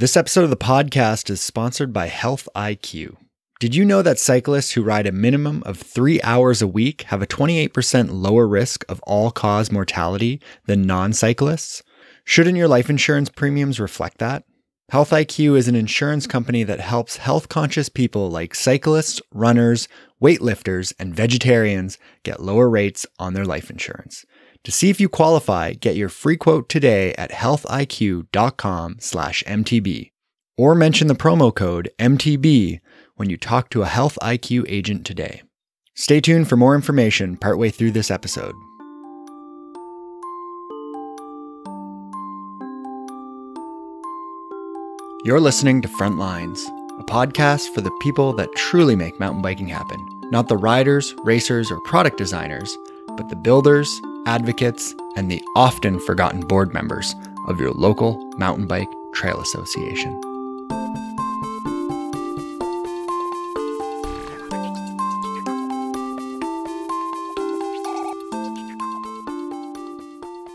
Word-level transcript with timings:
This 0.00 0.16
episode 0.16 0.44
of 0.44 0.50
the 0.50 0.56
podcast 0.56 1.28
is 1.28 1.42
sponsored 1.42 1.92
by 1.92 2.06
Health 2.06 2.48
IQ. 2.56 3.16
Did 3.58 3.74
you 3.74 3.84
know 3.84 4.00
that 4.00 4.18
cyclists 4.18 4.70
who 4.70 4.82
ride 4.82 5.06
a 5.06 5.12
minimum 5.12 5.62
of 5.66 5.76
three 5.76 6.22
hours 6.22 6.62
a 6.62 6.66
week 6.66 7.02
have 7.08 7.20
a 7.20 7.26
28% 7.26 8.08
lower 8.10 8.48
risk 8.48 8.82
of 8.88 9.02
all 9.02 9.30
cause 9.30 9.70
mortality 9.70 10.40
than 10.64 10.86
non 10.86 11.12
cyclists? 11.12 11.82
Shouldn't 12.24 12.56
your 12.56 12.66
life 12.66 12.88
insurance 12.88 13.28
premiums 13.28 13.78
reflect 13.78 14.16
that? 14.20 14.44
Health 14.88 15.10
IQ 15.10 15.58
is 15.58 15.68
an 15.68 15.74
insurance 15.74 16.26
company 16.26 16.64
that 16.64 16.80
helps 16.80 17.18
health 17.18 17.50
conscious 17.50 17.90
people 17.90 18.30
like 18.30 18.54
cyclists, 18.54 19.20
runners, 19.34 19.86
weightlifters, 20.18 20.94
and 20.98 21.14
vegetarians 21.14 21.98
get 22.22 22.40
lower 22.40 22.70
rates 22.70 23.04
on 23.18 23.34
their 23.34 23.44
life 23.44 23.68
insurance. 23.68 24.24
To 24.64 24.72
see 24.72 24.90
if 24.90 25.00
you 25.00 25.08
qualify, 25.08 25.72
get 25.72 25.96
your 25.96 26.10
free 26.10 26.36
quote 26.36 26.68
today 26.68 27.14
at 27.14 27.30
healthiq.com/mtb 27.30 30.10
or 30.58 30.74
mention 30.74 31.06
the 31.06 31.14
promo 31.14 31.54
code 31.54 31.90
MTB 31.98 32.80
when 33.16 33.30
you 33.30 33.38
talk 33.38 33.70
to 33.70 33.80
a 33.80 33.86
Health 33.86 34.18
IQ 34.20 34.66
agent 34.68 35.06
today. 35.06 35.40
Stay 35.94 36.20
tuned 36.20 36.46
for 36.48 36.56
more 36.56 36.74
information 36.74 37.38
partway 37.38 37.70
through 37.70 37.92
this 37.92 38.10
episode. 38.10 38.54
You're 45.24 45.40
listening 45.40 45.80
to 45.80 45.88
Frontlines, 45.88 46.60
a 46.98 47.04
podcast 47.04 47.72
for 47.74 47.80
the 47.80 47.90
people 48.02 48.34
that 48.34 48.54
truly 48.56 48.96
make 48.96 49.18
mountain 49.18 49.40
biking 49.40 49.68
happen, 49.68 50.06
not 50.30 50.48
the 50.48 50.58
riders, 50.58 51.14
racers, 51.24 51.70
or 51.70 51.80
product 51.82 52.18
designers, 52.18 52.76
but 53.16 53.30
the 53.30 53.36
builders 53.36 53.98
advocates, 54.30 54.94
and 55.16 55.28
the 55.28 55.42
often 55.56 55.98
forgotten 55.98 56.40
board 56.40 56.72
members 56.72 57.16
of 57.48 57.58
your 57.58 57.72
local 57.72 58.16
mountain 58.38 58.64
bike 58.64 58.88
trail 59.12 59.40
association. 59.40 60.12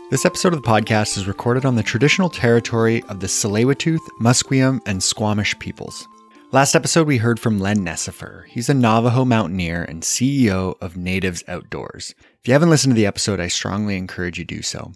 This 0.08 0.24
episode 0.24 0.54
of 0.54 0.62
the 0.62 0.66
podcast 0.66 1.18
is 1.18 1.28
recorded 1.28 1.66
on 1.66 1.74
the 1.74 1.82
traditional 1.82 2.30
territory 2.30 3.02
of 3.10 3.20
the 3.20 3.26
Tsleil-Waututh, 3.26 4.08
Musqueam, 4.18 4.80
and 4.86 5.02
Squamish 5.02 5.58
peoples. 5.58 6.08
Last 6.52 6.76
episode, 6.76 7.08
we 7.08 7.16
heard 7.16 7.40
from 7.40 7.58
Len 7.58 7.78
Necefer. 7.78 8.46
He's 8.46 8.68
a 8.68 8.74
Navajo 8.74 9.24
mountaineer 9.24 9.82
and 9.82 10.04
CEO 10.04 10.80
of 10.80 10.96
Natives 10.96 11.42
Outdoors. 11.48 12.14
If 12.40 12.46
you 12.46 12.52
haven't 12.52 12.70
listened 12.70 12.92
to 12.92 12.96
the 12.96 13.04
episode, 13.04 13.40
I 13.40 13.48
strongly 13.48 13.96
encourage 13.96 14.38
you 14.38 14.44
to 14.44 14.54
do 14.54 14.62
so. 14.62 14.92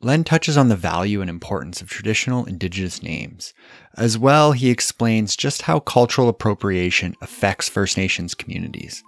Len 0.00 0.22
touches 0.22 0.56
on 0.56 0.68
the 0.68 0.76
value 0.76 1.20
and 1.20 1.28
importance 1.28 1.82
of 1.82 1.90
traditional 1.90 2.44
indigenous 2.44 3.02
names. 3.02 3.52
As 3.96 4.16
well, 4.16 4.52
he 4.52 4.70
explains 4.70 5.34
just 5.34 5.62
how 5.62 5.80
cultural 5.80 6.28
appropriation 6.28 7.16
affects 7.20 7.68
First 7.68 7.96
Nations 7.96 8.32
communities. 8.32 9.02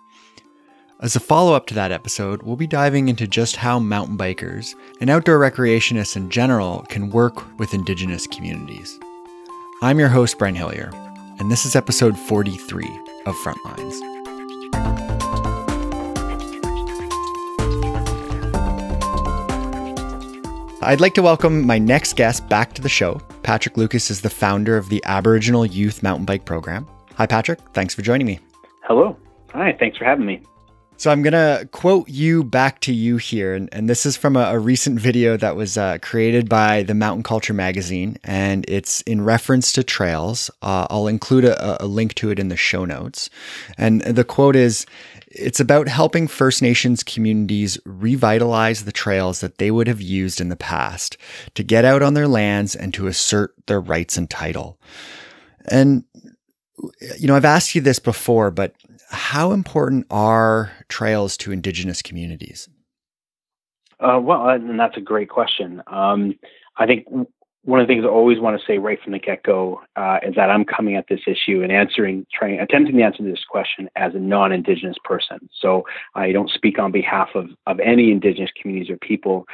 As 1.00 1.14
a 1.14 1.20
follow 1.20 1.54
up 1.54 1.66
to 1.66 1.74
that 1.74 1.92
episode, 1.92 2.42
we'll 2.42 2.56
be 2.56 2.66
diving 2.66 3.08
into 3.08 3.28
just 3.28 3.54
how 3.54 3.78
mountain 3.78 4.18
bikers 4.18 4.74
and 5.00 5.10
outdoor 5.10 5.38
recreationists 5.38 6.16
in 6.16 6.28
general 6.28 6.84
can 6.88 7.10
work 7.10 7.56
with 7.60 7.72
indigenous 7.72 8.26
communities. 8.26 8.98
I'm 9.80 10.00
your 10.00 10.08
host, 10.08 10.38
Brian 10.38 10.56
Hillier 10.56 10.90
and 11.38 11.50
this 11.50 11.66
is 11.66 11.76
episode 11.76 12.18
43 12.18 12.84
of 13.26 13.34
Frontlines. 13.36 14.00
I'd 20.82 21.00
like 21.00 21.14
to 21.14 21.22
welcome 21.22 21.66
my 21.66 21.78
next 21.78 22.14
guest 22.14 22.46
back 22.48 22.74
to 22.74 22.82
the 22.82 22.90
show. 22.90 23.20
Patrick 23.42 23.78
Lucas 23.78 24.10
is 24.10 24.20
the 24.20 24.28
founder 24.28 24.76
of 24.76 24.90
the 24.90 25.02
Aboriginal 25.06 25.64
Youth 25.64 26.02
Mountain 26.02 26.26
Bike 26.26 26.44
Program. 26.44 26.86
Hi, 27.14 27.26
Patrick. 27.26 27.58
Thanks 27.72 27.94
for 27.94 28.02
joining 28.02 28.26
me. 28.26 28.38
Hello. 28.82 29.16
Hi. 29.52 29.74
Thanks 29.78 29.96
for 29.96 30.04
having 30.04 30.26
me. 30.26 30.42
So 30.96 31.10
I'm 31.10 31.22
going 31.22 31.32
to 31.32 31.68
quote 31.72 32.08
you 32.08 32.44
back 32.44 32.80
to 32.80 32.92
you 32.92 33.16
here. 33.16 33.54
And, 33.54 33.68
and 33.72 33.90
this 33.90 34.06
is 34.06 34.16
from 34.16 34.36
a, 34.36 34.52
a 34.52 34.58
recent 34.58 34.98
video 34.98 35.36
that 35.36 35.56
was 35.56 35.76
uh, 35.76 35.98
created 36.00 36.48
by 36.48 36.84
the 36.84 36.94
Mountain 36.94 37.24
Culture 37.24 37.52
magazine. 37.52 38.16
And 38.22 38.64
it's 38.68 39.00
in 39.02 39.22
reference 39.22 39.72
to 39.72 39.82
trails. 39.82 40.50
Uh, 40.62 40.86
I'll 40.90 41.08
include 41.08 41.44
a, 41.44 41.82
a 41.82 41.86
link 41.86 42.14
to 42.14 42.30
it 42.30 42.38
in 42.38 42.48
the 42.48 42.56
show 42.56 42.84
notes. 42.84 43.28
And 43.76 44.02
the 44.02 44.24
quote 44.24 44.54
is 44.54 44.86
It's 45.26 45.58
about 45.58 45.88
helping 45.88 46.28
First 46.28 46.62
Nations 46.62 47.02
communities 47.02 47.76
revitalize 47.84 48.84
the 48.84 48.92
trails 48.92 49.40
that 49.40 49.58
they 49.58 49.72
would 49.72 49.88
have 49.88 50.00
used 50.00 50.40
in 50.40 50.48
the 50.48 50.56
past 50.56 51.16
to 51.54 51.64
get 51.64 51.84
out 51.84 52.02
on 52.02 52.14
their 52.14 52.28
lands 52.28 52.76
and 52.76 52.94
to 52.94 53.08
assert 53.08 53.52
their 53.66 53.80
rights 53.80 54.16
and 54.16 54.30
title. 54.30 54.78
And 55.66 56.04
you 57.18 57.26
know, 57.26 57.36
I've 57.36 57.44
asked 57.44 57.74
you 57.74 57.80
this 57.80 57.98
before, 57.98 58.50
but 58.50 58.74
how 59.14 59.52
important 59.52 60.06
are 60.10 60.72
trails 60.88 61.36
to 61.38 61.52
Indigenous 61.52 62.02
communities? 62.02 62.68
Uh, 64.00 64.18
well, 64.20 64.48
and 64.48 64.78
that's 64.78 64.96
a 64.96 65.00
great 65.00 65.28
question. 65.30 65.82
Um, 65.86 66.34
I 66.76 66.86
think 66.86 67.06
one 67.64 67.80
of 67.80 67.86
the 67.86 67.94
things 67.94 68.04
I 68.04 68.08
always 68.08 68.38
want 68.38 68.60
to 68.60 68.66
say 68.66 68.78
right 68.78 69.00
from 69.02 69.12
the 69.12 69.18
get 69.18 69.42
go 69.42 69.80
uh, 69.96 70.18
is 70.22 70.34
that 70.34 70.50
I'm 70.50 70.64
coming 70.64 70.96
at 70.96 71.06
this 71.08 71.20
issue 71.26 71.62
and 71.62 71.72
answering, 71.72 72.26
trying, 72.32 72.60
attempting 72.60 72.96
to 72.96 73.02
answer 73.02 73.22
this 73.22 73.44
question 73.48 73.88
as 73.96 74.14
a 74.14 74.18
non 74.18 74.52
Indigenous 74.52 74.96
person. 75.04 75.48
So 75.58 75.84
I 76.14 76.32
don't 76.32 76.50
speak 76.50 76.78
on 76.78 76.92
behalf 76.92 77.30
of, 77.34 77.48
of 77.66 77.80
any 77.80 78.10
Indigenous 78.10 78.50
communities 78.60 78.90
or 78.90 78.98
people, 78.98 79.46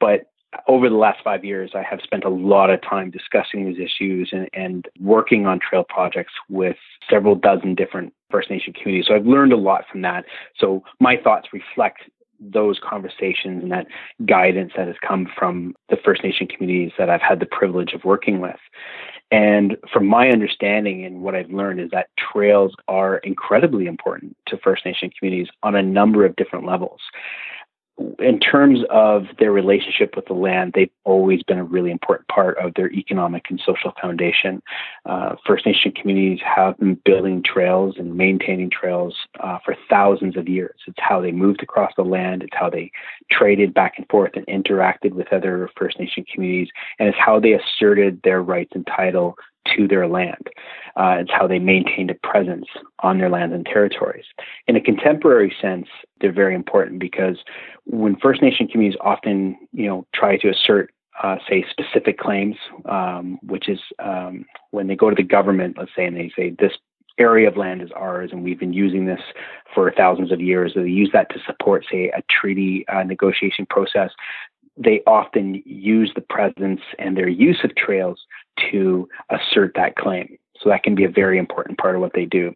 but 0.00 0.30
over 0.66 0.88
the 0.88 0.96
last 0.96 1.18
five 1.22 1.44
years, 1.44 1.72
I 1.74 1.82
have 1.82 2.00
spent 2.02 2.24
a 2.24 2.30
lot 2.30 2.70
of 2.70 2.80
time 2.82 3.10
discussing 3.10 3.66
these 3.66 3.78
issues 3.78 4.30
and, 4.32 4.48
and, 4.54 4.88
working 5.00 5.46
on 5.46 5.60
trail 5.60 5.84
projects 5.88 6.32
with 6.48 6.76
several 7.08 7.34
dozen 7.34 7.74
different 7.74 8.12
First 8.30 8.50
Nation 8.50 8.72
communities. 8.72 9.06
So 9.08 9.14
I've 9.14 9.26
learned 9.26 9.52
a 9.52 9.56
lot 9.56 9.84
from 9.90 10.02
that. 10.02 10.24
So 10.58 10.82
my 11.00 11.16
thoughts 11.16 11.48
reflect 11.52 12.02
those 12.40 12.78
conversations 12.82 13.62
and 13.62 13.72
that 13.72 13.86
guidance 14.24 14.72
that 14.76 14.86
has 14.86 14.96
come 15.06 15.28
from 15.36 15.74
the 15.88 15.96
First 16.04 16.22
Nation 16.24 16.46
communities 16.46 16.92
that 16.98 17.10
I've 17.10 17.22
had 17.22 17.40
the 17.40 17.46
privilege 17.46 17.92
of 17.92 18.04
working 18.04 18.40
with. 18.40 18.58
And 19.30 19.76
from 19.92 20.06
my 20.06 20.28
understanding 20.30 21.04
and 21.04 21.20
what 21.20 21.34
I've 21.34 21.50
learned 21.50 21.80
is 21.80 21.90
that 21.90 22.08
trails 22.16 22.74
are 22.86 23.18
incredibly 23.18 23.86
important 23.86 24.36
to 24.46 24.56
First 24.56 24.86
Nation 24.86 25.10
communities 25.18 25.48
on 25.62 25.74
a 25.74 25.82
number 25.82 26.24
of 26.24 26.36
different 26.36 26.66
levels 26.66 27.00
in 28.18 28.38
terms 28.38 28.80
of 28.90 29.24
their 29.38 29.50
relationship 29.50 30.14
with 30.14 30.26
the 30.26 30.34
land, 30.34 30.72
they've 30.74 30.90
always 31.04 31.42
been 31.42 31.58
a 31.58 31.64
really 31.64 31.90
important 31.90 32.28
part 32.28 32.56
of 32.58 32.74
their 32.74 32.90
economic 32.92 33.46
and 33.50 33.60
social 33.64 33.92
foundation. 34.00 34.62
Uh, 35.04 35.34
First 35.46 35.66
Nation 35.66 35.92
communities 35.92 36.40
have 36.44 36.78
been 36.78 36.94
building 37.04 37.42
trails 37.42 37.96
and 37.98 38.16
maintaining 38.16 38.70
trails 38.70 39.16
uh, 39.40 39.58
for 39.64 39.76
thousands 39.90 40.36
of 40.36 40.48
years. 40.48 40.76
It's 40.86 40.98
how 41.00 41.20
they 41.20 41.32
moved 41.32 41.62
across 41.62 41.92
the 41.96 42.04
land, 42.04 42.42
it's 42.42 42.56
how 42.56 42.70
they 42.70 42.90
traded 43.30 43.74
back 43.74 43.94
and 43.96 44.06
forth 44.08 44.32
and 44.34 44.46
interacted 44.46 45.12
with 45.12 45.32
other 45.32 45.68
First 45.76 45.98
Nation 45.98 46.24
communities, 46.32 46.68
and 46.98 47.08
it's 47.08 47.18
how 47.18 47.40
they 47.40 47.52
asserted 47.52 48.20
their 48.22 48.42
rights 48.42 48.72
and 48.74 48.86
title 48.86 49.36
to 49.76 49.88
their 49.88 50.06
land. 50.08 50.48
Uh, 50.96 51.16
it's 51.20 51.30
how 51.30 51.46
they 51.46 51.58
maintained 51.58 52.10
a 52.10 52.14
presence 52.26 52.66
on 53.00 53.18
their 53.18 53.30
lands 53.30 53.54
and 53.54 53.64
territories. 53.64 54.24
In 54.66 54.76
a 54.76 54.80
contemporary 54.80 55.54
sense, 55.60 55.86
they're 56.20 56.32
very 56.32 56.54
important 56.54 56.98
because 56.98 57.38
when 57.84 58.16
First 58.16 58.42
Nation 58.42 58.66
communities 58.66 58.98
often, 59.02 59.56
you 59.72 59.86
know, 59.86 60.06
try 60.14 60.36
to 60.38 60.48
assert, 60.48 60.92
uh, 61.22 61.36
say, 61.48 61.64
specific 61.70 62.18
claims, 62.18 62.56
um, 62.86 63.38
which 63.42 63.68
is 63.68 63.78
um, 63.98 64.44
when 64.70 64.88
they 64.88 64.96
go 64.96 65.08
to 65.08 65.16
the 65.16 65.22
government, 65.22 65.76
let's 65.78 65.92
say, 65.96 66.04
and 66.04 66.16
they 66.16 66.32
say 66.36 66.54
this 66.58 66.72
area 67.18 67.48
of 67.48 67.56
land 67.56 67.82
is 67.82 67.90
ours 67.94 68.30
and 68.32 68.44
we've 68.44 68.60
been 68.60 68.72
using 68.72 69.06
this 69.06 69.20
for 69.74 69.92
thousands 69.96 70.32
of 70.32 70.40
years. 70.40 70.72
So 70.74 70.82
They 70.82 70.88
use 70.88 71.10
that 71.12 71.30
to 71.30 71.40
support, 71.46 71.84
say, 71.90 72.10
a 72.16 72.22
treaty 72.30 72.86
uh, 72.88 73.02
negotiation 73.02 73.66
process. 73.66 74.10
They 74.78 75.02
often 75.06 75.62
use 75.66 76.12
the 76.14 76.20
presence 76.20 76.80
and 76.98 77.16
their 77.16 77.28
use 77.28 77.60
of 77.64 77.74
trails 77.74 78.20
to 78.70 79.08
assert 79.30 79.72
that 79.74 79.96
claim. 79.96 80.38
So 80.60 80.68
that 80.68 80.82
can 80.82 80.94
be 80.94 81.04
a 81.04 81.08
very 81.08 81.38
important 81.38 81.78
part 81.78 81.94
of 81.94 82.00
what 82.00 82.12
they 82.14 82.24
do. 82.24 82.54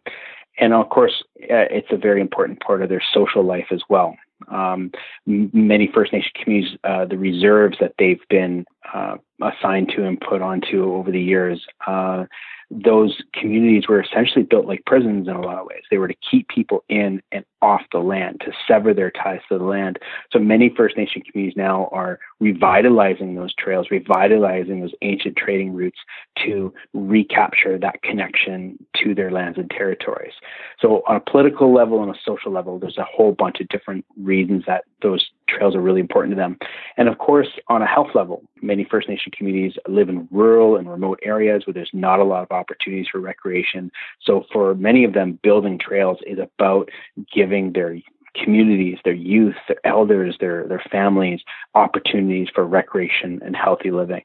And 0.59 0.73
of 0.73 0.89
course, 0.89 1.23
uh, 1.43 1.67
it's 1.71 1.91
a 1.91 1.97
very 1.97 2.21
important 2.21 2.59
part 2.59 2.81
of 2.81 2.89
their 2.89 3.01
social 3.13 3.43
life 3.43 3.67
as 3.71 3.81
well. 3.89 4.15
Um, 4.49 4.91
many 5.25 5.89
First 5.93 6.13
Nation 6.13 6.31
communities, 6.41 6.77
uh, 6.83 7.05
the 7.05 7.17
reserves 7.17 7.77
that 7.79 7.93
they've 7.97 8.21
been 8.29 8.65
uh, 8.93 9.15
assigned 9.41 9.89
to 9.95 10.05
and 10.05 10.19
put 10.19 10.41
onto 10.41 10.93
over 10.93 11.11
the 11.11 11.21
years, 11.21 11.65
uh, 11.87 12.25
those 12.69 13.15
communities 13.33 13.87
were 13.87 14.01
essentially 14.01 14.43
built 14.43 14.65
like 14.65 14.83
prisons 14.85 15.27
in 15.27 15.35
a 15.35 15.41
lot 15.41 15.57
of 15.57 15.65
ways. 15.65 15.83
They 15.89 15.97
were 15.97 16.07
to 16.07 16.15
keep 16.29 16.47
people 16.49 16.83
in 16.89 17.21
and 17.31 17.45
off 17.63 17.81
the 17.93 17.99
land, 17.99 18.41
to 18.41 18.51
sever 18.67 18.93
their 18.93 19.09
ties 19.09 19.39
to 19.47 19.57
the 19.57 19.63
land. 19.63 19.97
So 20.31 20.37
many 20.37 20.69
First 20.75 20.97
Nation 20.97 21.21
communities 21.21 21.55
now 21.55 21.89
are 21.93 22.19
revitalizing 22.41 23.35
those 23.35 23.53
trails, 23.55 23.87
revitalizing 23.89 24.81
those 24.81 24.93
ancient 25.01 25.37
trading 25.37 25.73
routes 25.73 25.99
to 26.43 26.73
recapture 26.93 27.79
that 27.79 28.01
connection 28.03 28.77
to 29.01 29.15
their 29.15 29.31
lands 29.31 29.57
and 29.57 29.69
territories. 29.69 30.33
So, 30.79 31.03
on 31.07 31.15
a 31.15 31.19
political 31.21 31.73
level 31.73 32.03
and 32.03 32.13
a 32.13 32.19
social 32.25 32.51
level, 32.51 32.79
there's 32.79 32.97
a 32.97 33.05
whole 33.05 33.31
bunch 33.31 33.61
of 33.61 33.69
different 33.69 34.03
reasons 34.17 34.63
that 34.67 34.83
those 35.01 35.29
trails 35.47 35.75
are 35.75 35.81
really 35.81 36.01
important 36.01 36.33
to 36.33 36.41
them. 36.41 36.57
And 36.97 37.07
of 37.07 37.17
course, 37.17 37.47
on 37.67 37.81
a 37.81 37.87
health 37.87 38.09
level, 38.13 38.43
many 38.61 38.85
First 38.89 39.07
Nation 39.07 39.31
communities 39.35 39.73
live 39.87 40.09
in 40.09 40.27
rural 40.31 40.75
and 40.75 40.89
remote 40.89 41.19
areas 41.23 41.63
where 41.65 41.73
there's 41.73 41.91
not 41.93 42.19
a 42.19 42.23
lot 42.23 42.43
of 42.43 42.51
opportunities 42.51 43.07
for 43.09 43.19
recreation. 43.19 43.89
So, 44.21 44.43
for 44.51 44.75
many 44.75 45.05
of 45.05 45.13
them, 45.13 45.39
building 45.43 45.79
trails 45.79 46.17
is 46.27 46.39
about 46.39 46.89
giving 47.33 47.52
their 47.73 47.97
communities, 48.35 48.97
their 49.03 49.13
youth, 49.13 49.55
their 49.67 49.85
elders, 49.85 50.37
their 50.39 50.67
their 50.67 50.83
families 50.91 51.41
opportunities 51.75 52.47
for 52.53 52.65
recreation 52.65 53.39
and 53.45 53.55
healthy 53.55 53.91
living. 53.91 54.23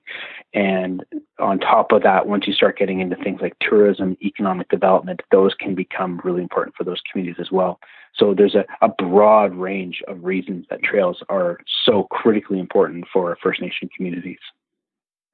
And 0.54 1.04
on 1.38 1.58
top 1.58 1.92
of 1.92 2.02
that, 2.02 2.26
once 2.26 2.46
you 2.46 2.54
start 2.54 2.78
getting 2.78 3.00
into 3.00 3.16
things 3.16 3.40
like 3.42 3.54
tourism, 3.60 4.16
economic 4.22 4.68
development, 4.70 5.20
those 5.30 5.54
can 5.54 5.74
become 5.74 6.20
really 6.24 6.42
important 6.42 6.74
for 6.74 6.84
those 6.84 7.02
communities 7.10 7.40
as 7.40 7.52
well. 7.52 7.78
So 8.14 8.34
there's 8.34 8.54
a, 8.54 8.64
a 8.80 8.88
broad 8.88 9.54
range 9.54 10.02
of 10.08 10.24
reasons 10.24 10.66
that 10.70 10.82
trails 10.82 11.22
are 11.28 11.58
so 11.84 12.04
critically 12.10 12.58
important 12.58 13.04
for 13.12 13.36
First 13.42 13.60
Nation 13.60 13.90
communities. 13.94 14.38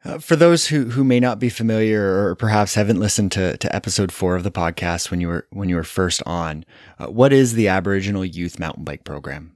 Uh, 0.04 0.18
for 0.18 0.36
those 0.36 0.66
who, 0.66 0.90
who 0.90 1.02
may 1.02 1.18
not 1.18 1.38
be 1.38 1.48
familiar 1.48 2.26
or 2.26 2.34
perhaps 2.34 2.74
haven't 2.74 3.00
listened 3.00 3.32
to, 3.32 3.56
to 3.56 3.74
episode 3.74 4.12
four 4.12 4.36
of 4.36 4.42
the 4.42 4.50
podcast 4.50 5.10
when 5.10 5.20
you 5.20 5.28
were 5.28 5.46
when 5.50 5.68
you 5.68 5.76
were 5.76 5.84
first 5.84 6.22
on, 6.26 6.64
uh, 6.98 7.06
what 7.06 7.32
is 7.32 7.54
the 7.54 7.68
Aboriginal 7.68 8.24
Youth 8.24 8.58
Mountain 8.58 8.84
Bike 8.84 9.04
Program? 9.04 9.52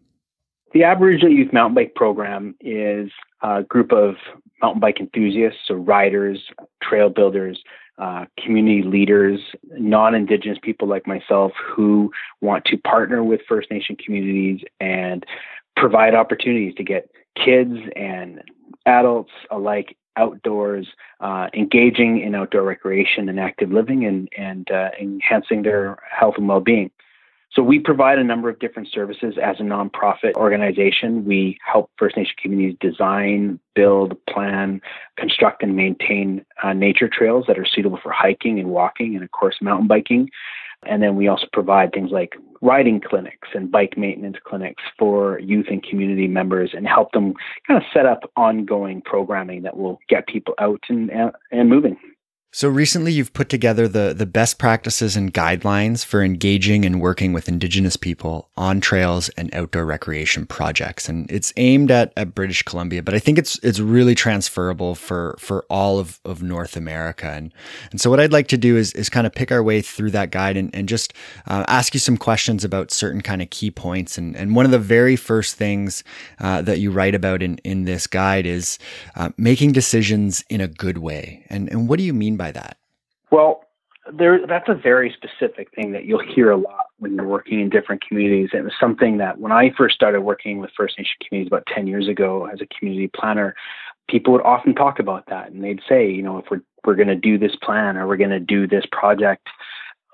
The 0.73 0.85
Aboriginal 0.85 1.33
Youth 1.33 1.53
Mountain 1.53 1.75
Bike 1.75 1.95
Program 1.95 2.55
is 2.61 3.11
a 3.43 3.63
group 3.63 3.93
of 3.93 4.15
mountain 4.63 4.81
bike 4.81 5.01
enthusiasts, 5.01 5.61
so 5.67 5.75
riders, 5.75 6.41
trail 6.83 7.11
builders, 7.11 7.63
uh, 7.99 8.25
community 8.43 8.83
leaders, 8.83 9.41
non-Indigenous 9.71 10.59
people 10.63 10.89
like 10.89 11.07
myself 11.07 11.53
who 11.75 12.11
want 12.41 12.65
to 12.67 12.77
partner 12.79 13.23
with 13.23 13.41
First 13.49 13.71
Nation 13.71 13.97
communities 13.97 14.61
and 14.81 15.25
provide 15.77 16.15
opportunities 16.15 16.75
to 16.77 16.85
get 16.85 17.11
kids 17.37 17.75
and 17.97 18.43
adults 18.87 19.33
alike 19.51 19.97
outdoors, 20.17 20.87
uh, 21.21 21.49
engaging 21.55 22.21
in 22.21 22.35
outdoor 22.35 22.63
recreation 22.63 23.29
and 23.29 23.39
active 23.39 23.71
living, 23.71 24.05
and 24.05 24.29
and 24.37 24.71
uh, 24.71 24.91
enhancing 25.01 25.63
their 25.63 25.99
health 26.11 26.35
and 26.37 26.49
well-being. 26.49 26.91
So 27.51 27.63
we 27.63 27.79
provide 27.79 28.19
a 28.19 28.25
number 28.25 28.51
of 28.51 28.59
different 28.59 28.89
services 28.93 29.37
as 29.43 29.59
a 29.59 29.63
nonprofit 29.63 30.35
organization. 30.35 31.25
We 31.25 31.59
help 31.65 31.91
First 31.97 32.17
Nation 32.17 32.35
communities 32.41 32.77
design, 32.79 33.59
build, 33.75 34.17
plan, 34.27 34.83
construct, 35.17 35.63
and 35.63 35.75
maintain 35.75 36.45
uh, 36.63 36.75
nature 36.75 37.09
trails 37.09 37.47
that 37.49 37.59
are 37.59 37.67
suitable 37.67 37.99
for 38.03 38.13
hiking 38.13 38.59
and 38.61 38.69
walking, 38.69 39.15
and 39.15 39.25
of 39.25 39.31
course 39.31 39.57
mountain 39.63 39.89
biking. 39.89 40.29
And 40.87 41.03
then 41.03 41.17
we 41.17 41.29
also 41.29 41.47
provide 41.53 41.93
things 41.93 42.11
like 42.11 42.35
riding 42.61 43.01
clinics 43.01 43.49
and 43.55 43.71
bike 43.71 43.97
maintenance 43.97 44.37
clinics 44.45 44.83
for 44.99 45.39
youth 45.41 45.67
and 45.71 45.83
community 45.83 46.29
members 46.29 46.71
and 46.75 46.87
help 46.87 47.13
them 47.13 47.35
kind 47.67 47.79
of 47.79 47.85
set 47.93 48.07
up 48.07 48.31
ongoing 48.37 49.03
programming 49.03 49.63
that 49.63 49.77
will 49.77 49.99
get 50.09 50.27
people 50.27 50.55
out 50.59 50.81
and, 50.89 51.11
and 51.51 51.69
moving. 51.69 51.97
So 52.51 52.67
recently 52.67 53.13
you've 53.13 53.35
put 53.35 53.51
together 53.51 53.87
the, 53.87 54.15
the 54.17 54.25
best 54.25 54.59
practices 54.59 55.17
and 55.17 55.35
guidelines 55.35 56.03
for 56.03 56.23
engaging 56.23 56.87
and 56.87 56.99
working 56.99 57.35
with 57.35 57.47
Indigenous 57.47 57.95
people 57.95 58.49
on 58.57 58.81
trails 58.81 59.29
and 59.31 59.55
outdoor 59.55 59.85
recreation 59.85 60.47
projects. 60.47 61.11
And 61.11 61.31
it's 61.31 61.53
aimed 61.59 61.91
at, 61.91 62.11
at 62.17 62.35
British 62.35 62.63
Columbia, 62.63 63.03
but 63.03 63.13
I 63.13 63.19
think 63.19 63.37
it's 63.37 63.59
it's 63.63 63.81
really 63.81 64.15
transferable 64.15 64.95
for 64.95 65.37
for 65.39 65.67
all 65.69 65.99
of, 65.99 66.21
of 66.25 66.43
North 66.43 66.75
America. 66.75 67.31
And 67.31 67.53
and 67.91 68.01
so 68.01 68.09
what 68.09 68.19
I'd 68.19 68.33
like 68.33 68.49
to 68.49 68.57
do 68.57 68.79
is 68.79 68.95
is 68.95 69.11
kind 69.11 69.27
of 69.27 69.35
pick 69.35 69.53
our 69.53 69.63
way 69.63 69.83
through 69.83 70.13
that 70.13 70.31
guide 70.31 70.57
and, 70.57 70.75
and 70.75 70.89
just 70.89 71.13
uh, 71.47 71.67
ask 71.69 71.93
you 71.93 72.01
some 72.01 72.17
questions 72.17 72.65
about 72.65 72.91
certain 72.91 73.21
kind 73.21 73.43
of 73.43 73.51
key 73.51 73.71
points. 73.71 74.17
And 74.17 74.35
and 74.35 74.57
one 74.57 74.65
of 74.65 74.71
the 74.71 74.79
very 74.79 75.17
first 75.17 75.57
things 75.57 76.03
uh, 76.41 76.63
that 76.63 76.79
you 76.79 76.93
write 76.93 77.15
about 77.15 77.43
in, 77.43 77.59
in 77.59 77.85
this 77.85 78.07
guide 78.07 78.47
is 78.47 78.79
uh, 79.17 79.29
making 79.37 79.73
decisions 79.73 80.47
in 80.49 80.63
a 80.63 80.69
good 80.69 80.97
way. 80.97 81.45
And 81.51 81.69
and 81.69 81.91
what 81.91 81.99
do 81.99 82.05
you 82.05 82.15
mean 82.15 82.38
by 82.39 82.53
that? 82.53 82.79
Well, 83.31 83.65
there 84.11 84.47
that's 84.47 84.69
a 84.69 84.75
very 84.75 85.15
specific 85.15 85.71
thing 85.75 85.93
that 85.93 86.05
you'll 86.05 86.25
hear 86.25 86.51
a 86.51 86.57
lot 86.57 86.87
when 86.99 87.15
you're 87.15 87.27
working 87.27 87.61
in 87.61 87.69
different 87.69 88.07
communities. 88.07 88.51
It 88.53 88.65
was 88.65 88.73
something 88.81 89.19
that 89.19 89.39
when 89.39 89.53
I 89.53 89.71
first 89.77 89.95
started 89.95 90.23
working 90.23 90.59
with 90.59 90.71
First 90.77 90.99
Nation 90.99 91.17
communities 91.27 91.51
about 91.51 91.67
10 91.67 91.87
years 91.87 92.09
ago 92.09 92.47
as 92.47 92.61
a 92.61 92.67
community 92.67 93.11
planner, 93.15 93.55
people 94.09 94.33
would 94.33 94.43
often 94.43 94.75
talk 94.75 94.99
about 94.99 95.27
that 95.27 95.51
and 95.51 95.63
they'd 95.63 95.83
say, 95.89 96.11
you 96.11 96.23
know, 96.23 96.39
if 96.39 96.47
we're 96.51 96.63
we're 96.85 96.95
going 96.95 97.09
to 97.09 97.17
do 97.17 97.37
this 97.37 97.57
plan 97.57 97.97
or 97.97 98.07
we're 98.07 98.17
going 98.17 98.31
to 98.31 98.41
do 98.41 98.67
this 98.67 98.85
project, 98.91 99.47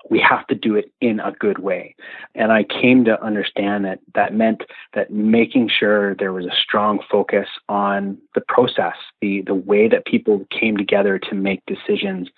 we 0.09 0.19
have 0.19 0.45
to 0.47 0.55
do 0.55 0.75
it 0.75 0.91
in 1.01 1.19
a 1.19 1.31
good 1.31 1.59
way. 1.59 1.95
And 2.35 2.51
I 2.51 2.63
came 2.63 3.05
to 3.05 3.21
understand 3.23 3.85
that 3.85 3.99
that 4.13 4.33
meant 4.33 4.63
that 4.93 5.11
making 5.11 5.69
sure 5.69 6.15
there 6.15 6.33
was 6.33 6.45
a 6.45 6.55
strong 6.61 6.99
focus 7.09 7.47
on 7.69 8.17
the 8.35 8.41
process, 8.47 8.95
the, 9.21 9.41
the 9.45 9.55
way 9.55 9.87
that 9.87 10.05
people 10.05 10.45
came 10.51 10.77
together 10.77 11.19
to 11.19 11.35
make 11.35 11.61
decisions 11.65 12.29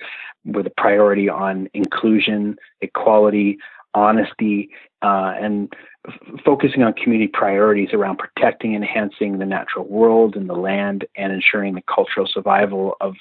with 0.45 0.65
a 0.65 0.73
priority 0.77 1.27
on 1.29 1.67
inclusion, 1.73 2.55
equality, 2.81 3.57
honesty, 3.93 4.69
uh, 5.01 5.33
and 5.39 5.73
f- 6.07 6.41
focusing 6.45 6.83
on 6.83 6.93
community 6.93 7.27
priorities 7.27 7.89
around 7.93 8.17
protecting 8.17 8.75
and 8.75 8.83
enhancing 8.83 9.39
the 9.39 9.45
natural 9.45 9.85
world 9.85 10.35
and 10.35 10.49
the 10.49 10.55
land 10.55 11.05
and 11.15 11.33
ensuring 11.33 11.75
the 11.75 11.83
cultural 11.93 12.27
survival 12.31 12.95
of 13.01 13.15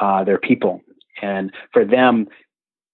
uh, 0.00 0.22
their 0.24 0.38
people. 0.38 0.82
And 1.22 1.52
for 1.72 1.84
them, 1.84 2.28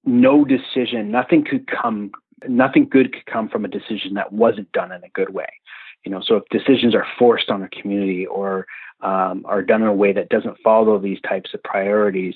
no 0.07 0.45
decision, 0.45 1.11
nothing 1.11 1.45
could 1.45 1.67
come, 1.67 2.13
nothing 2.49 2.89
good 2.89 3.13
could 3.13 3.27
come 3.27 3.49
from 3.49 3.65
a 3.65 3.69
decision 3.69 4.15
that 4.15 4.33
wasn't 4.33 4.71
done 4.73 4.93
in 4.93 5.03
a 5.05 5.09
good 5.11 5.33
way. 5.35 5.49
You 6.05 6.13
know, 6.13 6.21
so 6.23 6.37
if 6.37 6.45
decisions 6.51 6.95
are 6.95 7.07
forced 7.19 7.51
on 7.51 7.63
a 7.63 7.69
community 7.69 8.27
or 8.27 8.67
um, 9.01 9.45
are 9.47 9.63
done 9.63 9.83
in 9.83 9.89
a 9.89 9.95
way 9.95 10.13
that 10.13 10.29
doesn't 10.29 10.59
follow 10.63 10.99
these 10.99 11.21
types 11.23 11.55
of 11.55 11.63
priorities, 11.63 12.35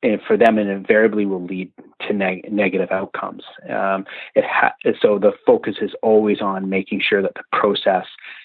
and 0.00 0.20
for 0.22 0.36
them, 0.36 0.58
it 0.58 0.68
invariably 0.68 1.26
will 1.26 1.44
lead 1.44 1.72
to 2.06 2.12
neg- 2.12 2.52
negative 2.52 2.92
outcomes. 2.92 3.42
Um, 3.68 4.04
it 4.36 4.44
ha- 4.44 4.74
so 5.00 5.18
the 5.18 5.32
focus 5.44 5.76
is 5.80 5.90
always 6.02 6.40
on 6.40 6.70
making 6.70 7.00
sure 7.00 7.20
that 7.20 7.34
the 7.34 7.42
process 7.50 8.04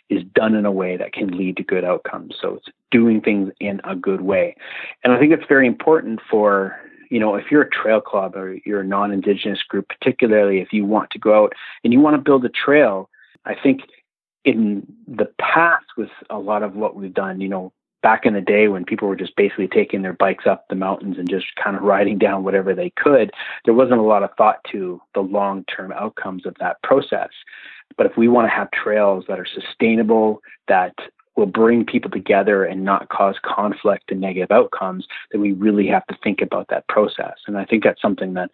is 0.10 0.24
done 0.34 0.56
in 0.56 0.66
a 0.66 0.72
way 0.72 0.98
that 0.98 1.14
can 1.14 1.38
lead 1.38 1.58
to 1.58 1.64
good 1.64 1.86
outcomes. 1.86 2.36
So 2.42 2.56
it's 2.56 2.70
doing 2.90 3.22
things 3.22 3.52
in 3.60 3.82
a 3.84 3.96
good 3.96 4.22
way, 4.22 4.56
and 5.04 5.14
I 5.14 5.20
think 5.20 5.32
it's 5.32 5.48
very 5.48 5.68
important 5.68 6.22
for 6.30 6.76
you 7.14 7.20
know, 7.20 7.36
if 7.36 7.52
you're 7.52 7.62
a 7.62 7.70
trail 7.70 8.02
club 8.02 8.36
or 8.36 8.58
you're 8.66 8.82
a 8.82 8.84
non-indigenous 8.86 9.62
group, 9.62 9.88
particularly 9.88 10.62
if 10.62 10.74
you 10.74 10.84
want 10.84 11.12
to 11.12 11.20
go 11.20 11.44
out 11.44 11.54
and 11.84 11.94
you 11.94 12.00
want 12.00 12.16
to 12.16 12.22
build 12.22 12.44
a 12.44 12.50
trail, 12.50 13.08
I 13.46 13.54
think 13.54 13.82
in 14.44 14.82
the 15.08 15.32
past 15.40 15.86
with 15.96 16.10
a 16.32 16.40
lot 16.40 16.64
of 16.64 16.76
what 16.76 16.96
we've 16.96 17.14
done, 17.14 17.40
you 17.40 17.48
know, 17.48 17.72
back 18.02 18.26
in 18.26 18.34
the 18.34 18.42
day 18.42 18.68
when 18.68 18.84
people 18.84 19.08
were 19.08 19.16
just 19.16 19.36
basically 19.36 19.68
taking 19.68 20.02
their 20.02 20.14
bikes 20.14 20.48
up 20.48 20.66
the 20.70 20.76
mountains 20.76 21.18
and 21.20 21.30
just 21.30 21.46
kind 21.64 21.76
of 21.76 21.84
riding 21.84 22.18
down 22.26 22.44
whatever 22.44 22.74
they 22.74 22.92
could, 22.98 23.30
there 23.64 23.76
wasn't 23.76 24.00
a 24.00 24.04
lot 24.04 24.24
of 24.24 24.32
thought 24.36 24.58
to 24.72 25.00
the 25.14 25.22
long-term 25.22 25.92
outcomes 25.92 26.48
of 26.48 26.56
that 26.60 26.82
process. 26.82 27.30
But 27.96 28.08
if 28.08 28.18
we 28.18 28.28
want 28.28 28.48
to 28.48 28.56
have 28.56 28.72
trails 28.72 29.26
that 29.28 29.40
are 29.40 29.46
sustainable, 29.46 30.42
that 30.68 30.96
will 31.36 31.46
bring 31.46 31.86
people 31.86 32.12
together 32.12 32.64
and 32.64 32.84
not 32.84 33.10
cause 33.10 33.36
conflict 33.44 34.12
and 34.12 34.22
negative 34.22 34.52
outcomes, 34.52 35.06
then 35.32 35.42
we 35.42 35.52
really 35.52 35.88
have 35.88 36.06
to 36.08 36.18
think 36.24 36.42
about 36.42 36.68
that 36.70 36.88
process. 36.88 37.36
And 37.48 37.58
I 37.58 37.66
think 37.66 37.84
that's 37.84 38.02
something 38.02 38.34
that 38.34 38.50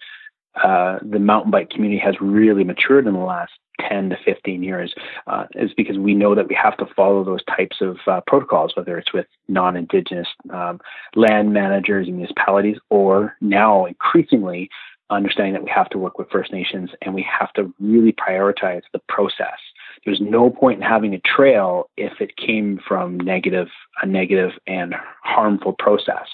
uh, 0.63 0.99
the 1.01 1.19
mountain 1.19 1.51
bike 1.51 1.69
community 1.69 1.99
has 1.99 2.15
really 2.19 2.63
matured 2.63 3.07
in 3.07 3.13
the 3.13 3.19
last 3.19 3.51
10 3.87 4.09
to 4.09 4.17
15 4.25 4.63
years 4.63 4.93
uh, 5.27 5.45
is 5.53 5.71
because 5.75 5.97
we 5.97 6.13
know 6.13 6.35
that 6.35 6.49
we 6.49 6.55
have 6.61 6.75
to 6.77 6.85
follow 6.95 7.23
those 7.23 7.43
types 7.45 7.77
of 7.81 7.97
uh, 8.07 8.19
protocols, 8.27 8.73
whether 8.75 8.97
it's 8.97 9.13
with 9.13 9.25
non 9.47 9.77
Indigenous 9.77 10.27
um, 10.51 10.79
land 11.15 11.53
managers 11.53 12.07
and 12.07 12.17
municipalities, 12.17 12.77
or 12.89 13.35
now 13.41 13.85
increasingly 13.85 14.69
understanding 15.09 15.53
that 15.53 15.63
we 15.63 15.69
have 15.69 15.89
to 15.89 15.97
work 15.97 16.17
with 16.17 16.29
First 16.29 16.51
Nations 16.51 16.91
and 17.01 17.13
we 17.13 17.23
have 17.39 17.51
to 17.53 17.73
really 17.79 18.11
prioritize 18.11 18.81
the 18.93 18.99
process. 19.07 19.57
There's 20.05 20.21
no 20.21 20.49
point 20.49 20.81
in 20.81 20.87
having 20.87 21.13
a 21.13 21.19
trail 21.19 21.89
if 21.97 22.21
it 22.21 22.37
came 22.37 22.79
from 22.87 23.17
negative 23.17 23.67
a 24.01 24.05
negative 24.05 24.51
and 24.67 24.95
harmful 25.23 25.73
process. 25.73 26.27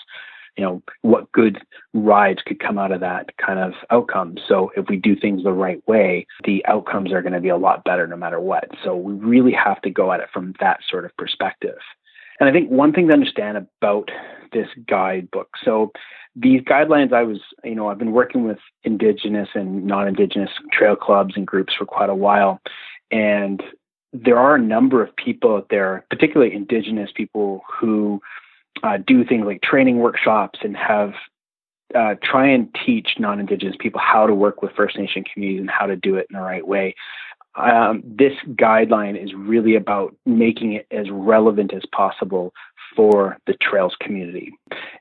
You 0.58 0.64
know 0.64 0.84
what 1.02 1.32
good 1.32 1.60
rides 1.94 2.42
could 2.46 2.60
come 2.60 2.78
out 2.78 2.92
of 2.92 3.02
that 3.02 3.36
kind 3.38 3.60
of 3.60 3.74
outcome? 3.90 4.38
So 4.48 4.72
if 4.78 4.88
we 4.88 4.98
do 4.98 5.16
things 5.16 5.44
the 5.44 5.52
right 5.52 5.86
way 5.88 6.28
the 6.44 6.66
outcomes 6.66 7.12
are 7.12 7.22
going 7.22 7.34
to 7.34 7.42
be 7.42 7.50
a 7.50 7.58
lot 7.58 7.84
better 7.84 8.08
no 8.08 8.18
matter 8.18 8.40
what. 8.40 8.70
So 8.84 8.96
we 8.96 9.14
really 9.14 9.54
have 9.54 9.82
to 9.82 9.90
go 9.90 10.12
at 10.12 10.20
it 10.20 10.30
from 10.34 10.54
that 10.60 10.80
sort 10.90 11.06
of 11.06 11.16
perspective. 11.18 11.78
And 12.40 12.50
i 12.50 12.52
think 12.52 12.70
one 12.70 12.94
thing 12.94 13.08
to 13.08 13.14
understand 13.14 13.58
about 13.58 14.12
this 14.52 14.68
guidebook 14.88 15.50
so 15.64 15.92
these 16.36 16.62
guidelines 16.62 17.14
i 17.14 17.24
was 17.24 17.40
you 17.64 17.76
know 17.76 17.90
i've 17.90 17.98
been 17.98 18.12
working 18.12 18.44
with 18.44 18.58
indigenous 18.84 19.50
and 19.56 19.86
non-indigenous 19.86 20.52
trail 20.72 20.96
clubs 20.96 21.34
and 21.36 21.46
groups 21.46 21.74
for 21.78 21.86
quite 21.86 22.10
a 22.10 22.16
while. 22.16 22.62
And 23.12 23.62
there 24.14 24.38
are 24.38 24.56
a 24.56 24.62
number 24.62 25.04
of 25.04 25.16
people 25.16 25.56
out 25.56 25.68
there, 25.70 26.06
particularly 26.10 26.54
Indigenous 26.54 27.12
people, 27.14 27.62
who 27.80 28.22
uh, 28.84 28.98
do 29.06 29.26
things 29.26 29.46
like 29.46 29.62
training 29.62 29.98
workshops 29.98 30.60
and 30.64 30.76
have 30.78 31.14
uh, 31.94 32.16
try 32.24 32.48
and 32.48 32.76
teach 32.86 33.12
non-Indigenous 33.20 33.76
people 33.80 34.02
how 34.04 34.26
to 34.26 34.34
work 34.34 34.62
with 34.62 34.72
First 34.72 34.98
Nation 34.98 35.24
communities 35.24 35.62
and 35.62 35.70
how 35.70 35.86
to 35.86 35.96
do 35.96 36.16
it 36.16 36.28
in 36.30 36.38
the 36.38 36.42
right 36.42 36.66
way. 36.66 36.96
Um, 37.56 38.04
this 38.06 38.34
guideline 38.50 39.22
is 39.22 39.34
really 39.34 39.76
about 39.76 40.14
making 40.26 40.74
it 40.74 40.88
as 40.92 41.10
relevant 41.10 41.74
as 41.74 41.84
possible 41.94 42.54
for 42.96 43.38
the 43.48 43.54
trails 43.54 43.96
community. 44.00 44.52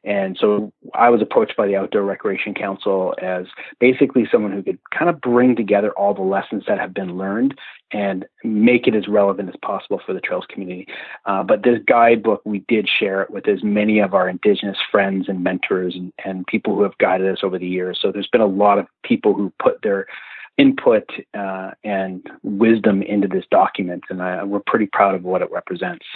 And 0.05 0.37
so 0.41 0.73
I 0.95 1.11
was 1.11 1.23
approached 1.23 1.57
by 1.57 1.67
the 1.67 1.77
Outdoor 1.77 2.03
Recreation 2.03 2.55
Council 2.55 3.15
as 3.23 3.47
basically 3.81 4.27
someone 4.31 4.53
who 4.53 4.63
could 4.63 4.79
kind 4.97 5.09
of 5.09 5.21
bring 5.21 5.57
together 5.57 5.93
all 5.93 6.15
the 6.15 6.23
lessons 6.23 6.65
that 6.67 6.79
have 6.79 6.93
been 6.93 7.17
learned 7.17 7.59
and 7.93 8.27
make 8.43 8.87
it 8.87 8.95
as 8.95 9.07
relevant 9.09 9.49
as 9.49 9.55
possible 9.63 10.01
for 10.05 10.13
the 10.13 10.21
trails 10.21 10.45
community. 10.49 10.87
Uh, 11.27 11.43
but 11.43 11.63
this 11.63 11.79
guidebook, 11.87 12.43
we 12.45 12.65
did 12.69 12.89
share 12.89 13.23
it 13.23 13.31
with 13.31 13.47
as 13.49 13.63
many 13.63 14.01
of 14.01 14.15
our 14.15 14.29
Indigenous 14.29 14.79
friends 14.91 15.29
and 15.29 15.45
mentors 15.45 15.95
and, 15.95 16.13
and 16.25 16.47
people 16.47 16.75
who 16.75 16.83
have 16.83 16.99
guided 16.99 17.33
us 17.33 17.43
over 17.43 17.59
the 17.59 17.67
years. 17.67 17.99
So 18.03 18.11
there's 18.11 18.29
been 18.29 18.41
a 18.41 18.47
lot 18.47 18.79
of 18.79 18.87
people 19.05 19.35
who 19.35 19.53
put 19.63 19.83
their 19.83 20.07
input 20.57 21.09
uh, 21.37 21.73
and 21.83 22.27
wisdom 22.43 23.03
into 23.03 23.29
this 23.29 23.45
document, 23.51 24.05
and 24.11 24.23
I, 24.23 24.45
we're 24.45 24.61
pretty 24.65 24.87
proud 24.87 25.15
of 25.15 25.25
what 25.25 25.43
it 25.43 25.51
represents. 25.51 26.07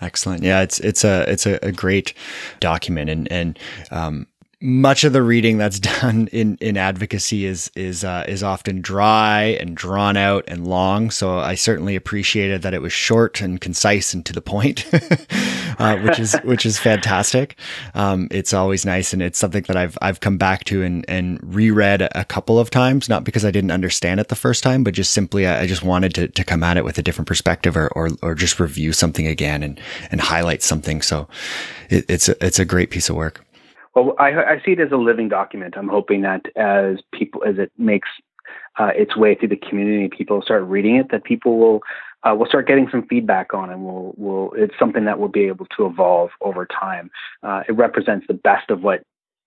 Excellent. 0.00 0.42
Yeah, 0.42 0.62
it's 0.62 0.78
it's 0.80 1.04
a 1.04 1.30
it's 1.30 1.46
a, 1.46 1.58
a 1.62 1.72
great 1.72 2.14
document, 2.60 3.10
and 3.10 3.30
and 3.32 3.58
um, 3.90 4.26
much 4.60 5.04
of 5.04 5.12
the 5.12 5.22
reading 5.22 5.56
that's 5.56 5.78
done 6.00 6.28
in, 6.32 6.56
in 6.60 6.76
advocacy 6.76 7.44
is 7.44 7.70
is 7.76 8.04
uh, 8.04 8.24
is 8.26 8.42
often 8.42 8.80
dry 8.80 9.56
and 9.60 9.76
drawn 9.76 10.16
out 10.16 10.44
and 10.48 10.66
long. 10.66 11.10
So 11.10 11.38
I 11.38 11.54
certainly 11.54 11.94
appreciated 11.96 12.62
that 12.62 12.74
it 12.74 12.82
was 12.82 12.92
short 12.92 13.40
and 13.40 13.60
concise 13.60 14.12
and 14.14 14.24
to 14.26 14.32
the 14.32 14.40
point, 14.40 14.84
uh, 15.78 15.98
which 15.98 16.18
is 16.18 16.34
which 16.44 16.66
is 16.66 16.78
fantastic. 16.78 17.58
Um, 17.94 18.28
it's 18.30 18.52
always 18.52 18.84
nice, 18.84 19.12
and 19.12 19.22
it's 19.22 19.38
something 19.38 19.62
that 19.64 19.76
I've 19.76 19.96
I've 20.02 20.20
come 20.20 20.38
back 20.38 20.64
to 20.64 20.82
and 20.82 21.04
and 21.08 21.38
reread 21.42 22.02
a 22.02 22.24
couple 22.24 22.58
of 22.58 22.70
times. 22.70 23.08
Not 23.08 23.24
because 23.24 23.44
I 23.44 23.50
didn't 23.50 23.70
understand 23.70 24.20
it 24.20 24.28
the 24.28 24.36
first 24.36 24.62
time, 24.62 24.82
but 24.82 24.94
just 24.94 25.12
simply 25.12 25.46
I, 25.46 25.62
I 25.62 25.66
just 25.66 25.82
wanted 25.82 26.14
to 26.16 26.28
to 26.28 26.44
come 26.44 26.64
at 26.64 26.76
it 26.76 26.84
with 26.84 26.98
a 26.98 27.02
different 27.02 27.28
perspective, 27.28 27.76
or 27.76 27.88
or, 27.88 28.10
or 28.22 28.34
just 28.34 28.58
review 28.58 28.92
something 28.92 29.26
again 29.26 29.62
and 29.62 29.80
and 30.10 30.20
highlight 30.20 30.62
something. 30.62 31.00
So 31.00 31.28
it, 31.88 32.04
it's 32.08 32.28
a, 32.28 32.44
it's 32.44 32.58
a 32.58 32.64
great 32.64 32.90
piece 32.90 33.08
of 33.08 33.16
work. 33.16 33.44
Well, 33.94 34.14
I, 34.18 34.28
I 34.30 34.62
see 34.64 34.72
it 34.72 34.80
as 34.80 34.92
a 34.92 34.96
living 34.96 35.28
document. 35.28 35.74
I'm 35.76 35.88
hoping 35.88 36.22
that 36.22 36.46
as 36.56 36.98
people, 37.12 37.42
as 37.44 37.58
it 37.58 37.72
makes 37.78 38.08
uh, 38.78 38.90
its 38.94 39.16
way 39.16 39.34
through 39.34 39.48
the 39.48 39.56
community, 39.56 40.08
people 40.08 40.42
start 40.42 40.64
reading 40.64 40.96
it, 40.96 41.10
that 41.10 41.24
people 41.24 41.58
will 41.58 41.82
uh, 42.24 42.34
will 42.34 42.46
start 42.46 42.66
getting 42.66 42.88
some 42.90 43.06
feedback 43.06 43.54
on, 43.54 43.70
and 43.70 43.84
will 43.84 44.14
will 44.16 44.52
it's 44.56 44.74
something 44.78 45.04
that 45.04 45.18
will 45.18 45.28
be 45.28 45.44
able 45.44 45.66
to 45.76 45.86
evolve 45.86 46.30
over 46.40 46.66
time. 46.66 47.10
Uh, 47.42 47.62
it 47.68 47.72
represents 47.72 48.26
the 48.26 48.34
best 48.34 48.70
of 48.70 48.82
what 48.82 49.02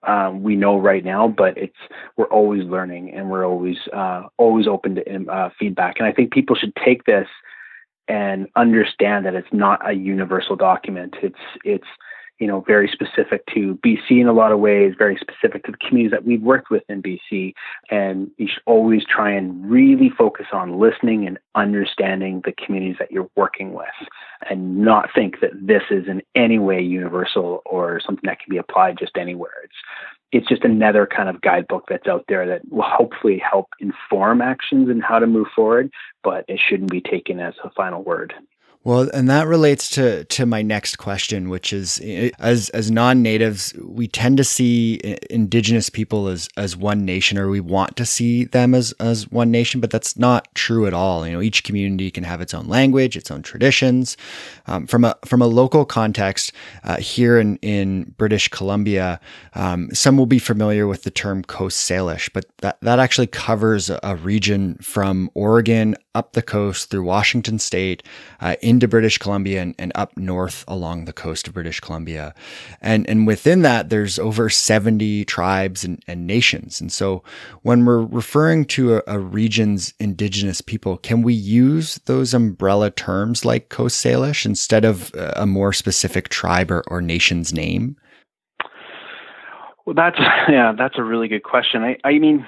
um, 0.08 0.42
we 0.42 0.56
know 0.56 0.78
right 0.78 1.04
now, 1.04 1.28
but 1.28 1.58
it's 1.58 1.78
we're 2.18 2.26
always 2.26 2.64
learning 2.64 3.14
and 3.14 3.30
we're 3.30 3.46
always 3.46 3.78
uh, 3.94 4.24
always 4.38 4.68
open 4.68 4.96
to 4.96 5.16
um, 5.16 5.28
uh, 5.30 5.50
feedback. 5.60 6.00
And 6.00 6.08
I 6.08 6.12
think 6.12 6.32
people 6.32 6.56
should 6.56 6.74
take 6.76 7.06
this 7.06 7.28
and 8.08 8.48
understand 8.56 9.26
that 9.26 9.36
it's 9.36 9.52
not 9.52 9.88
a 9.88 9.94
universal 9.94 10.56
document. 10.56 11.16
It's 11.22 11.40
it's 11.64 11.88
you 12.42 12.48
know, 12.48 12.62
very 12.62 12.90
specific 12.92 13.46
to 13.54 13.78
BC 13.86 14.20
in 14.20 14.28
a 14.28 14.34
lot 14.34 14.52
of 14.52 14.58
ways, 14.58 14.96
very 14.98 15.16
specific 15.16 15.64
to 15.64 15.72
the 15.72 15.78
communities 15.78 16.10
that 16.10 16.26
we've 16.26 16.42
worked 16.42 16.72
with 16.72 16.82
in 16.90 17.04
BC. 17.04 17.54
And 17.92 18.32
you 18.38 18.48
should 18.48 18.64
always 18.66 19.04
try 19.06 19.32
and 19.32 19.70
really 19.70 20.10
focus 20.10 20.48
on 20.52 20.80
listening 20.80 21.28
and 21.28 21.38
understanding 21.54 22.42
the 22.44 22.52
communities 22.54 22.96
that 22.98 23.12
you're 23.12 23.30
working 23.36 23.74
with 23.74 23.86
and 24.50 24.80
not 24.80 25.10
think 25.14 25.40
that 25.42 25.52
this 25.54 25.84
is 25.92 26.08
in 26.08 26.24
any 26.34 26.58
way 26.58 26.82
universal 26.82 27.62
or 27.64 28.02
something 28.04 28.26
that 28.26 28.40
can 28.40 28.50
be 28.50 28.58
applied 28.58 28.98
just 28.98 29.18
anywhere. 29.18 29.54
It's 29.64 29.76
it's 30.32 30.48
just 30.48 30.64
another 30.64 31.06
kind 31.06 31.28
of 31.28 31.42
guidebook 31.42 31.86
that's 31.90 32.08
out 32.08 32.24
there 32.30 32.48
that 32.48 32.62
will 32.72 32.86
hopefully 32.88 33.38
help 33.38 33.68
inform 33.80 34.42
actions 34.42 34.90
and 34.90 35.04
how 35.04 35.20
to 35.20 35.28
move 35.28 35.48
forward, 35.54 35.92
but 36.24 36.46
it 36.48 36.58
shouldn't 36.58 36.90
be 36.90 37.02
taken 37.02 37.42
as 37.42 37.54
a 37.66 37.70
final 37.72 38.02
word. 38.02 38.34
Well, 38.84 39.12
and 39.14 39.30
that 39.30 39.46
relates 39.46 39.90
to 39.92 40.24
to 40.24 40.48
my 40.48 40.64
next 40.64 40.98
question, 40.98 41.50
which 41.50 41.72
is 41.72 42.00
as 42.40 42.70
as 42.70 42.90
non-natives, 42.90 43.76
we 43.80 44.08
tend 44.08 44.38
to 44.38 44.44
see 44.44 45.00
indigenous 45.30 45.88
people 45.88 46.28
as 46.28 46.50
as 46.58 46.76
one 46.76 47.06
nation, 47.06 47.38
or 47.38 47.48
we 47.48 47.60
want 47.60 47.96
to 47.98 48.08
see 48.08 48.46
them 48.46 48.74
as 48.74 48.92
as 48.94 49.30
one 49.30 49.52
nation, 49.52 49.82
but 49.82 49.92
that's 49.92 50.18
not 50.18 50.48
true 50.56 50.88
at 50.88 50.96
all. 50.96 51.28
You 51.28 51.34
know, 51.34 51.42
each 51.44 51.64
community 51.64 52.10
can 52.10 52.24
have 52.24 52.42
its 52.42 52.56
own 52.56 52.68
language, 52.68 53.16
its 53.16 53.30
own 53.30 53.44
traditions. 53.44 54.18
Um, 54.66 54.88
from 54.88 55.06
a 55.06 55.16
from 55.26 55.44
a 55.44 55.48
local 55.48 55.86
context, 55.86 56.52
uh, 56.84 56.98
here 56.98 57.40
in 57.40 57.58
in 57.58 58.16
British 58.18 58.48
Columbia, 58.48 59.20
um, 59.54 59.94
some 59.94 60.18
will 60.18 60.26
be 60.26 60.40
familiar 60.40 60.88
with 60.88 61.04
the 61.04 61.12
term 61.12 61.44
Coast 61.44 61.88
Salish, 61.88 62.32
but 62.34 62.46
that 62.62 62.82
that 62.82 62.98
actually 62.98 63.28
covers 63.28 63.92
a 63.92 64.16
region 64.24 64.76
from 64.82 65.30
Oregon 65.36 65.96
up 66.16 66.34
the 66.34 66.42
coast 66.42 66.90
through 66.90 67.04
Washington 67.04 67.60
State. 67.60 68.04
Uh, 68.40 68.56
into 68.72 68.88
British 68.88 69.18
Columbia 69.18 69.62
and, 69.62 69.76
and, 69.78 69.92
up 69.96 70.16
north 70.16 70.64
along 70.66 71.04
the 71.04 71.12
coast 71.12 71.46
of 71.46 71.54
British 71.54 71.82
Columbia. 71.82 72.34
And, 72.80 73.08
and 73.10 73.28
within 73.28 73.64
that, 73.64 73.90
there's 73.90 74.18
over 74.18 74.50
70 74.50 75.26
tribes 75.26 75.84
and, 75.84 76.02
and 76.08 76.26
nations. 76.26 76.80
And 76.80 76.90
so 76.90 77.22
when 77.64 77.84
we're 77.84 78.06
referring 78.06 78.64
to 78.66 78.96
a, 78.96 79.02
a, 79.08 79.20
region's 79.20 79.94
indigenous 80.00 80.62
people, 80.62 80.98
can 80.98 81.22
we 81.22 81.34
use 81.34 82.00
those 82.06 82.34
umbrella 82.34 82.90
terms 82.90 83.44
like 83.44 83.68
Coast 83.68 84.04
Salish 84.04 84.46
instead 84.46 84.86
of 84.86 85.12
a 85.36 85.46
more 85.46 85.74
specific 85.74 86.30
tribe 86.30 86.72
or, 86.72 86.82
or 86.88 87.02
nation's 87.02 87.54
name? 87.54 87.98
Well, 89.86 89.96
that's, 89.96 90.20
yeah, 90.50 90.72
that's 90.78 90.98
a 90.98 91.04
really 91.04 91.28
good 91.28 91.44
question. 91.44 91.84
I, 91.84 91.98
I 92.06 92.20
mean, 92.20 92.48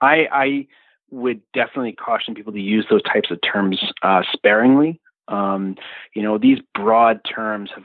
I, 0.00 0.26
I, 0.32 0.66
would 1.14 1.40
definitely 1.52 1.92
caution 1.92 2.34
people 2.34 2.52
to 2.52 2.60
use 2.60 2.86
those 2.90 3.02
types 3.04 3.30
of 3.30 3.38
terms 3.40 3.80
uh, 4.02 4.22
sparingly. 4.32 5.00
Um, 5.28 5.76
you 6.14 6.22
know, 6.22 6.38
these 6.38 6.58
broad 6.74 7.20
terms 7.24 7.70
have 7.74 7.84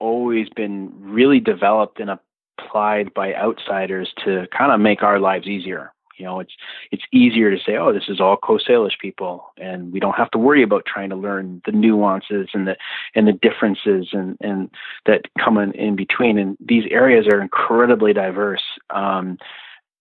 always 0.00 0.48
been 0.50 0.92
really 0.98 1.40
developed 1.40 2.00
and 2.00 2.10
applied 2.58 3.12
by 3.14 3.34
outsiders 3.34 4.12
to 4.24 4.46
kind 4.56 4.72
of 4.72 4.80
make 4.80 5.02
our 5.02 5.18
lives 5.18 5.46
easier. 5.46 5.92
You 6.18 6.24
know, 6.24 6.40
it's 6.40 6.52
it's 6.90 7.04
easier 7.12 7.50
to 7.50 7.62
say, 7.62 7.76
oh, 7.76 7.92
this 7.92 8.08
is 8.08 8.20
all 8.20 8.36
Coast 8.36 8.66
Salish 8.68 8.98
people, 9.00 9.52
and 9.56 9.92
we 9.92 10.00
don't 10.00 10.16
have 10.16 10.30
to 10.32 10.38
worry 10.38 10.64
about 10.64 10.84
trying 10.84 11.10
to 11.10 11.16
learn 11.16 11.62
the 11.64 11.72
nuances 11.72 12.48
and 12.52 12.66
the 12.66 12.76
and 13.14 13.28
the 13.28 13.32
differences 13.32 14.08
and 14.12 14.36
and 14.40 14.68
that 15.06 15.22
come 15.38 15.58
in, 15.58 15.72
in 15.72 15.94
between. 15.94 16.36
And 16.38 16.56
these 16.60 16.84
areas 16.90 17.26
are 17.28 17.40
incredibly 17.40 18.12
diverse. 18.12 18.62
Um, 18.90 19.38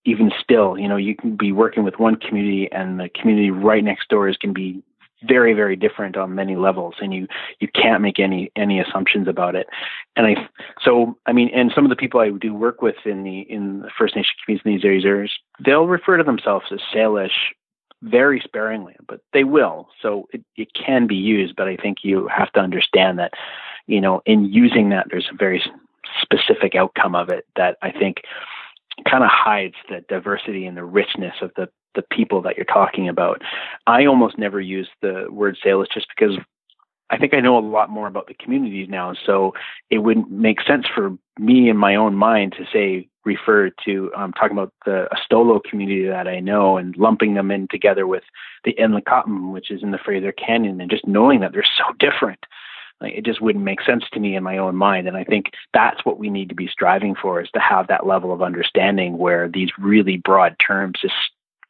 even 0.05 0.31
still, 0.41 0.77
you 0.77 0.87
know, 0.87 0.95
you 0.95 1.15
can 1.15 1.35
be 1.35 1.51
working 1.51 1.83
with 1.83 1.99
one 1.99 2.15
community, 2.15 2.67
and 2.71 2.99
the 2.99 3.09
community 3.09 3.51
right 3.51 3.83
next 3.83 4.09
door 4.09 4.27
is 4.27 4.37
going 4.37 4.55
to 4.55 4.59
be 4.59 4.81
very 5.23 5.53
very 5.53 5.75
different 5.75 6.15
on 6.15 6.35
many 6.35 6.55
levels 6.55 6.95
and 6.99 7.13
you 7.13 7.27
you 7.59 7.67
can't 7.67 8.01
make 8.01 8.19
any 8.19 8.51
any 8.55 8.79
assumptions 8.79 9.27
about 9.27 9.55
it. 9.55 9.67
And 10.15 10.27
i 10.27 10.35
so 10.83 11.17
i 11.25 11.33
mean 11.33 11.49
and 11.53 11.71
some 11.73 11.85
of 11.85 11.89
the 11.89 11.95
people 11.95 12.19
i 12.19 12.29
do 12.29 12.53
work 12.53 12.81
with 12.81 12.95
in 13.05 13.23
the 13.23 13.41
in 13.41 13.81
the 13.81 13.89
first 13.97 14.15
nation 14.15 14.33
communities 14.43 14.65
in 14.65 14.91
these 14.91 15.05
areas 15.05 15.31
they'll 15.63 15.87
refer 15.87 16.17
to 16.17 16.23
themselves 16.23 16.65
as 16.71 16.79
salish 16.93 17.53
very 18.03 18.39
sparingly 18.39 18.95
but 19.07 19.21
they 19.33 19.43
will. 19.43 19.87
So 20.01 20.27
it, 20.31 20.43
it 20.55 20.69
can 20.73 21.07
be 21.07 21.15
used 21.15 21.55
but 21.55 21.67
i 21.67 21.75
think 21.75 21.99
you 22.03 22.27
have 22.27 22.51
to 22.53 22.59
understand 22.59 23.17
that 23.19 23.33
you 23.87 24.01
know 24.01 24.21
in 24.25 24.45
using 24.45 24.89
that 24.89 25.07
there's 25.09 25.29
a 25.31 25.35
very 25.35 25.63
specific 26.21 26.75
outcome 26.75 27.15
of 27.15 27.29
it 27.29 27.45
that 27.55 27.77
i 27.81 27.91
think 27.91 28.17
kind 29.09 29.23
of 29.23 29.29
hides 29.31 29.75
the 29.89 30.01
diversity 30.09 30.65
and 30.65 30.77
the 30.77 30.83
richness 30.83 31.35
of 31.41 31.51
the 31.55 31.69
the 31.95 32.03
people 32.11 32.41
that 32.43 32.57
you're 32.57 32.65
talking 32.65 33.09
about. 33.09 33.41
I 33.85 34.05
almost 34.05 34.37
never 34.37 34.61
use 34.61 34.89
the 35.01 35.27
word 35.29 35.57
Salish 35.63 35.91
just 35.93 36.07
because 36.15 36.37
I 37.09 37.17
think 37.17 37.33
I 37.33 37.39
know 37.39 37.57
a 37.57 37.59
lot 37.59 37.89
more 37.89 38.07
about 38.07 38.27
the 38.27 38.33
communities 38.33 38.87
now. 38.89 39.13
So 39.25 39.53
it 39.89 39.99
wouldn't 39.99 40.29
make 40.29 40.61
sense 40.61 40.85
for 40.93 41.17
me 41.39 41.69
in 41.69 41.77
my 41.77 41.95
own 41.95 42.15
mind 42.15 42.53
to 42.57 42.65
say 42.71 43.07
refer 43.23 43.69
to 43.85 44.11
um, 44.15 44.33
talking 44.33 44.57
about 44.57 44.73
the 44.85 45.07
Astolo 45.13 45.61
community 45.63 46.07
that 46.07 46.27
I 46.27 46.39
know 46.39 46.77
and 46.77 46.95
lumping 46.97 47.33
them 47.33 47.51
in 47.51 47.67
together 47.69 48.07
with 48.07 48.23
the 48.63 48.73
Nlaka'pam, 48.79 49.51
which 49.51 49.69
is 49.69 49.83
in 49.83 49.91
the 49.91 49.97
Fraser 49.97 50.31
Canyon, 50.31 50.81
and 50.81 50.89
just 50.89 51.07
knowing 51.07 51.41
that 51.41 51.51
they're 51.51 51.65
so 51.77 51.93
different. 51.99 52.39
Like, 52.99 53.13
it 53.13 53.25
just 53.25 53.41
wouldn't 53.41 53.63
make 53.63 53.81
sense 53.83 54.05
to 54.13 54.19
me 54.19 54.35
in 54.35 54.43
my 54.43 54.57
own 54.57 54.75
mind. 54.75 55.07
And 55.07 55.15
I 55.15 55.23
think 55.23 55.51
that's 55.71 56.03
what 56.03 56.17
we 56.17 56.31
need 56.31 56.49
to 56.49 56.55
be 56.55 56.67
striving 56.67 57.15
for 57.15 57.39
is 57.41 57.49
to 57.51 57.59
have 57.59 57.87
that 57.87 58.07
level 58.07 58.33
of 58.33 58.41
understanding 58.41 59.19
where 59.19 59.47
these 59.47 59.69
really 59.77 60.17
broad 60.17 60.55
terms 60.65 60.97
just 60.99 61.13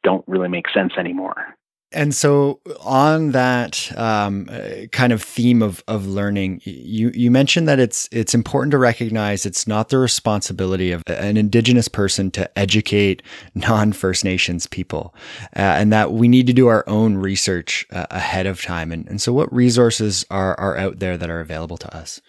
don't 0.04 0.24
really 0.26 0.48
make 0.48 0.68
sense 0.70 0.92
anymore. 0.98 1.56
And 1.90 2.14
so, 2.14 2.60
on 2.80 3.30
that 3.32 3.90
um, 3.96 4.46
uh, 4.50 4.86
kind 4.92 5.10
of 5.10 5.22
theme 5.22 5.62
of 5.62 5.82
of 5.88 6.06
learning, 6.06 6.60
you 6.64 7.10
you 7.14 7.30
mentioned 7.30 7.66
that 7.66 7.80
it's 7.80 8.10
it's 8.12 8.34
important 8.34 8.72
to 8.72 8.78
recognize 8.78 9.46
it's 9.46 9.66
not 9.66 9.88
the 9.88 9.96
responsibility 9.96 10.92
of 10.92 11.02
an 11.06 11.38
Indigenous 11.38 11.88
person 11.88 12.30
to 12.32 12.58
educate 12.58 13.22
non 13.54 13.94
First 13.94 14.22
Nations 14.22 14.66
people, 14.66 15.14
uh, 15.56 15.60
and 15.60 15.90
that 15.90 16.12
we 16.12 16.28
need 16.28 16.46
to 16.46 16.52
do 16.52 16.66
our 16.66 16.86
own 16.86 17.16
research 17.16 17.86
uh, 17.90 18.04
ahead 18.10 18.46
of 18.46 18.60
time. 18.60 18.92
And, 18.92 19.08
and 19.08 19.18
so, 19.18 19.32
what 19.32 19.50
resources 19.50 20.26
are 20.30 20.60
are 20.60 20.76
out 20.76 20.98
there 20.98 21.16
that 21.16 21.30
are 21.30 21.40
available 21.40 21.78
to 21.78 21.96
us? 21.96 22.20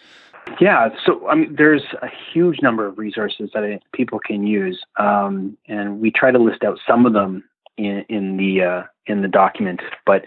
Yeah, 0.61 0.88
so 1.05 1.27
I 1.27 1.35
mean, 1.35 1.53
there's 1.57 1.83
a 2.01 2.07
huge 2.33 2.61
number 2.61 2.88
of 2.88 2.97
resources 2.97 3.49
that 3.53 3.81
people 3.91 4.19
can 4.25 4.47
use, 4.47 4.81
um, 4.97 5.57
and 5.67 5.99
we 5.99 6.11
try 6.11 6.31
to 6.31 6.39
list 6.39 6.63
out 6.63 6.79
some 6.88 7.05
of 7.05 7.11
them 7.11 7.43
in, 7.86 8.38
the 8.38 8.62
uh, 8.63 8.83
in 9.05 9.21
the 9.21 9.27
document. 9.27 9.81
But 10.05 10.25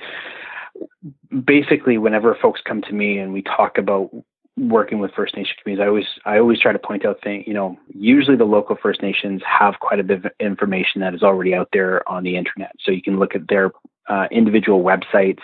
basically, 1.45 1.99
whenever 1.99 2.37
folks 2.41 2.61
come 2.67 2.83
to 2.83 2.93
me 2.93 3.19
and 3.19 3.33
we 3.33 3.43
talk 3.43 3.79
about 3.79 4.11
working 4.57 4.99
with 4.99 5.13
First 5.15 5.37
Nation 5.37 5.55
communities, 5.63 5.85
I 5.85 5.89
always 5.89 6.07
I 6.25 6.39
always 6.39 6.61
try 6.61 6.73
to 6.73 6.79
point 6.79 7.05
out 7.05 7.21
things. 7.23 7.45
You 7.47 7.55
know, 7.55 7.79
usually 7.95 8.37
the 8.37 8.45
local 8.45 8.77
First 8.77 9.03
Nations 9.03 9.43
have 9.47 9.75
quite 9.81 10.01
a 10.01 10.05
bit 10.05 10.25
of 10.25 10.33
information 10.41 11.01
that 11.01 11.15
is 11.15 11.23
already 11.23 11.55
out 11.55 11.69
there 11.73 12.07
on 12.09 12.23
the 12.23 12.37
internet, 12.37 12.73
so 12.81 12.91
you 12.91 13.03
can 13.03 13.19
look 13.19 13.35
at 13.35 13.49
their 13.49 13.71
uh, 14.09 14.27
individual 14.31 14.83
websites. 14.83 15.43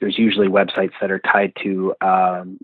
There's 0.00 0.18
usually 0.18 0.48
websites 0.48 0.92
that 1.00 1.10
are 1.10 1.20
tied 1.20 1.52
to 1.62 1.94
um, 2.00 2.58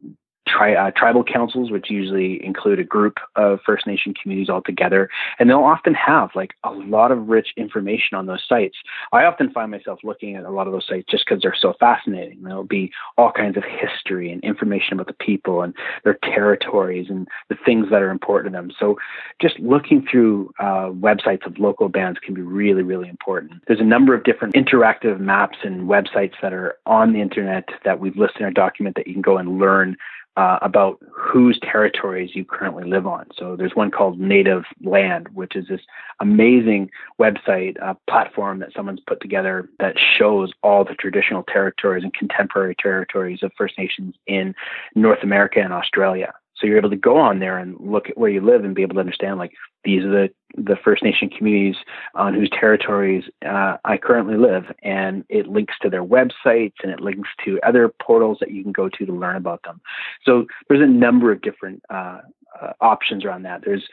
tri- 0.47 0.75
uh, 0.75 0.91
tribal 0.97 1.25
councils, 1.25 1.71
which 1.71 1.91
usually 1.91 2.45
include 2.45 2.79
a 2.79 2.85
group 2.85 3.19
of 3.37 3.61
First 3.65 3.87
Nation 3.87 4.15
communities 4.21 4.49
all 4.49 4.63
together, 4.63 5.09
and 5.39 5.51
they'll 5.51 5.59
often 5.59 5.95
have 5.95 6.31
like 6.35 6.55
a 6.65 6.71
lot 6.71 7.11
of 7.11 7.29
rich 7.29 7.49
information 7.57 8.17
on 8.17 8.27
those 8.27 8.45
sites. 8.49 8.77
I 9.13 9.25
often 9.25 9.51
find 9.51 9.71
myself 9.71 10.01
looking 10.05 10.37
at 10.37 10.45
a 10.45 10.51
lot 10.51 10.67
of 10.67 10.73
those 10.73 10.87
sites 10.89 11.07
just 11.11 11.25
because 11.27 11.43
they're 11.43 11.57
so 11.59 11.75
fascinating. 11.79 12.43
There'll 12.43 12.65
be 12.65 12.93
all 13.19 13.33
kinds 13.33 13.57
of 13.57 13.65
history 13.65 14.31
and 14.31 14.43
information 14.43 14.95
about 14.95 15.07
the 15.07 15.25
people 15.25 15.63
and 15.63 15.75
their 16.05 16.19
territories 16.23 17.07
and 17.09 17.27
the 17.49 17.57
things 17.65 17.87
that 17.91 18.03
are 18.03 18.11
important 18.11 18.55
to 18.55 18.59
them. 18.59 18.71
So, 18.79 18.97
just 19.41 19.59
looking 19.59 20.07
through 20.11 20.53
uh, 20.59 20.91
websites 20.91 21.47
of 21.47 21.59
local 21.59 21.89
bands 21.89 22.19
can 22.19 22.35
be 22.35 22.43
really, 22.43 22.83
really 22.83 23.09
important. 23.09 23.63
There's 23.67 23.81
a 23.81 23.85
number 23.85 24.15
of 24.15 24.25
different 24.25 24.55
interactive 24.55 25.19
maps 25.21 25.59
and 25.63 25.89
websites 25.89 26.35
that 26.43 26.53
are 26.53 26.77
on 26.87 27.13
the 27.13 27.21
internet 27.21 27.69
that 27.85 28.01
we've 28.01 28.17
listed 28.17 28.41
in 28.41 28.45
our 28.47 28.51
document 28.51 28.97
that 28.97 29.07
you 29.07 29.13
can 29.13 29.23
go 29.23 29.39
and 29.39 29.59
learn 29.59 29.97
uh, 30.37 30.59
about 30.63 30.99
whose 31.11 31.59
territories 31.61 32.31
you 32.35 32.45
currently 32.45 32.85
live 32.85 33.07
on. 33.07 33.27
So 33.39 33.57
there's 33.57 33.75
one 33.75 33.91
called 33.91 34.21
Native 34.21 34.65
Land, 34.85 35.29
which 35.35 35.57
is 35.57 35.67
this 35.69 35.81
amazing 36.21 36.91
website 37.21 37.83
uh, 37.83 37.95
platform 38.09 38.59
that 38.59 38.73
someone's 38.75 39.01
put 39.07 39.21
together 39.21 39.69
that 39.79 39.97
shows 40.19 40.53
all 40.63 40.85
the 40.85 40.95
traditional 40.95 41.43
territories 41.43 42.05
and 42.05 42.13
contemporary 42.13 42.75
territories 42.79 43.41
of 43.43 43.53
First 43.57 43.79
Nations 43.79 44.15
in 44.27 44.55
North 44.95 45.23
America 45.23 45.61
and 45.61 45.73
Australia. 45.73 46.33
So 46.59 46.67
you're 46.67 46.79
able 46.79 46.91
to 46.91 46.97
go 46.97 47.19
on 47.19 47.39
there 47.39 47.59
and 47.59 47.77
look 47.79 48.09
at 48.09 48.17
where 48.17 48.31
you 48.31 48.41
live 48.41 48.65
and 48.65 48.75
be 48.75 48.83
able 48.83 48.95
to 48.95 49.01
understand 49.01 49.39
like 49.39 49.53
these 49.85 50.03
are 50.05 50.11
the 50.11 50.31
the 50.57 50.77
First 50.83 51.03
Nation 51.03 51.29
communities 51.29 51.77
on 52.15 52.33
whose 52.33 52.49
territories 52.49 53.25
uh, 53.45 53.77
I 53.85 53.99
currently 53.99 54.37
live, 54.37 54.65
and 54.83 55.23
it 55.29 55.49
links 55.49 55.75
to 55.83 55.91
their 55.91 56.05
websites 56.05 56.75
and 56.83 56.91
it 56.91 57.01
links 57.01 57.29
to 57.45 57.61
other 57.63 57.93
portals 58.03 58.39
that 58.41 58.53
you 58.53 58.63
can 58.63 58.73
go 58.73 58.89
to 58.89 59.05
to 59.05 59.13
learn 59.13 59.37
about 59.37 59.63
them. 59.65 59.81
So 60.25 60.47
there's 60.69 60.81
a 60.81 60.87
number 60.87 61.31
of 61.31 61.43
different 61.43 61.83
uh, 61.91 62.21
uh, 62.61 62.73
options 62.81 63.25
around 63.25 63.43
that. 63.43 63.63
There's 63.65 63.85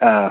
uh, 0.00 0.28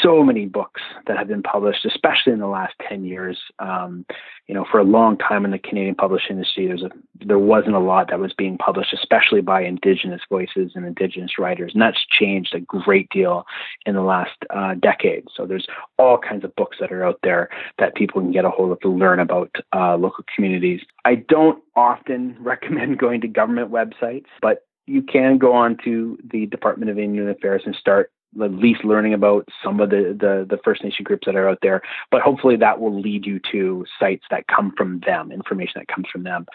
so 0.00 0.22
many 0.22 0.46
books 0.46 0.80
that 1.08 1.16
have 1.16 1.26
been 1.26 1.42
published, 1.42 1.84
especially 1.84 2.32
in 2.32 2.38
the 2.38 2.46
last 2.46 2.74
10 2.88 3.04
years. 3.04 3.36
Um, 3.58 4.06
you 4.46 4.54
know, 4.54 4.64
for 4.70 4.78
a 4.78 4.84
long 4.84 5.18
time 5.18 5.44
in 5.44 5.50
the 5.50 5.58
Canadian 5.58 5.96
publishing 5.96 6.36
industry, 6.36 6.68
there's 6.68 6.84
a, 6.84 6.90
there 7.24 7.38
wasn't 7.38 7.74
a 7.74 7.80
lot 7.80 8.10
that 8.10 8.20
was 8.20 8.32
being 8.32 8.56
published, 8.58 8.92
especially 8.92 9.40
by 9.40 9.62
Indigenous 9.62 10.20
voices 10.28 10.72
and 10.76 10.86
Indigenous 10.86 11.32
writers. 11.36 11.72
And 11.72 11.82
that's 11.82 12.04
changed 12.06 12.54
a 12.54 12.60
great 12.60 13.08
deal 13.10 13.44
in 13.86 13.96
the 13.96 14.02
last 14.02 14.36
uh, 14.50 14.74
decade. 14.74 15.24
So 15.36 15.46
there's 15.46 15.66
all 15.98 16.18
kinds 16.18 16.44
of 16.44 16.54
books 16.54 16.76
that 16.78 16.92
are 16.92 17.04
out 17.04 17.18
there 17.24 17.48
that 17.78 17.96
people 17.96 18.20
can 18.20 18.30
get 18.30 18.44
a 18.44 18.50
hold 18.50 18.70
of 18.70 18.80
to 18.80 18.88
learn 18.88 19.18
about 19.18 19.50
uh, 19.74 19.96
local 19.96 20.24
communities. 20.32 20.80
I 21.04 21.16
don't 21.16 21.60
often 21.74 22.36
recommend 22.40 22.98
going 22.98 23.20
to 23.22 23.28
government 23.28 23.72
websites, 23.72 24.26
but 24.40 24.64
you 24.86 25.02
can 25.02 25.38
go 25.38 25.52
on 25.52 25.76
to 25.84 26.18
the 26.32 26.46
Department 26.46 26.90
of 26.90 26.98
Indian 26.98 27.28
Affairs 27.28 27.62
and 27.64 27.74
start 27.74 28.10
at 28.40 28.52
least 28.52 28.84
learning 28.84 29.12
about 29.12 29.46
some 29.62 29.78
of 29.80 29.90
the, 29.90 30.16
the, 30.18 30.46
the 30.48 30.60
First 30.64 30.82
Nation 30.82 31.04
groups 31.04 31.26
that 31.26 31.36
are 31.36 31.48
out 31.48 31.58
there. 31.60 31.82
But 32.10 32.22
hopefully 32.22 32.56
that 32.56 32.80
will 32.80 32.98
lead 32.98 33.26
you 33.26 33.40
to 33.52 33.84
sites 34.00 34.24
that 34.30 34.46
come 34.46 34.72
from 34.76 35.00
them, 35.06 35.30
information 35.30 35.74
that 35.76 35.88
comes 35.88 36.06
from 36.10 36.22
them. 36.22 36.46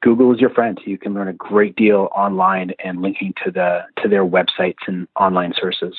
Google 0.00 0.32
is 0.32 0.40
your 0.40 0.50
friend. 0.50 0.78
You 0.86 0.96
can 0.96 1.14
learn 1.14 1.28
a 1.28 1.32
great 1.32 1.74
deal 1.76 2.08
online 2.14 2.70
and 2.84 3.02
linking 3.02 3.34
to 3.44 3.50
the 3.50 3.80
to 4.02 4.08
their 4.08 4.24
websites 4.24 4.86
and 4.86 5.08
online 5.18 5.54
sources. 5.58 5.96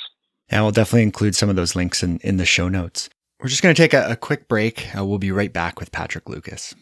And 0.50 0.64
we'll 0.64 0.72
definitely 0.72 1.04
include 1.04 1.36
some 1.36 1.50
of 1.50 1.56
those 1.56 1.76
links 1.76 2.04
in, 2.04 2.20
in 2.20 2.38
the 2.38 2.46
show 2.46 2.70
notes. 2.70 3.10
We're 3.42 3.50
just 3.50 3.64
going 3.64 3.76
to 3.76 3.82
take 3.82 3.94
a, 3.94 4.12
a 4.12 4.16
quick 4.16 4.48
break. 4.48 4.96
Uh, 4.98 5.04
we'll 5.04 5.18
be 5.18 5.32
right 5.32 5.52
back 5.52 5.80
with 5.80 5.92
Patrick 5.92 6.30
Lucas. 6.30 6.74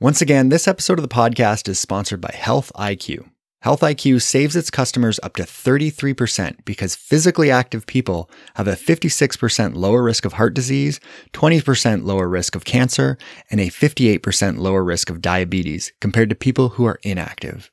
Once 0.00 0.20
again, 0.20 0.48
this 0.48 0.68
episode 0.68 0.98
of 0.98 1.02
the 1.02 1.14
podcast 1.14 1.68
is 1.68 1.78
sponsored 1.78 2.20
by 2.20 2.32
Health 2.34 2.72
IQ. 2.74 3.30
Health 3.64 3.80
IQ 3.80 4.20
saves 4.20 4.56
its 4.56 4.68
customers 4.68 5.18
up 5.22 5.36
to 5.36 5.44
33% 5.44 6.66
because 6.66 6.94
physically 6.94 7.50
active 7.50 7.86
people 7.86 8.28
have 8.56 8.68
a 8.68 8.76
56% 8.76 9.74
lower 9.74 10.02
risk 10.02 10.26
of 10.26 10.34
heart 10.34 10.52
disease, 10.52 11.00
20% 11.32 12.04
lower 12.04 12.28
risk 12.28 12.54
of 12.54 12.66
cancer, 12.66 13.16
and 13.50 13.62
a 13.62 13.68
58% 13.68 14.58
lower 14.58 14.84
risk 14.84 15.08
of 15.08 15.22
diabetes 15.22 15.94
compared 15.98 16.28
to 16.28 16.34
people 16.34 16.68
who 16.68 16.84
are 16.84 17.00
inactive. 17.02 17.70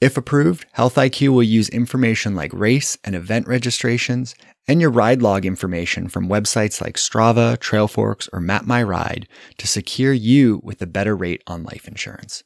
If 0.00 0.16
approved, 0.16 0.64
Health 0.70 0.94
IQ 0.94 1.30
will 1.30 1.42
use 1.42 1.68
information 1.70 2.36
like 2.36 2.52
race 2.52 2.96
and 3.02 3.16
event 3.16 3.48
registrations 3.48 4.36
and 4.68 4.80
your 4.80 4.90
ride 4.90 5.22
log 5.22 5.44
information 5.44 6.06
from 6.06 6.28
websites 6.28 6.80
like 6.80 6.94
Strava, 6.98 7.58
Trailforks, 7.58 8.28
or 8.32 8.38
Map 8.38 8.64
My 8.64 8.80
Ride 8.80 9.26
to 9.58 9.66
secure 9.66 10.12
you 10.12 10.60
with 10.62 10.80
a 10.80 10.86
better 10.86 11.16
rate 11.16 11.42
on 11.48 11.64
life 11.64 11.88
insurance. 11.88 12.44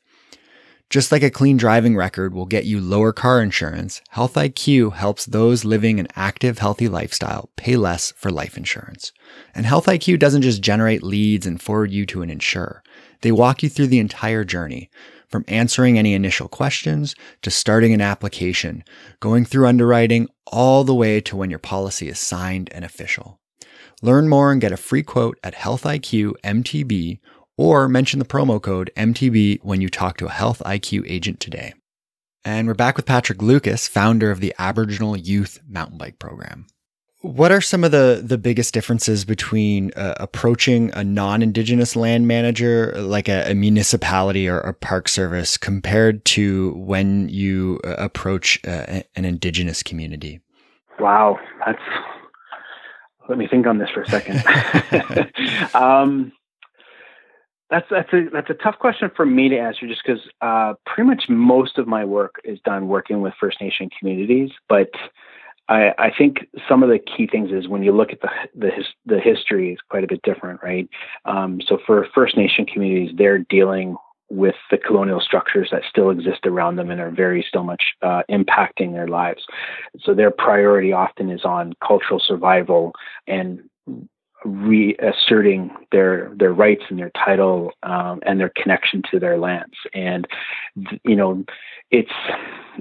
Just 0.91 1.13
like 1.13 1.23
a 1.23 1.31
clean 1.31 1.59
driving 1.59 1.97
record 1.97 2.33
will 2.33 2.47
get 2.47 2.65
you 2.65 2.81
lower 2.81 3.13
car 3.13 3.43
insurance, 3.43 4.01
Health 4.09 4.35
IQ 4.35 4.95
helps 4.95 5.27
those 5.27 5.67
living 5.67 6.01
an 6.01 6.09
active, 6.17 6.61
healthy 6.61 6.89
lifestyle 6.89 7.51
pay 7.57 7.77
less 7.77 8.13
for 8.13 8.31
life 8.31 8.57
insurance. 8.57 9.13
And 9.55 9.67
Health 9.67 9.85
IQ 9.85 10.19
doesn't 10.19 10.43
just 10.43 10.63
generate 10.63 11.03
leads 11.03 11.47
and 11.47 11.61
forward 11.61 11.91
you 11.91 12.07
to 12.07 12.23
an 12.23 12.31
insurer. 12.31 12.83
They 13.21 13.33
walk 13.33 13.63
you 13.63 13.69
through 13.69 13.89
the 13.89 13.99
entire 13.99 14.45
journey, 14.45 14.89
from 15.29 15.45
answering 15.47 15.99
any 15.99 16.15
initial 16.15 16.49
questions 16.49 17.15
to 17.43 17.51
starting 17.51 17.93
an 17.93 18.01
application, 18.01 18.83
going 19.21 19.45
through 19.45 19.67
underwriting, 19.67 20.27
all 20.47 20.85
the 20.85 20.95
way 20.95 21.21
to 21.21 21.37
when 21.37 21.51
your 21.51 21.59
policy 21.59 22.09
is 22.09 22.19
signed 22.19 22.71
and 22.73 22.83
official. 22.83 23.39
Learn 24.01 24.29
more 24.29 24.53
and 24.53 24.61
get 24.61 24.73
a 24.73 24.77
free 24.79 25.03
quote 25.03 25.39
at 25.45 25.55
Health 25.55 25.83
IQ 25.83 26.33
MTB 26.45 27.19
or 27.59 27.89
mention 27.89 28.21
the 28.21 28.25
promo 28.25 28.63
code 28.63 28.91
MTB 28.97 29.59
when 29.63 29.83
you 29.83 29.91
talk 29.91 30.17
to 30.17 30.27
a 30.27 30.31
Health 30.31 30.63
IQ 30.65 31.05
agent 31.07 31.41
today. 31.41 31.75
And 32.45 32.69
we're 32.69 32.75
back 32.75 32.97
with 32.97 33.05
Patrick 33.05 33.43
Lucas, 33.43 33.89
founder 33.89 34.31
of 34.31 34.41
the 34.41 34.55
Aboriginal 34.59 35.17
Youth 35.17 35.61
Mountain 35.69 35.99
Bike 35.99 36.19
Program. 36.19 36.67
What 37.21 37.51
are 37.51 37.61
some 37.61 37.83
of 37.83 37.91
the, 37.91 38.23
the 38.25 38.39
biggest 38.39 38.73
differences 38.73 39.25
between 39.25 39.91
uh, 39.97 40.15
approaching 40.19 40.93
a 40.95 41.03
non 41.03 41.43
Indigenous 41.43 41.97
land 41.97 42.29
manager, 42.29 42.95
like 42.97 43.29
a, 43.29 43.51
a, 43.51 43.55
municipality 43.55 44.49
or 44.49 44.61
a 44.61 44.73
park 44.73 45.09
service, 45.09 45.57
compared 45.57 46.25
to 46.27 46.75
when 46.77 47.29
you 47.29 47.81
uh, 47.83 47.97
approach 47.99 48.61
uh, 48.65 49.03
an 49.17 49.25
Indigenous 49.25 49.83
community? 49.83 50.41
Wow, 51.01 51.41
that's. 51.67 51.83
Let 53.29 53.37
me 53.37 53.49
think 53.49 53.67
on 53.67 53.79
this 53.79 53.91
for 53.91 54.03
a 54.03 54.09
second. 54.09 54.45
um, 55.75 56.33
that's 57.71 57.87
that's 57.91 58.13
a 58.13 58.29
that's 58.33 58.51
a 58.51 58.55
tough 58.55 58.79
question 58.79 59.11
for 59.15 59.27
me 59.27 59.49
to 59.49 59.59
answer, 59.59 59.87
just 59.87 60.03
because 60.05 60.23
uh, 60.41 60.75
pretty 60.87 61.09
much 61.09 61.25
most 61.29 61.79
of 61.79 61.87
my 61.87 62.05
work 62.05 62.37
is 62.45 62.59
done 62.65 62.89
working 62.89 63.21
with 63.21 63.35
First 63.39 63.61
Nation 63.61 63.91
communities. 63.99 64.51
But 64.69 64.91
I, 65.69 65.93
I 65.99 66.11
think 66.17 66.49
some 66.69 66.83
of 66.83 66.89
the 66.89 66.99
key 66.99 67.27
things 67.27 67.51
is 67.53 67.69
when 67.69 67.83
you 67.83 67.93
look 67.93 68.11
at 68.11 68.21
the 68.21 68.31
the, 68.55 68.71
his, 68.71 68.87
the 69.05 69.21
history 69.21 69.73
is 69.73 69.79
quite 69.91 70.05
a 70.05 70.09
bit 70.09 70.23
different, 70.23 70.61
right? 70.63 70.89
Um, 71.25 71.61
so 71.67 71.79
for 71.87 72.07
First 72.15 72.37
Nation 72.37 72.65
communities, 72.65 73.15
they're 73.17 73.39
dealing 73.39 73.97
with 74.31 74.57
the 74.71 74.79
colonial 74.79 75.21
structures 75.21 75.69
that 75.73 75.83
still 75.89 76.11
exist 76.11 76.41
around 76.45 76.77
them 76.77 76.91
and 76.91 77.01
are 77.01 77.11
very 77.11 77.45
still 77.47 77.65
much 77.65 77.83
uh, 78.03 78.23
impacting 78.31 78.93
their 78.93 79.09
lives. 79.09 79.45
So 80.01 80.15
their 80.15 80.31
priority 80.31 80.93
often 80.93 81.31
is 81.31 81.45
on 81.45 81.73
cultural 81.87 82.21
survival 82.21 82.93
and 83.27 83.61
reasserting 84.45 85.71
their 85.91 86.33
their 86.37 86.53
rights 86.53 86.83
and 86.89 86.99
their 86.99 87.11
title 87.11 87.73
um, 87.83 88.21
and 88.25 88.39
their 88.39 88.53
connection 88.55 89.03
to 89.11 89.19
their 89.19 89.39
lands. 89.39 89.75
And 89.95 90.27
you 91.05 91.17
know, 91.17 91.45
it's 91.91 92.13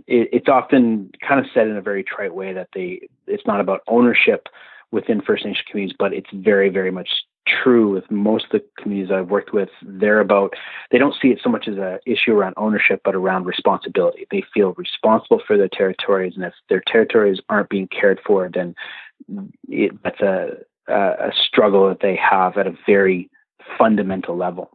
it, 0.07 0.29
it's 0.31 0.47
often 0.47 1.11
kind 1.27 1.39
of 1.39 1.47
said 1.53 1.67
in 1.67 1.77
a 1.77 1.81
very 1.81 2.03
trite 2.03 2.35
way 2.35 2.53
that 2.53 2.69
they 2.73 3.07
it's 3.25 3.47
not 3.47 3.59
about 3.59 3.81
ownership 3.87 4.47
within 4.91 5.21
First 5.21 5.45
Nation 5.45 5.63
communities, 5.69 5.95
but 5.97 6.13
it's 6.13 6.29
very 6.31 6.69
very 6.69 6.91
much 6.91 7.09
true 7.47 7.93
with 7.93 8.09
most 8.11 8.45
of 8.45 8.51
the 8.51 8.63
communities 8.81 9.11
I've 9.11 9.29
worked 9.29 9.53
with. 9.53 9.69
They're 9.81 10.19
about 10.19 10.53
they 10.91 10.97
don't 10.97 11.15
see 11.21 11.29
it 11.29 11.39
so 11.43 11.49
much 11.49 11.67
as 11.67 11.77
an 11.77 11.99
issue 12.05 12.33
around 12.33 12.53
ownership, 12.57 13.01
but 13.03 13.15
around 13.15 13.45
responsibility. 13.45 14.27
They 14.31 14.43
feel 14.53 14.73
responsible 14.73 15.41
for 15.45 15.57
their 15.57 15.69
territories, 15.69 16.33
and 16.35 16.45
if 16.45 16.53
their 16.69 16.83
territories 16.85 17.39
aren't 17.49 17.69
being 17.69 17.87
cared 17.87 18.19
for, 18.25 18.49
then 18.53 18.75
it, 19.69 19.91
that's 20.03 20.21
a 20.21 20.57
a 20.87 21.31
struggle 21.47 21.87
that 21.89 21.99
they 22.01 22.15
have 22.15 22.57
at 22.57 22.67
a 22.67 22.73
very 22.85 23.29
fundamental 23.77 24.37
level. 24.37 24.71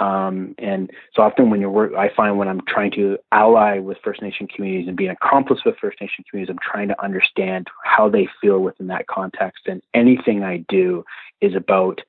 Um, 0.00 0.56
and 0.58 0.90
so 1.14 1.22
often 1.22 1.50
when 1.50 1.60
you're 1.60 1.70
work, 1.70 1.92
I 1.96 2.10
find 2.16 2.36
when 2.36 2.48
I'm 2.48 2.62
trying 2.66 2.90
to 2.92 3.16
ally 3.30 3.78
with 3.78 3.98
First 4.02 4.22
Nation 4.22 4.48
communities 4.48 4.88
and 4.88 4.96
be 4.96 5.06
an 5.06 5.16
accomplice 5.22 5.60
with 5.64 5.76
First 5.80 6.00
Nation 6.00 6.24
communities, 6.28 6.52
I'm 6.52 6.72
trying 6.72 6.88
to 6.88 7.00
understand 7.02 7.68
how 7.84 8.08
they 8.08 8.28
feel 8.40 8.58
within 8.58 8.88
that 8.88 9.06
context. 9.06 9.66
And 9.66 9.82
anything 9.94 10.42
I 10.42 10.64
do 10.68 11.04
is 11.40 11.54
about 11.54 12.00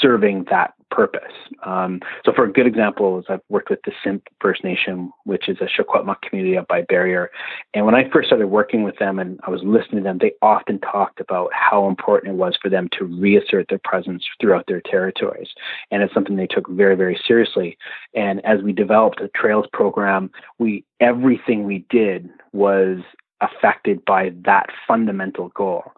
serving 0.00 0.46
that 0.50 0.74
purpose. 0.92 1.32
Um, 1.64 2.00
so, 2.24 2.32
for 2.32 2.44
a 2.44 2.52
good 2.52 2.66
example, 2.66 3.18
is 3.18 3.24
I've 3.28 3.40
worked 3.48 3.70
with 3.70 3.80
the 3.84 3.92
Simpcw 4.04 4.22
First 4.40 4.62
Nation, 4.62 5.10
which 5.24 5.48
is 5.48 5.56
a 5.60 5.66
Secwepemc 5.66 6.20
community 6.20 6.56
up 6.56 6.68
by 6.68 6.82
Barriere. 6.82 7.28
And 7.74 7.86
when 7.86 7.94
I 7.94 8.08
first 8.10 8.28
started 8.28 8.48
working 8.48 8.84
with 8.84 8.98
them 8.98 9.18
and 9.18 9.40
I 9.44 9.50
was 9.50 9.62
listening 9.64 9.98
to 9.98 10.02
them, 10.02 10.18
they 10.18 10.32
often 10.42 10.78
talked 10.80 11.20
about 11.20 11.50
how 11.52 11.88
important 11.88 12.34
it 12.34 12.36
was 12.36 12.56
for 12.60 12.68
them 12.68 12.88
to 12.98 13.04
reassert 13.04 13.66
their 13.68 13.80
presence 13.82 14.24
throughout 14.40 14.66
their 14.68 14.82
territories. 14.82 15.48
And 15.90 16.02
it's 16.02 16.14
something 16.14 16.36
they 16.36 16.46
took 16.46 16.68
very, 16.68 16.94
very 16.94 17.18
seriously. 17.26 17.78
And 18.14 18.44
as 18.44 18.62
we 18.62 18.72
developed 18.72 19.20
a 19.20 19.28
trails 19.28 19.66
program, 19.72 20.30
we 20.58 20.84
everything 21.00 21.64
we 21.64 21.84
did 21.90 22.28
was 22.52 22.98
affected 23.40 24.04
by 24.04 24.32
that 24.44 24.66
fundamental 24.86 25.48
goal. 25.48 25.92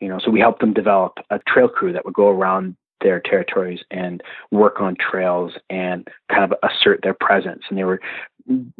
You 0.00 0.08
know, 0.08 0.18
so 0.18 0.30
we 0.30 0.40
helped 0.40 0.60
them 0.60 0.72
develop 0.72 1.18
a 1.30 1.38
trail 1.46 1.68
crew 1.68 1.92
that 1.92 2.04
would 2.04 2.14
go 2.14 2.28
around 2.28 2.76
their 3.00 3.20
territories 3.20 3.80
and 3.90 4.22
work 4.50 4.80
on 4.80 4.96
trails 4.96 5.52
and 5.68 6.06
kind 6.30 6.44
of 6.44 6.58
assert 6.62 7.00
their 7.02 7.14
presence. 7.14 7.62
And 7.68 7.78
they 7.78 7.84
were 7.84 8.00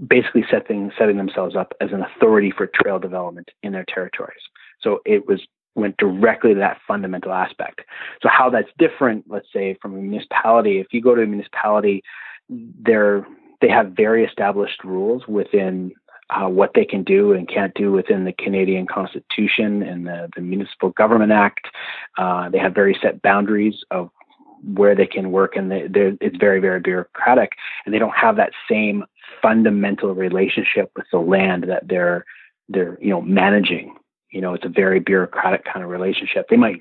basically 0.09 0.45
setting 0.51 0.91
setting 0.99 1.17
themselves 1.17 1.55
up 1.57 1.75
as 1.81 1.93
an 1.93 2.03
authority 2.03 2.53
for 2.57 2.67
trail 2.67 2.99
development 2.99 3.51
in 3.63 3.73
their 3.73 3.85
territories. 3.85 4.41
So 4.81 5.01
it 5.05 5.27
was 5.27 5.41
went 5.75 5.97
directly 5.99 6.55
to 6.55 6.61
that 6.61 6.79
fundamental 6.87 7.33
aspect. 7.33 7.83
So 8.23 8.29
how 8.29 8.51
that's 8.51 8.69
different, 8.79 9.25
let's 9.29 9.47
say, 9.53 9.77
from 9.81 9.95
a 9.95 9.99
municipality, 9.99 10.79
if 10.81 10.89
you 10.91 11.01
go 11.01 11.15
to 11.15 11.23
a 11.23 11.27
municipality, 11.27 12.03
they're 12.49 13.27
they 13.61 13.69
have 13.69 13.93
very 13.93 14.25
established 14.25 14.83
rules 14.85 15.27
within 15.29 15.93
uh, 16.31 16.49
what 16.49 16.73
they 16.75 16.85
can 16.85 17.03
do 17.03 17.33
and 17.33 17.49
can't 17.49 17.75
do 17.75 17.93
within 17.93 18.25
the 18.25 18.33
Canadian 18.33 18.87
Constitution 18.87 19.83
and 19.83 20.07
the, 20.07 20.29
the 20.35 20.41
Municipal 20.41 20.91
Government 20.91 21.33
Act. 21.33 21.67
Uh, 22.19 22.49
they 22.49 22.59
have 22.59 22.75
very 22.75 22.97
set 23.03 23.21
boundaries 23.23 23.75
of 23.91 24.11
where 24.75 24.95
they 24.95 25.07
can 25.07 25.33
work, 25.33 25.57
and 25.57 25.71
they, 25.71 25.89
it's 26.21 26.37
very, 26.37 26.61
very 26.61 26.81
bureaucratic, 26.81 27.53
and 27.85 27.95
they 27.95 27.99
don't 27.99 28.17
have 28.17 28.37
that 28.37 28.53
same 28.69 29.05
fundamental 29.41 30.15
relationship 30.15 30.91
with 30.97 31.07
the 31.13 31.19
land 31.19 31.65
that 31.69 31.89
they're 31.89 32.25
they're 32.69 32.99
you 33.01 33.11
know 33.11 33.21
managing 33.21 33.95
you 34.31 34.41
know, 34.41 34.55
it's 34.55 34.65
a 34.65 34.69
very 34.69 35.01
bureaucratic 35.01 35.65
kind 35.65 35.83
of 35.83 35.91
relationship. 35.91 36.47
They 36.49 36.57
might, 36.57 36.81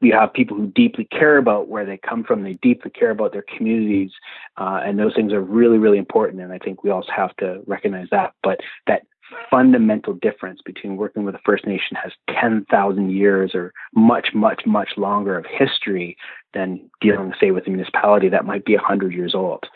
you 0.00 0.12
have 0.12 0.32
people 0.32 0.56
who 0.56 0.66
deeply 0.66 1.04
care 1.04 1.38
about 1.38 1.68
where 1.68 1.86
they 1.86 1.96
come 1.96 2.24
from. 2.24 2.42
They 2.42 2.54
deeply 2.54 2.90
care 2.90 3.10
about 3.10 3.32
their 3.32 3.44
communities, 3.56 4.10
uh, 4.56 4.80
and 4.84 4.98
those 4.98 5.14
things 5.14 5.32
are 5.32 5.40
really, 5.40 5.78
really 5.78 5.98
important. 5.98 6.42
And 6.42 6.52
I 6.52 6.58
think 6.58 6.82
we 6.82 6.90
also 6.90 7.12
have 7.14 7.36
to 7.36 7.62
recognize 7.66 8.08
that. 8.10 8.34
But 8.42 8.60
that 8.86 9.02
fundamental 9.50 10.14
difference 10.14 10.60
between 10.64 10.96
working 10.96 11.24
with 11.24 11.34
a 11.34 11.40
First 11.44 11.66
Nation 11.66 11.96
has 12.02 12.12
10,000 12.40 13.10
years 13.10 13.54
or 13.54 13.72
much, 13.94 14.28
much, 14.34 14.62
much 14.66 14.90
longer 14.96 15.36
of 15.36 15.46
history 15.46 16.16
than 16.54 16.90
dealing, 17.00 17.32
say, 17.40 17.50
with 17.50 17.66
a 17.66 17.70
municipality 17.70 18.28
that 18.28 18.44
might 18.44 18.64
be 18.64 18.74
100 18.74 19.12
years 19.12 19.34
old. 19.34 19.66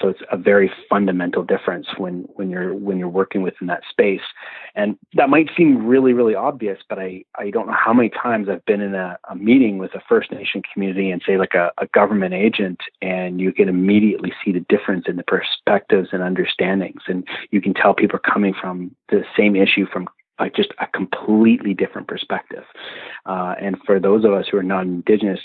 So 0.00 0.08
it's 0.08 0.20
a 0.30 0.36
very 0.36 0.70
fundamental 0.88 1.42
difference 1.42 1.86
when 1.98 2.26
when 2.34 2.50
you're 2.50 2.74
when 2.74 2.98
you're 2.98 3.08
working 3.08 3.42
within 3.42 3.66
that 3.68 3.82
space. 3.88 4.22
And 4.74 4.96
that 5.14 5.28
might 5.28 5.50
seem 5.56 5.86
really 5.86 6.12
really 6.12 6.34
obvious, 6.34 6.78
but 6.88 6.98
I 6.98 7.24
I 7.36 7.50
don't 7.50 7.66
know 7.66 7.76
how 7.78 7.92
many 7.92 8.10
times 8.10 8.48
I've 8.48 8.64
been 8.64 8.80
in 8.80 8.94
a, 8.94 9.18
a 9.28 9.36
meeting 9.36 9.78
with 9.78 9.94
a 9.94 10.00
First 10.08 10.32
Nation 10.32 10.62
community 10.72 11.10
and 11.10 11.22
say 11.26 11.36
like 11.36 11.54
a, 11.54 11.70
a 11.78 11.86
government 11.88 12.34
agent, 12.34 12.80
and 13.02 13.40
you 13.40 13.52
can 13.52 13.68
immediately 13.68 14.32
see 14.44 14.52
the 14.52 14.64
difference 14.68 15.04
in 15.06 15.16
the 15.16 15.24
perspectives 15.24 16.08
and 16.12 16.22
understandings, 16.22 17.02
and 17.06 17.26
you 17.50 17.60
can 17.60 17.74
tell 17.74 17.94
people 17.94 18.16
are 18.16 18.32
coming 18.32 18.54
from 18.58 18.94
the 19.10 19.22
same 19.36 19.54
issue 19.56 19.86
from 19.92 20.08
like 20.40 20.56
just 20.56 20.72
a 20.78 20.86
completely 20.86 21.74
different 21.74 22.08
perspective. 22.08 22.64
Uh, 23.26 23.54
and 23.60 23.76
for 23.84 24.00
those 24.00 24.24
of 24.24 24.32
us 24.32 24.46
who 24.50 24.56
are 24.56 24.62
non-indigenous, 24.62 25.40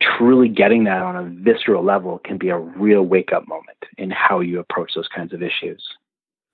truly 0.00 0.48
getting 0.48 0.84
that 0.84 1.02
on 1.02 1.16
a 1.16 1.30
visceral 1.42 1.84
level 1.84 2.20
can 2.24 2.38
be 2.38 2.48
a 2.48 2.58
real 2.58 3.02
wake 3.02 3.32
up 3.32 3.46
moment 3.46 3.78
in 3.98 4.10
how 4.10 4.40
you 4.40 4.58
approach 4.58 4.92
those 4.94 5.08
kinds 5.08 5.32
of 5.32 5.42
issues. 5.42 5.82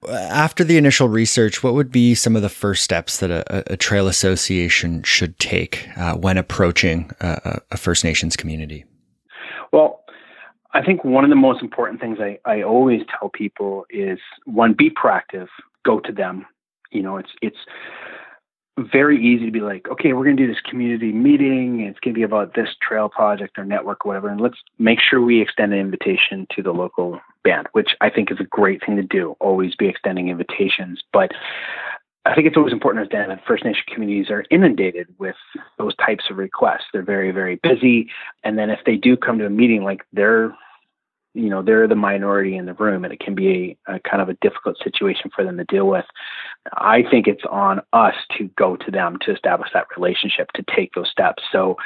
After 0.08 0.62
the 0.62 0.76
initial 0.76 1.08
research, 1.08 1.62
what 1.62 1.74
would 1.74 1.90
be 1.90 2.14
some 2.14 2.36
of 2.36 2.42
the 2.42 2.48
first 2.48 2.84
steps 2.84 3.18
that 3.18 3.30
a, 3.30 3.72
a 3.72 3.76
trail 3.76 4.08
association 4.08 5.02
should 5.02 5.38
take 5.38 5.88
uh, 5.96 6.14
when 6.14 6.36
approaching 6.36 7.10
a, 7.20 7.60
a, 7.70 7.76
First 7.76 8.04
Nations 8.04 8.36
community? 8.36 8.84
Well, 9.72 10.04
I 10.74 10.84
think 10.84 11.02
one 11.02 11.24
of 11.24 11.30
the 11.30 11.36
most 11.36 11.62
important 11.62 12.00
things 12.00 12.18
I, 12.20 12.38
I 12.44 12.62
always 12.62 13.00
tell 13.18 13.30
people 13.30 13.86
is 13.88 14.18
one, 14.44 14.74
be 14.74 14.90
proactive, 14.90 15.48
go 15.84 16.00
to 16.00 16.12
them. 16.12 16.44
You 16.92 17.02
know, 17.02 17.16
it's 17.16 17.30
it's 17.40 17.56
very 18.78 19.18
easy 19.24 19.46
to 19.46 19.50
be 19.50 19.60
like, 19.60 19.88
okay, 19.88 20.12
we're 20.12 20.24
going 20.24 20.36
to 20.36 20.46
do 20.46 20.52
this 20.52 20.60
community 20.68 21.12
meeting. 21.12 21.80
It's 21.80 21.98
going 22.00 22.14
to 22.14 22.18
be 22.18 22.22
about 22.22 22.54
this 22.54 22.68
trail 22.86 23.08
project 23.08 23.58
or 23.58 23.64
network 23.64 24.04
or 24.04 24.10
whatever. 24.10 24.28
And 24.28 24.40
let's 24.40 24.58
make 24.78 24.98
sure 25.00 25.20
we 25.20 25.40
extend 25.40 25.72
an 25.72 25.78
invitation 25.78 26.46
to 26.54 26.62
the 26.62 26.72
local 26.72 27.20
band, 27.42 27.68
which 27.72 27.90
I 28.00 28.10
think 28.10 28.30
is 28.30 28.38
a 28.38 28.44
great 28.44 28.84
thing 28.84 28.96
to 28.96 29.02
do. 29.02 29.34
Always 29.40 29.74
be 29.74 29.88
extending 29.88 30.28
invitations. 30.28 31.02
But 31.12 31.32
I 32.26 32.34
think 32.34 32.46
it's 32.46 32.56
always 32.56 32.72
important 32.72 33.10
to 33.10 33.16
understand 33.16 33.38
that 33.38 33.46
First 33.46 33.64
Nation 33.64 33.84
communities 33.92 34.30
are 34.30 34.44
inundated 34.50 35.06
with 35.18 35.36
those 35.78 35.94
types 35.96 36.24
of 36.28 36.36
requests. 36.36 36.84
They're 36.92 37.02
very, 37.02 37.30
very 37.30 37.56
busy. 37.62 38.10
And 38.44 38.58
then 38.58 38.68
if 38.68 38.80
they 38.84 38.96
do 38.96 39.16
come 39.16 39.38
to 39.38 39.46
a 39.46 39.50
meeting, 39.50 39.84
like 39.84 40.02
they're 40.12 40.54
you 41.36 41.50
know 41.50 41.62
they're 41.62 41.86
the 41.86 41.94
minority 41.94 42.56
in 42.56 42.66
the 42.66 42.74
room 42.74 43.04
and 43.04 43.12
it 43.12 43.20
can 43.20 43.34
be 43.34 43.76
a, 43.86 43.96
a, 43.96 44.00
kind 44.00 44.22
of 44.22 44.28
a 44.28 44.34
difficult 44.40 44.76
situation 44.82 45.30
for 45.34 45.44
them 45.44 45.58
to 45.58 45.64
deal 45.64 45.86
with. 45.86 46.06
I 46.72 47.02
think 47.08 47.26
it's 47.26 47.44
on 47.50 47.80
us 47.92 48.14
to 48.38 48.48
go 48.56 48.76
to 48.76 48.90
them 48.90 49.18
to 49.22 49.32
establish 49.32 49.68
that 49.74 49.86
relationship 49.96 50.50
to 50.52 50.64
take 50.74 50.94
those 50.94 51.10
steps. 51.10 51.42
So 51.52 51.76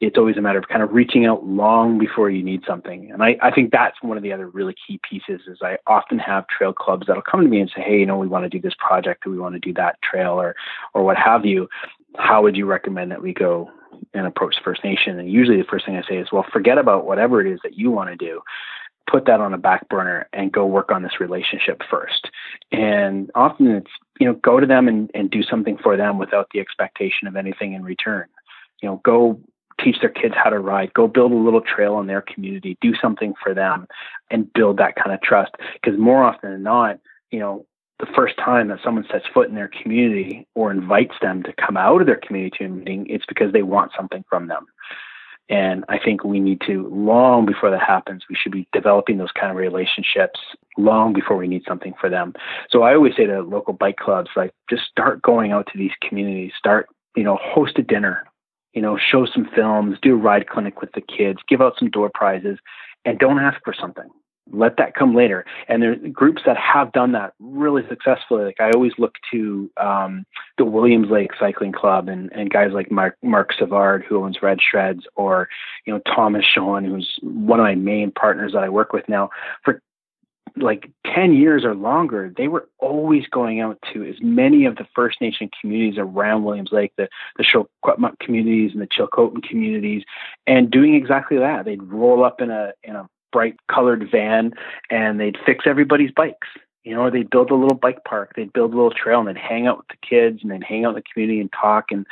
it's 0.00 0.18
always 0.18 0.36
a 0.36 0.40
matter 0.40 0.58
of 0.58 0.68
kind 0.68 0.82
of 0.82 0.92
reaching 0.92 1.24
out 1.26 1.46
long 1.46 1.98
before 1.98 2.30
you 2.30 2.42
need 2.42 2.62
something. 2.66 3.10
And 3.12 3.22
i, 3.22 3.36
I 3.42 3.50
think 3.50 3.70
that's 3.70 4.02
one 4.02 4.16
of 4.16 4.22
the 4.22 4.32
other 4.32 4.48
really 4.48 4.74
key 4.86 4.98
pieces 5.08 5.42
is 5.46 5.58
i 5.62 5.76
often 5.86 6.18
have 6.18 6.46
trail 6.48 6.72
clubs 6.72 7.06
that'll 7.06 7.22
come 7.22 7.42
to 7.42 7.48
me 7.48 7.60
and 7.60 7.70
say 7.74 7.82
hey 7.82 7.98
you 8.00 8.06
know 8.06 8.16
we 8.16 8.26
want 8.26 8.44
to 8.44 8.48
do 8.48 8.60
this 8.60 8.74
project 8.78 9.26
or 9.26 9.30
we 9.30 9.38
want 9.38 9.54
to 9.54 9.60
do 9.60 9.74
that 9.74 10.00
trail 10.02 10.32
or 10.40 10.54
or 10.94 11.04
what 11.04 11.16
have 11.16 11.44
you. 11.44 11.68
How 12.16 12.42
would 12.42 12.56
you 12.56 12.64
recommend 12.64 13.10
that 13.10 13.22
we 13.22 13.34
go 13.34 13.70
and 14.12 14.26
approach 14.26 14.56
First 14.64 14.84
Nation. 14.84 15.18
And 15.18 15.30
usually 15.30 15.56
the 15.56 15.68
first 15.68 15.86
thing 15.86 15.96
I 15.96 16.02
say 16.08 16.16
is, 16.16 16.28
well, 16.32 16.44
forget 16.52 16.78
about 16.78 17.06
whatever 17.06 17.40
it 17.40 17.52
is 17.52 17.60
that 17.62 17.76
you 17.78 17.90
want 17.90 18.10
to 18.10 18.16
do 18.16 18.40
put 19.10 19.26
that 19.26 19.40
on 19.40 19.54
a 19.54 19.58
back 19.58 19.88
burner 19.88 20.28
and 20.32 20.52
go 20.52 20.66
work 20.66 20.90
on 20.90 21.02
this 21.02 21.20
relationship 21.20 21.82
first. 21.90 22.30
And 22.72 23.30
often 23.34 23.68
it's, 23.68 23.90
you 24.18 24.26
know, 24.26 24.34
go 24.34 24.60
to 24.60 24.66
them 24.66 24.88
and, 24.88 25.10
and 25.14 25.30
do 25.30 25.42
something 25.42 25.78
for 25.82 25.96
them 25.96 26.18
without 26.18 26.48
the 26.52 26.60
expectation 26.60 27.28
of 27.28 27.36
anything 27.36 27.74
in 27.74 27.82
return. 27.82 28.26
You 28.82 28.88
know, 28.88 29.00
go 29.04 29.40
teach 29.80 30.00
their 30.00 30.10
kids 30.10 30.34
how 30.36 30.50
to 30.50 30.58
ride, 30.58 30.92
go 30.94 31.08
build 31.08 31.32
a 31.32 31.36
little 31.36 31.60
trail 31.60 31.98
in 32.00 32.06
their 32.06 32.22
community, 32.22 32.78
do 32.80 32.94
something 33.00 33.34
for 33.42 33.54
them 33.54 33.86
and 34.30 34.52
build 34.52 34.78
that 34.78 34.96
kind 34.96 35.12
of 35.12 35.20
trust. 35.20 35.52
Because 35.74 35.98
more 35.98 36.22
often 36.22 36.52
than 36.52 36.62
not, 36.62 36.98
you 37.30 37.40
know, 37.40 37.66
the 38.00 38.06
first 38.14 38.36
time 38.36 38.68
that 38.68 38.80
someone 38.82 39.06
sets 39.10 39.24
foot 39.32 39.48
in 39.48 39.54
their 39.54 39.70
community 39.82 40.46
or 40.54 40.70
invites 40.70 41.14
them 41.22 41.42
to 41.44 41.52
come 41.52 41.76
out 41.76 42.00
of 42.00 42.06
their 42.06 42.16
community 42.16 42.56
to 42.58 42.64
a 42.64 42.68
meeting, 42.68 43.06
it's 43.08 43.26
because 43.26 43.52
they 43.52 43.62
want 43.62 43.92
something 43.96 44.24
from 44.28 44.48
them. 44.48 44.66
And 45.50 45.84
I 45.88 45.98
think 45.98 46.24
we 46.24 46.40
need 46.40 46.62
to, 46.66 46.88
long 46.90 47.44
before 47.44 47.70
that 47.70 47.82
happens, 47.82 48.24
we 48.30 48.36
should 48.36 48.52
be 48.52 48.66
developing 48.72 49.18
those 49.18 49.32
kind 49.38 49.50
of 49.50 49.56
relationships 49.56 50.40
long 50.78 51.12
before 51.12 51.36
we 51.36 51.46
need 51.46 51.64
something 51.68 51.92
for 52.00 52.08
them. 52.08 52.32
So 52.70 52.82
I 52.82 52.94
always 52.94 53.14
say 53.16 53.26
to 53.26 53.42
local 53.42 53.74
bike 53.74 53.96
clubs, 53.96 54.30
like, 54.36 54.52
just 54.70 54.84
start 54.84 55.20
going 55.20 55.52
out 55.52 55.68
to 55.72 55.78
these 55.78 55.92
communities, 56.06 56.52
start, 56.58 56.88
you 57.14 57.24
know, 57.24 57.38
host 57.42 57.78
a 57.78 57.82
dinner, 57.82 58.24
you 58.72 58.80
know, 58.80 58.98
show 58.98 59.26
some 59.26 59.48
films, 59.54 59.98
do 60.00 60.14
a 60.14 60.16
ride 60.16 60.48
clinic 60.48 60.80
with 60.80 60.92
the 60.92 61.02
kids, 61.02 61.40
give 61.46 61.60
out 61.60 61.74
some 61.78 61.90
door 61.90 62.10
prizes, 62.12 62.58
and 63.04 63.18
don't 63.18 63.38
ask 63.38 63.62
for 63.64 63.74
something 63.78 64.08
let 64.52 64.76
that 64.76 64.94
come 64.94 65.14
later. 65.14 65.44
And 65.68 65.82
there's 65.82 65.98
groups 66.12 66.42
that 66.46 66.56
have 66.56 66.92
done 66.92 67.12
that 67.12 67.32
really 67.40 67.82
successfully. 67.88 68.44
Like 68.44 68.60
I 68.60 68.70
always 68.70 68.92
look 68.98 69.14
to 69.32 69.70
um, 69.76 70.26
the 70.58 70.64
Williams 70.64 71.10
Lake 71.10 71.30
Cycling 71.38 71.72
Club 71.72 72.08
and, 72.08 72.30
and 72.32 72.50
guys 72.50 72.70
like 72.72 72.90
Mark, 72.90 73.16
Mark 73.22 73.52
Savard, 73.58 74.04
who 74.04 74.22
owns 74.22 74.42
Red 74.42 74.58
Shreds, 74.60 75.04
or 75.16 75.48
you 75.86 75.92
know 75.92 76.00
Thomas 76.14 76.44
Sean, 76.44 76.84
who's 76.84 77.14
one 77.22 77.58
of 77.58 77.64
my 77.64 77.74
main 77.74 78.10
partners 78.10 78.52
that 78.52 78.62
I 78.62 78.68
work 78.68 78.92
with 78.92 79.08
now, 79.08 79.30
for 79.64 79.80
like 80.56 80.90
10 81.14 81.34
years 81.34 81.64
or 81.64 81.74
longer, 81.74 82.32
they 82.36 82.48
were 82.48 82.68
always 82.78 83.26
going 83.26 83.60
out 83.60 83.78
to 83.92 84.04
as 84.04 84.14
many 84.20 84.66
of 84.66 84.76
the 84.76 84.86
First 84.94 85.20
Nation 85.20 85.50
communities 85.60 85.98
around 85.98 86.44
Williams 86.44 86.70
Lake, 86.70 86.92
the, 86.96 87.08
the 87.36 87.44
Secwepemc 87.44 88.18
communities 88.20 88.70
and 88.72 88.80
the 88.80 88.86
Chilcotin 88.86 89.42
communities, 89.42 90.04
and 90.46 90.70
doing 90.70 90.94
exactly 90.94 91.38
that. 91.38 91.64
They'd 91.64 91.82
roll 91.82 92.24
up 92.24 92.40
in 92.40 92.50
a, 92.50 92.72
in 92.84 92.94
a 92.94 93.08
bright 93.34 93.56
colored 93.68 94.08
van 94.10 94.52
and 94.90 95.18
they'd 95.18 95.36
fix 95.44 95.64
everybody's 95.66 96.12
bikes. 96.12 96.48
You 96.84 96.94
know, 96.94 97.00
or 97.00 97.10
they'd 97.10 97.30
build 97.30 97.50
a 97.50 97.54
little 97.54 97.76
bike 97.76 98.04
park, 98.04 98.34
they'd 98.36 98.52
build 98.52 98.72
a 98.72 98.76
little 98.76 98.92
trail 98.92 99.18
and 99.18 99.28
they'd 99.28 99.38
hang 99.38 99.66
out 99.66 99.78
with 99.78 99.88
the 99.88 100.06
kids 100.06 100.40
and 100.42 100.50
they'd 100.50 100.62
hang 100.62 100.84
out 100.84 100.90
in 100.90 100.96
the 100.96 101.02
community 101.12 101.40
and 101.40 101.50
talk 101.50 101.86
and 101.90 102.06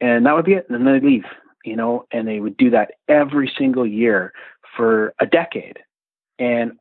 and 0.00 0.24
that 0.24 0.34
would 0.34 0.44
be 0.44 0.54
it. 0.54 0.66
And 0.68 0.86
then 0.86 0.92
they'd 0.92 1.06
leave, 1.06 1.24
you 1.64 1.76
know, 1.76 2.06
and 2.12 2.28
they 2.28 2.40
would 2.40 2.56
do 2.56 2.70
that 2.70 2.92
every 3.08 3.52
single 3.58 3.86
year 3.86 4.32
for 4.76 5.14
a 5.20 5.26
decade. 5.26 5.78
And 6.38 6.72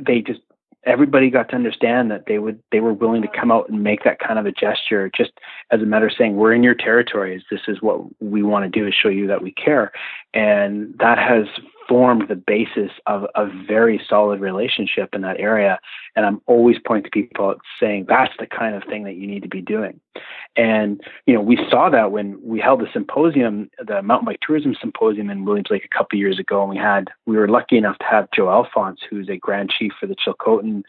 they 0.00 0.20
just 0.20 0.40
everybody 0.84 1.30
got 1.30 1.48
to 1.50 1.54
understand 1.54 2.10
that 2.10 2.24
they 2.26 2.38
would 2.38 2.60
they 2.72 2.80
were 2.80 2.92
willing 2.92 3.22
to 3.22 3.28
come 3.28 3.50
out 3.50 3.68
and 3.68 3.82
make 3.82 4.04
that 4.04 4.18
kind 4.18 4.38
of 4.38 4.46
a 4.46 4.52
gesture 4.52 5.10
just 5.16 5.32
as 5.70 5.80
a 5.80 5.86
matter 5.86 6.06
of 6.06 6.12
saying 6.16 6.36
we're 6.36 6.52
in 6.52 6.62
your 6.62 6.74
territories 6.74 7.42
this 7.50 7.60
is 7.68 7.80
what 7.80 8.00
we 8.20 8.42
want 8.42 8.64
to 8.64 8.80
do 8.80 8.86
is 8.86 8.94
show 8.94 9.08
you 9.08 9.26
that 9.26 9.42
we 9.42 9.52
care 9.52 9.92
and 10.34 10.94
that 10.98 11.18
has 11.18 11.46
formed 11.88 12.28
the 12.28 12.36
basis 12.36 12.90
of 13.06 13.26
a 13.34 13.46
very 13.66 14.00
solid 14.08 14.40
relationship 14.40 15.14
in 15.14 15.22
that 15.22 15.38
area. 15.38 15.78
And 16.16 16.26
I'm 16.26 16.40
always 16.46 16.76
pointing 16.84 17.04
to 17.04 17.10
people 17.10 17.54
saying 17.80 18.06
that's 18.08 18.32
the 18.38 18.46
kind 18.46 18.74
of 18.74 18.82
thing 18.84 19.04
that 19.04 19.14
you 19.14 19.26
need 19.26 19.42
to 19.42 19.48
be 19.48 19.60
doing. 19.60 20.00
And, 20.56 21.00
you 21.26 21.34
know, 21.34 21.40
we 21.40 21.58
saw 21.70 21.88
that 21.90 22.12
when 22.12 22.38
we 22.42 22.60
held 22.60 22.80
the 22.80 22.88
symposium, 22.92 23.70
the 23.84 24.02
mountain 24.02 24.26
bike 24.26 24.40
tourism 24.46 24.74
symposium 24.80 25.30
in 25.30 25.44
Williams 25.44 25.68
Lake 25.70 25.84
a 25.84 25.96
couple 25.96 26.18
years 26.18 26.38
ago. 26.38 26.60
And 26.60 26.70
we 26.70 26.76
had, 26.76 27.08
we 27.26 27.36
were 27.36 27.48
lucky 27.48 27.76
enough 27.76 27.98
to 27.98 28.04
have 28.04 28.28
Joe 28.34 28.50
Alphonse, 28.50 29.00
who's 29.08 29.28
a 29.28 29.36
grand 29.36 29.70
chief 29.70 29.92
for 29.98 30.06
the 30.06 30.16
Chilcotin 30.16 30.82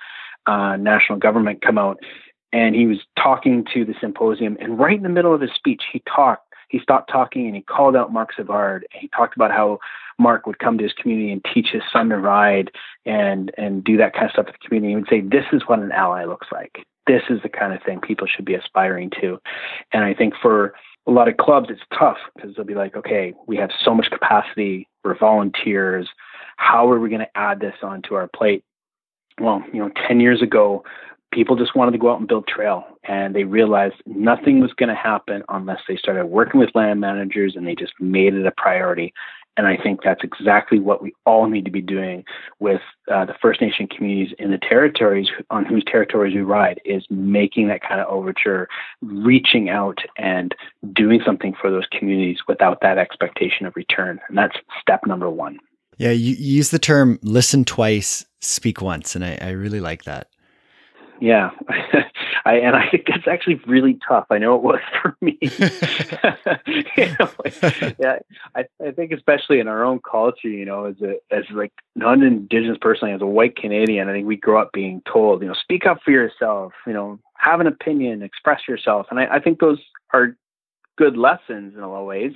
uh, 0.46 0.76
national 0.76 1.20
government, 1.20 1.62
come 1.62 1.78
out. 1.78 2.00
And 2.52 2.76
he 2.76 2.86
was 2.86 3.00
talking 3.18 3.66
to 3.74 3.86
the 3.86 3.96
symposium. 4.00 4.58
And 4.60 4.78
right 4.78 4.98
in 4.98 5.04
the 5.04 5.10
middle 5.10 5.34
of 5.34 5.42
his 5.42 5.52
speech, 5.56 5.84
he 5.92 6.04
talked 6.14 6.48
he 6.74 6.80
stopped 6.80 7.12
talking 7.12 7.46
and 7.46 7.56
he 7.56 7.62
called 7.62 7.96
out 7.96 8.12
Mark 8.12 8.34
Savard. 8.36 8.88
And 8.92 9.00
he 9.00 9.08
talked 9.10 9.36
about 9.36 9.52
how 9.52 9.78
Mark 10.20 10.46
would 10.46 10.60
come 10.60 10.78
to 10.78 10.84
his 10.84 10.94
community 10.94 11.32
and 11.32 11.46
teach 11.54 11.68
his 11.72 11.82
son 11.92 12.10
to 12.10 12.18
ride 12.18 12.72
and 13.06 13.52
and 13.58 13.84
do 13.84 13.98
that 13.98 14.14
kind 14.14 14.26
of 14.26 14.32
stuff 14.32 14.46
with 14.48 14.56
the 14.62 14.68
community. 14.68 14.92
He 14.92 14.96
would 14.96 15.08
say, 15.10 15.22
"This 15.22 15.46
is 15.52 15.64
what 15.68 15.80
an 15.80 15.92
ally 15.92 16.26
looks 16.26 16.48
like. 16.52 16.86
This 17.08 17.24
is 17.30 17.42
the 17.42 17.50
kind 17.50 17.74
of 17.74 17.82
thing 17.84 18.00
people 18.00 18.28
should 18.28 18.46
be 18.46 18.56
aspiring 18.56 19.12
to." 19.22 19.40
And 19.92 20.04
I 20.04 20.14
think 20.14 20.34
for 20.42 20.74
a 21.06 21.12
lot 21.12 21.28
of 21.28 21.38
clubs, 21.38 21.70
it's 21.70 21.82
tough 21.98 22.18
because 22.36 22.56
they'll 22.56 22.66
be 22.66 22.76
like, 22.76 22.96
"Okay, 22.96 23.34
we 23.48 23.58
have 23.58 23.72
so 23.84 23.94
much 23.94 24.10
capacity. 24.10 24.88
We're 25.04 25.18
volunteers. 25.18 26.10
How 26.58 26.90
are 26.92 27.00
we 27.00 27.10
going 27.10 27.22
to 27.22 27.38
add 27.38 27.60
this 27.60 27.76
onto 27.82 28.16
our 28.16 28.28
plate?" 28.28 28.64
Well, 29.40 29.64
you 29.74 29.80
know, 29.80 29.90
ten 30.08 30.20
years 30.20 30.42
ago, 30.42 30.84
people 31.34 31.56
just 31.56 31.76
wanted 31.76 31.92
to 31.92 31.98
go 31.98 32.12
out 32.12 32.20
and 32.20 32.28
build 32.28 32.48
trail 32.48 32.86
and 33.04 33.36
they 33.36 33.44
realized 33.44 33.96
nothing 34.06 34.60
was 34.60 34.72
going 34.74 34.90
to 34.90 34.96
happen 34.96 35.44
unless 35.50 35.80
they 35.88 35.98
started 35.98 36.28
working 36.28 36.60
with 36.60 36.70
land 36.76 37.02
managers 37.02 37.56
and 37.56 37.66
they 37.66 37.76
just 37.76 37.94
made 38.00 38.34
it 38.34 38.46
a 38.46 38.52
priority 38.52 39.14
and 39.58 39.68
i 39.68 39.78
think 39.78 40.02
that's 40.04 40.24
exactly 40.24 40.80
what 40.80 41.02
we 41.02 41.14
all 41.26 41.48
need 41.48 41.66
to 41.66 41.72
be 41.72 41.82
doing 41.82 42.24
with 42.60 42.82
uh, 43.12 43.26
the 43.26 43.36
first 43.42 43.62
nation 43.62 43.88
communities 43.88 44.34
in 44.40 44.52
the 44.52 44.58
territories 44.58 45.28
on 45.50 45.66
whose 45.66 45.84
territories 45.86 46.34
we 46.34 46.42
ride 46.42 46.80
is 46.86 47.06
making 47.10 47.68
that 47.68 47.82
kind 47.82 48.00
of 48.00 48.08
overture 48.08 48.68
reaching 49.02 49.70
out 49.70 50.00
and 50.18 50.56
doing 50.94 51.22
something 51.26 51.54
for 51.60 51.70
those 51.70 51.86
communities 51.92 52.40
without 52.48 52.80
that 52.82 52.98
expectation 52.98 53.66
of 53.66 53.76
return. 53.76 54.20
And 54.28 54.38
that's 54.38 54.56
step 54.82 55.02
number 55.06 55.30
one. 55.30 55.60
Yeah 55.98 56.12
you, 56.12 56.36
use 56.36 56.70
the 56.70 56.80
term 56.80 57.20
listen 57.22 57.66
twice 57.66 58.26
speak 58.42 58.82
once. 58.82 59.16
And 59.16 59.24
I, 59.24 59.38
I 59.42 59.50
really 59.50 59.80
like 59.80 60.04
that. 60.04 60.28
Yeah, 61.20 61.52
I, 62.46 62.56
and 62.56 62.76
I 62.76 62.90
think 62.90 63.08
that's 63.08 63.28
actually 63.28 63.56
really 63.66 63.98
tough. 64.08 64.26
I 64.30 64.38
know 64.38 64.56
it 64.56 64.62
was 64.62 64.80
for 65.02 65.16
me. 65.22 65.38
you 65.42 67.16
know, 67.20 67.30
like, 67.44 67.96
yeah, 68.00 68.20
I, 68.56 68.66
I 68.86 68.92
think 68.92 69.12
especially 69.12 69.60
in 69.60 69.68
our 69.68 69.84
own 69.84 70.00
culture, 70.00 70.50
you 70.50 70.66
know, 70.66 70.86
as 70.86 70.96
a 71.02 71.16
as 71.32 71.46
like 71.54 71.72
non-indigenous 71.96 72.78
person, 72.80 73.10
as 73.10 73.22
a 73.22 73.26
white 73.26 73.56
Canadian, 73.56 74.10
I 74.10 74.14
think 74.14 74.28
we 74.28 74.36
grow 74.36 74.62
up 74.62 74.72
being 74.74 75.02
told, 75.12 75.42
you 75.42 75.48
know, 75.48 75.54
speak 75.54 75.86
up 75.86 76.00
for 76.04 76.12
yourself, 76.12 76.74
you 76.86 76.94
know, 76.94 77.20
have 77.38 77.60
an 77.60 77.68
opinion, 77.68 78.24
express 78.24 78.62
yourself, 78.68 79.08
and 79.10 79.20
I, 79.20 79.36
I 79.36 79.40
think 79.40 79.60
those 79.60 79.80
are 80.14 80.36
good 80.98 81.18
lessons 81.18 81.76
in 81.76 81.82
a 81.82 81.90
lot 81.90 82.02
of 82.02 82.08
ways. 82.08 82.34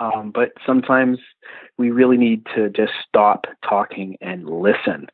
Um, 0.00 0.32
but 0.34 0.50
sometimes 0.66 1.18
we 1.78 1.92
really 1.92 2.16
need 2.16 2.46
to 2.56 2.68
just 2.68 2.92
stop 3.08 3.46
talking 3.62 4.16
and 4.20 4.48
listen 4.48 5.06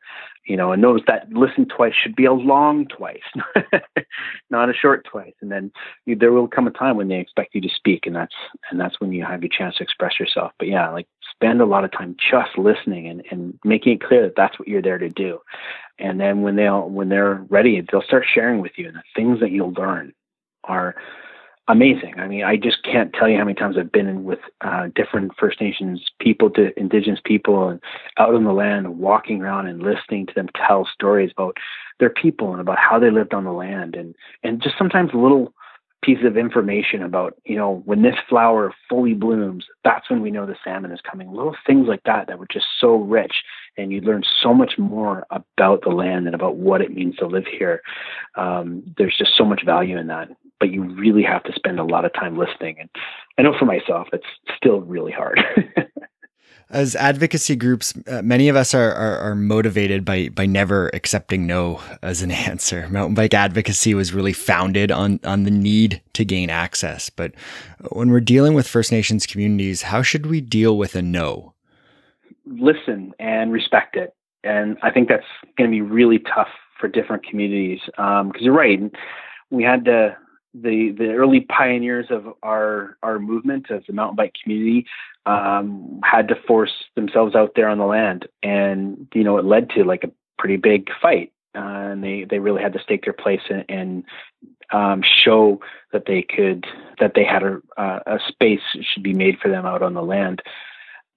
you 0.45 0.57
know, 0.57 0.71
and 0.71 0.81
notice 0.81 1.03
that 1.07 1.31
listen 1.31 1.67
twice 1.67 1.93
should 1.93 2.15
be 2.15 2.25
a 2.25 2.33
long 2.33 2.87
twice, 2.87 3.21
not 4.49 4.69
a 4.69 4.73
short 4.73 5.05
twice. 5.05 5.33
And 5.41 5.51
then 5.51 5.71
you, 6.05 6.15
there 6.15 6.31
will 6.31 6.47
come 6.47 6.67
a 6.67 6.71
time 6.71 6.97
when 6.97 7.09
they 7.09 7.19
expect 7.19 7.53
you 7.53 7.61
to 7.61 7.69
speak, 7.69 8.05
and 8.05 8.15
that's 8.15 8.35
and 8.69 8.79
that's 8.79 8.99
when 8.99 9.11
you 9.11 9.23
have 9.23 9.43
your 9.43 9.49
chance 9.49 9.75
to 9.77 9.83
express 9.83 10.19
yourself. 10.19 10.51
But 10.57 10.67
yeah, 10.67 10.89
like 10.89 11.07
spend 11.31 11.61
a 11.61 11.65
lot 11.65 11.83
of 11.83 11.91
time 11.91 12.15
just 12.17 12.57
listening 12.57 13.07
and, 13.07 13.23
and 13.29 13.59
making 13.63 13.93
it 13.93 14.03
clear 14.03 14.23
that 14.23 14.35
that's 14.35 14.57
what 14.57 14.67
you're 14.67 14.81
there 14.81 14.97
to 14.97 15.09
do. 15.09 15.39
And 15.99 16.19
then 16.19 16.41
when 16.41 16.55
they'll 16.55 16.89
when 16.89 17.09
they're 17.09 17.45
ready, 17.49 17.81
they'll 17.81 18.01
start 18.01 18.25
sharing 18.33 18.61
with 18.61 18.73
you, 18.77 18.87
and 18.87 18.97
the 18.97 19.03
things 19.15 19.39
that 19.41 19.51
you'll 19.51 19.73
learn 19.73 20.13
are 20.63 20.95
amazing. 21.71 22.15
I 22.17 22.27
mean, 22.27 22.43
I 22.43 22.57
just 22.57 22.83
can't 22.83 23.13
tell 23.13 23.29
you 23.29 23.37
how 23.37 23.45
many 23.45 23.55
times 23.55 23.77
I've 23.77 23.91
been 23.91 24.23
with 24.23 24.39
uh, 24.61 24.87
different 24.95 25.31
First 25.39 25.61
Nations 25.61 26.03
people 26.19 26.49
to 26.51 26.77
Indigenous 26.79 27.19
people 27.23 27.69
and 27.69 27.81
out 28.17 28.35
on 28.35 28.43
the 28.43 28.53
land, 28.53 28.99
walking 28.99 29.41
around 29.41 29.67
and 29.67 29.81
listening 29.81 30.27
to 30.27 30.33
them 30.33 30.49
tell 30.67 30.87
stories 30.93 31.31
about 31.31 31.57
their 31.99 32.09
people 32.09 32.51
and 32.51 32.59
about 32.59 32.77
how 32.77 32.99
they 32.99 33.09
lived 33.09 33.33
on 33.33 33.45
the 33.45 33.51
land, 33.51 33.95
and 33.95 34.15
and 34.43 34.61
just 34.61 34.77
sometimes 34.77 35.11
little 35.13 35.53
pieces 36.03 36.25
of 36.25 36.35
information 36.35 37.03
about 37.03 37.35
you 37.45 37.55
know 37.55 37.83
when 37.85 38.01
this 38.01 38.15
flower 38.27 38.73
fully 38.89 39.13
blooms, 39.13 39.65
that's 39.83 40.09
when 40.09 40.21
we 40.21 40.31
know 40.31 40.45
the 40.45 40.55
salmon 40.63 40.91
is 40.91 40.99
coming. 41.09 41.31
Little 41.31 41.55
things 41.65 41.87
like 41.87 42.03
that 42.03 42.27
that 42.27 42.39
were 42.39 42.47
just 42.51 42.65
so 42.79 42.95
rich, 42.95 43.43
and 43.77 43.91
you 43.91 44.01
learn 44.01 44.23
so 44.41 44.53
much 44.53 44.73
more 44.77 45.25
about 45.31 45.83
the 45.83 45.89
land 45.89 46.25
and 46.25 46.35
about 46.35 46.57
what 46.57 46.81
it 46.81 46.93
means 46.93 47.15
to 47.17 47.27
live 47.27 47.45
here. 47.45 47.81
Um, 48.35 48.83
there's 48.97 49.17
just 49.17 49.37
so 49.37 49.45
much 49.45 49.63
value 49.65 49.97
in 49.97 50.07
that 50.07 50.29
but 50.61 50.71
you 50.71 50.83
really 50.83 51.23
have 51.23 51.43
to 51.43 51.53
spend 51.53 51.79
a 51.79 51.83
lot 51.83 52.05
of 52.05 52.13
time 52.13 52.37
listening. 52.37 52.77
And 52.79 52.89
I 53.37 53.41
know 53.41 53.53
for 53.57 53.65
myself, 53.65 54.07
it's 54.13 54.27
still 54.55 54.79
really 54.81 55.11
hard. 55.11 55.41
As 56.69 56.95
advocacy 56.95 57.57
groups, 57.57 57.93
uh, 58.07 58.21
many 58.21 58.47
of 58.47 58.55
us 58.55 58.73
are, 58.73 58.93
are, 58.93 59.17
are 59.17 59.35
motivated 59.35 60.05
by 60.05 60.29
by 60.29 60.45
never 60.45 60.89
accepting 60.93 61.45
no 61.45 61.81
as 62.01 62.21
an 62.21 62.31
answer. 62.49 62.87
Mountain 62.87 63.15
bike 63.15 63.33
advocacy 63.33 63.93
was 63.93 64.13
really 64.13 64.31
founded 64.31 64.89
on 64.89 65.19
on 65.25 65.43
the 65.43 65.51
need 65.51 66.01
to 66.13 66.23
gain 66.23 66.49
access. 66.49 67.09
But 67.09 67.33
when 67.89 68.09
we're 68.09 68.21
dealing 68.21 68.53
with 68.53 68.69
First 68.69 68.89
Nations 68.89 69.25
communities, 69.25 69.81
how 69.81 70.01
should 70.01 70.27
we 70.27 70.39
deal 70.39 70.77
with 70.77 70.95
a 70.95 71.01
no? 71.01 71.53
Listen 72.45 73.13
and 73.19 73.51
respect 73.51 73.97
it, 73.97 74.15
and 74.45 74.77
I 74.81 74.91
think 74.91 75.09
that's 75.09 75.25
going 75.57 75.69
to 75.69 75.75
be 75.75 75.81
really 75.81 76.19
tough 76.19 76.49
for 76.79 76.87
different 76.87 77.27
communities 77.27 77.81
because 77.85 78.21
um, 78.21 78.31
you're 78.39 78.53
right. 78.53 78.79
We 79.49 79.63
had 79.63 79.83
to 79.85 80.15
the 80.53 80.93
the 80.97 81.13
early 81.13 81.41
pioneers 81.41 82.07
of 82.09 82.25
our 82.43 82.97
our 83.03 83.19
movement 83.19 83.71
as 83.71 83.83
a 83.89 83.93
mountain 83.93 84.15
bike 84.15 84.33
community 84.43 84.85
um, 85.25 85.99
had 86.03 86.27
to 86.27 86.35
force 86.47 86.73
themselves 86.95 87.35
out 87.35 87.53
there 87.55 87.69
on 87.69 87.77
the 87.77 87.85
land, 87.85 88.27
and 88.43 89.07
you 89.13 89.23
know 89.23 89.37
it 89.37 89.45
led 89.45 89.69
to 89.71 89.83
like 89.83 90.03
a 90.03 90.11
pretty 90.37 90.57
big 90.57 90.89
fight, 91.01 91.31
uh, 91.55 91.59
and 91.59 92.03
they 92.03 92.25
they 92.29 92.39
really 92.39 92.61
had 92.61 92.73
to 92.73 92.81
stake 92.81 93.03
their 93.03 93.13
place 93.13 93.41
and, 93.49 93.65
and 93.69 94.03
um, 94.71 95.03
show 95.23 95.59
that 95.93 96.05
they 96.05 96.21
could 96.21 96.65
that 96.99 97.13
they 97.15 97.23
had 97.23 97.43
a, 97.43 97.59
a 97.77 98.19
space 98.27 98.61
should 98.81 99.03
be 99.03 99.13
made 99.13 99.37
for 99.41 99.49
them 99.49 99.65
out 99.65 99.81
on 99.81 99.93
the 99.93 100.03
land. 100.03 100.41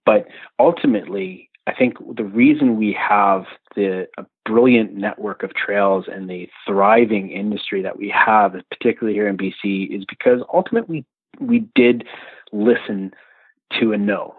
But 0.06 0.26
ultimately, 0.58 1.50
I 1.66 1.72
think 1.72 1.96
the 2.16 2.24
reason 2.24 2.76
we 2.76 2.92
have 2.92 3.44
the 3.74 4.06
brilliant 4.44 4.94
network 4.94 5.42
of 5.42 5.54
trails 5.54 6.04
and 6.12 6.28
the 6.28 6.48
thriving 6.66 7.30
industry 7.30 7.82
that 7.82 7.98
we 7.98 8.10
have, 8.10 8.54
particularly 8.70 9.14
here 9.14 9.28
in 9.28 9.38
BC, 9.38 9.96
is 9.96 10.04
because 10.04 10.40
ultimately 10.52 11.04
we 11.40 11.66
did 11.74 12.04
listen 12.52 13.12
to 13.80 13.92
a 13.92 13.98
no. 13.98 14.34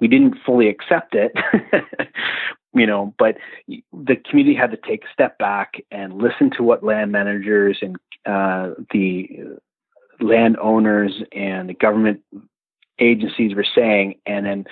We 0.00 0.08
didn't 0.08 0.36
fully 0.46 0.68
accept 0.68 1.14
it, 1.14 1.32
you 2.74 2.86
know, 2.86 3.14
but 3.18 3.36
the 3.66 4.16
community 4.16 4.56
had 4.56 4.70
to 4.70 4.78
take 4.78 5.04
a 5.04 5.12
step 5.12 5.38
back 5.38 5.74
and 5.90 6.14
listen 6.14 6.50
to 6.56 6.62
what 6.62 6.84
land 6.84 7.10
managers 7.12 7.78
and 7.82 7.96
uh, 8.26 8.74
the 8.92 9.28
landowners 10.20 11.22
and 11.32 11.68
the 11.68 11.74
government 11.74 12.22
agencies 13.00 13.54
were 13.54 13.66
saying, 13.74 14.16
and 14.26 14.46
then 14.46 14.64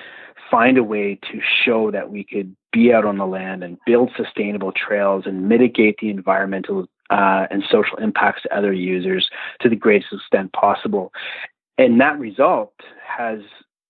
find 0.50 0.78
a 0.78 0.84
way 0.84 1.18
to 1.30 1.40
show 1.64 1.90
that 1.90 2.10
we 2.10 2.24
could 2.24 2.54
be 2.72 2.92
out 2.92 3.04
on 3.04 3.18
the 3.18 3.26
land 3.26 3.62
and 3.62 3.78
build 3.86 4.10
sustainable 4.16 4.72
trails 4.72 5.24
and 5.26 5.48
mitigate 5.48 5.98
the 6.00 6.10
environmental 6.10 6.86
uh, 7.10 7.46
and 7.50 7.64
social 7.70 7.96
impacts 7.98 8.42
to 8.42 8.56
other 8.56 8.72
users 8.72 9.28
to 9.60 9.68
the 9.68 9.76
greatest 9.76 10.12
extent 10.12 10.52
possible. 10.52 11.12
And 11.76 12.00
that 12.00 12.18
result 12.18 12.74
has 13.06 13.40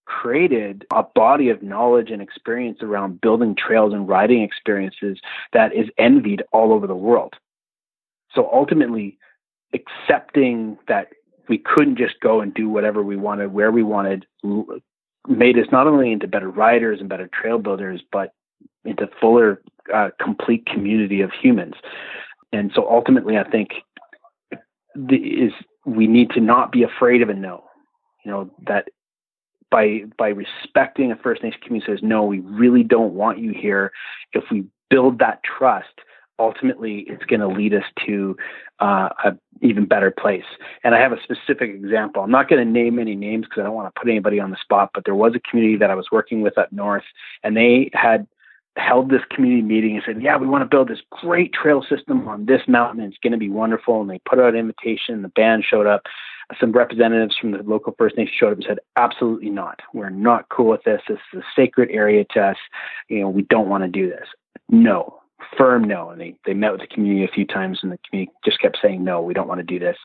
created 0.04 0.86
a 0.92 1.02
body 1.02 1.50
of 1.50 1.62
knowledge 1.62 2.10
and 2.10 2.22
experience 2.22 2.78
around 2.82 3.20
building 3.20 3.54
trails 3.54 3.92
and 3.92 4.08
riding 4.08 4.42
experiences 4.42 5.18
that 5.52 5.74
is 5.74 5.86
envied 5.98 6.42
all 6.52 6.72
over 6.72 6.86
the 6.86 6.96
world. 6.96 7.34
So 8.34 8.48
ultimately, 8.52 9.18
accepting 9.74 10.78
that 10.86 11.08
we 11.48 11.58
couldn't 11.58 11.96
just 11.96 12.20
go 12.20 12.40
and 12.40 12.52
do 12.54 12.68
whatever 12.68 13.02
we 13.02 13.16
wanted, 13.16 13.52
where 13.52 13.70
we 13.70 13.82
wanted, 13.82 14.26
made 15.26 15.58
us 15.58 15.66
not 15.72 15.86
only 15.86 16.12
into 16.12 16.26
better 16.26 16.50
riders 16.50 17.00
and 17.00 17.08
better 17.08 17.28
trail 17.32 17.58
builders, 17.58 18.02
but 18.12 18.32
into 18.84 19.08
fuller, 19.20 19.62
uh, 19.92 20.10
complete 20.20 20.66
community 20.66 21.20
of 21.20 21.30
humans. 21.32 21.74
And 22.52 22.70
so 22.74 22.88
ultimately, 22.90 23.36
I 23.36 23.44
think 23.44 23.70
the, 24.94 25.16
is 25.16 25.52
we 25.84 26.06
need 26.06 26.30
to 26.30 26.40
not 26.40 26.72
be 26.72 26.82
afraid 26.82 27.22
of 27.22 27.28
a 27.28 27.34
no. 27.34 27.64
You 28.24 28.30
know 28.30 28.50
that 28.66 28.88
by 29.70 30.02
by 30.16 30.28
respecting 30.28 31.12
a 31.12 31.16
First 31.16 31.42
Nation 31.42 31.60
community 31.62 31.92
says 31.92 32.00
no, 32.02 32.24
we 32.24 32.40
really 32.40 32.82
don't 32.82 33.14
want 33.14 33.38
you 33.38 33.52
here. 33.52 33.92
If 34.32 34.44
we 34.50 34.64
build 34.90 35.18
that 35.18 35.40
trust, 35.42 36.00
ultimately 36.38 37.04
it's 37.08 37.24
going 37.24 37.40
to 37.40 37.48
lead 37.48 37.74
us 37.74 37.84
to 38.06 38.36
uh, 38.80 39.08
a 39.24 39.36
even 39.60 39.86
better 39.86 40.10
place. 40.10 40.44
And 40.84 40.94
I 40.94 41.00
have 41.00 41.12
a 41.12 41.22
specific 41.22 41.70
example. 41.70 42.22
I'm 42.22 42.30
not 42.30 42.48
going 42.48 42.64
to 42.64 42.70
name 42.70 42.98
any 42.98 43.14
names 43.14 43.46
because 43.46 43.60
I 43.60 43.64
don't 43.64 43.74
want 43.74 43.92
to 43.92 44.00
put 44.00 44.08
anybody 44.08 44.38
on 44.38 44.50
the 44.50 44.56
spot. 44.60 44.90
But 44.94 45.04
there 45.04 45.14
was 45.14 45.34
a 45.34 45.40
community 45.40 45.76
that 45.78 45.90
I 45.90 45.94
was 45.94 46.06
working 46.12 46.42
with 46.42 46.56
up 46.56 46.72
north, 46.72 47.04
and 47.42 47.56
they 47.56 47.90
had 47.92 48.26
held 48.76 49.10
this 49.10 49.22
community 49.30 49.62
meeting 49.62 49.96
and 49.96 50.04
said, 50.06 50.22
"Yeah, 50.22 50.36
we 50.36 50.46
want 50.46 50.62
to 50.62 50.68
build 50.68 50.88
this 50.88 51.02
great 51.10 51.52
trail 51.52 51.82
system 51.82 52.28
on 52.28 52.46
this 52.46 52.62
mountain. 52.68 53.02
It's 53.02 53.18
going 53.18 53.32
to 53.32 53.38
be 53.38 53.50
wonderful." 53.50 54.00
And 54.00 54.08
they 54.08 54.20
put 54.28 54.38
out 54.38 54.54
an 54.54 54.60
invitation. 54.60 55.22
The 55.22 55.28
band 55.28 55.64
showed 55.64 55.86
up. 55.86 56.02
Some 56.58 56.72
representatives 56.72 57.36
from 57.36 57.50
the 57.50 57.62
local 57.62 57.94
First 57.98 58.16
Nation 58.16 58.32
showed 58.34 58.52
up 58.52 58.58
and 58.58 58.64
said, 58.66 58.78
"Absolutely 58.96 59.50
not. 59.50 59.80
We're 59.92 60.10
not 60.10 60.48
cool 60.48 60.68
with 60.68 60.84
this. 60.84 61.02
This 61.08 61.18
is 61.34 61.40
a 61.40 61.44
sacred 61.54 61.90
area 61.90 62.24
to 62.30 62.40
us. 62.40 62.56
You 63.08 63.20
know, 63.20 63.28
we 63.28 63.42
don't 63.42 63.68
want 63.68 63.84
to 63.84 63.88
do 63.88 64.08
this." 64.08 64.28
No, 64.70 65.20
firm 65.56 65.84
no. 65.84 66.10
And 66.10 66.20
they, 66.20 66.34
they 66.46 66.54
met 66.54 66.72
with 66.72 66.80
the 66.80 66.86
community 66.86 67.24
a 67.24 67.34
few 67.34 67.46
times 67.46 67.80
and 67.82 67.92
the 67.92 67.98
community 68.08 68.32
just 68.44 68.60
kept 68.60 68.78
saying, 68.80 69.04
no, 69.04 69.22
we 69.22 69.34
don't 69.34 69.48
want 69.48 69.58
to 69.58 69.64
do 69.64 69.78
this. 69.78 69.96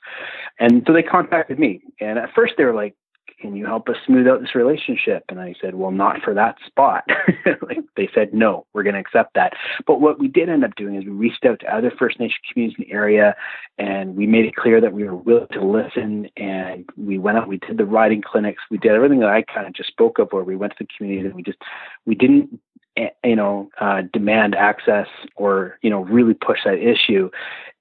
And 0.59 0.83
so 0.85 0.93
they 0.93 1.03
contacted 1.03 1.59
me. 1.59 1.81
And 1.99 2.19
at 2.19 2.33
first 2.33 2.53
they 2.57 2.65
were 2.65 2.73
like, 2.73 2.95
can 3.43 3.57
you 3.57 3.65
help 3.65 3.89
us 3.89 3.97
smooth 4.05 4.25
out 4.25 4.39
this 4.39 4.55
relationship? 4.55 5.25
And 5.27 5.39
I 5.39 5.53
said, 5.59 5.75
well, 5.75 5.91
not 5.91 6.21
for 6.21 6.33
that 6.33 6.55
spot. 6.65 7.03
like 7.61 7.79
they 7.97 8.09
said, 8.15 8.33
no, 8.33 8.65
we're 8.71 8.83
going 8.83 8.93
to 8.93 9.01
accept 9.01 9.33
that. 9.35 9.51
But 9.85 9.99
what 9.99 10.17
we 10.17 10.29
did 10.29 10.47
end 10.47 10.63
up 10.63 10.75
doing 10.75 10.95
is 10.95 11.03
we 11.03 11.11
reached 11.11 11.43
out 11.45 11.59
to 11.59 11.75
other 11.75 11.91
First 11.99 12.21
Nation 12.21 12.37
communities 12.49 12.77
in 12.79 12.85
the 12.87 12.93
area 12.93 13.35
and 13.77 14.15
we 14.15 14.27
made 14.27 14.45
it 14.45 14.55
clear 14.55 14.79
that 14.79 14.93
we 14.93 15.03
were 15.03 15.15
willing 15.15 15.47
to 15.51 15.61
listen. 15.61 16.29
And 16.37 16.85
we 16.95 17.17
went 17.17 17.37
out, 17.37 17.49
we 17.49 17.57
did 17.57 17.77
the 17.77 17.85
riding 17.85 18.21
clinics, 18.21 18.63
we 18.71 18.77
did 18.77 18.93
everything 18.93 19.19
that 19.19 19.29
I 19.29 19.41
kind 19.41 19.67
of 19.67 19.73
just 19.73 19.89
spoke 19.89 20.19
of, 20.19 20.31
where 20.31 20.43
we 20.43 20.55
went 20.55 20.73
to 20.77 20.85
the 20.85 20.89
community 20.97 21.27
and 21.27 21.35
we 21.35 21.43
just, 21.43 21.59
we 22.05 22.15
didn't 22.15 22.61
you 22.95 23.35
know 23.35 23.69
uh, 23.79 24.03
demand 24.11 24.55
access 24.55 25.07
or 25.35 25.77
you 25.81 25.89
know 25.89 26.01
really 26.01 26.33
push 26.33 26.59
that 26.65 26.77
issue. 26.77 27.29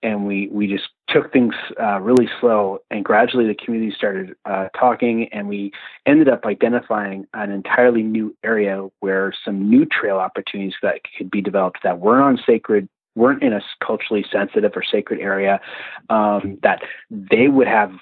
And 0.05 0.27
we 0.27 0.49
we 0.49 0.67
just 0.67 0.89
took 1.09 1.33
things 1.33 1.55
uh, 1.81 2.01
really 2.01 2.29
slow 2.41 2.79
and 2.91 3.05
gradually 3.05 3.47
the 3.47 3.55
community 3.55 3.95
started 3.97 4.35
uh, 4.45 4.69
talking 4.77 5.29
and 5.33 5.47
we 5.47 5.73
ended 6.07 6.29
up 6.29 6.45
identifying 6.45 7.27
an 7.35 7.51
entirely 7.51 8.03
new 8.03 8.35
area 8.43 8.89
where 9.01 9.33
some 9.45 9.69
new 9.69 9.85
trail 9.85 10.17
opportunities 10.17 10.75
that 10.83 11.01
could 11.17 11.31
be 11.31 11.41
developed 11.41 11.81
that 11.85 12.01
weren't 12.01 12.25
on 12.25 12.45
sacred 12.45 12.89
weren't 13.15 13.43
in 13.43 13.53
a 13.53 13.61
culturally 13.85 14.25
sensitive 14.33 14.73
or 14.75 14.83
sacred 14.83 15.21
area 15.21 15.61
um, 16.09 16.59
that 16.63 16.81
they 17.11 17.49
would 17.49 17.69
have 17.69 17.93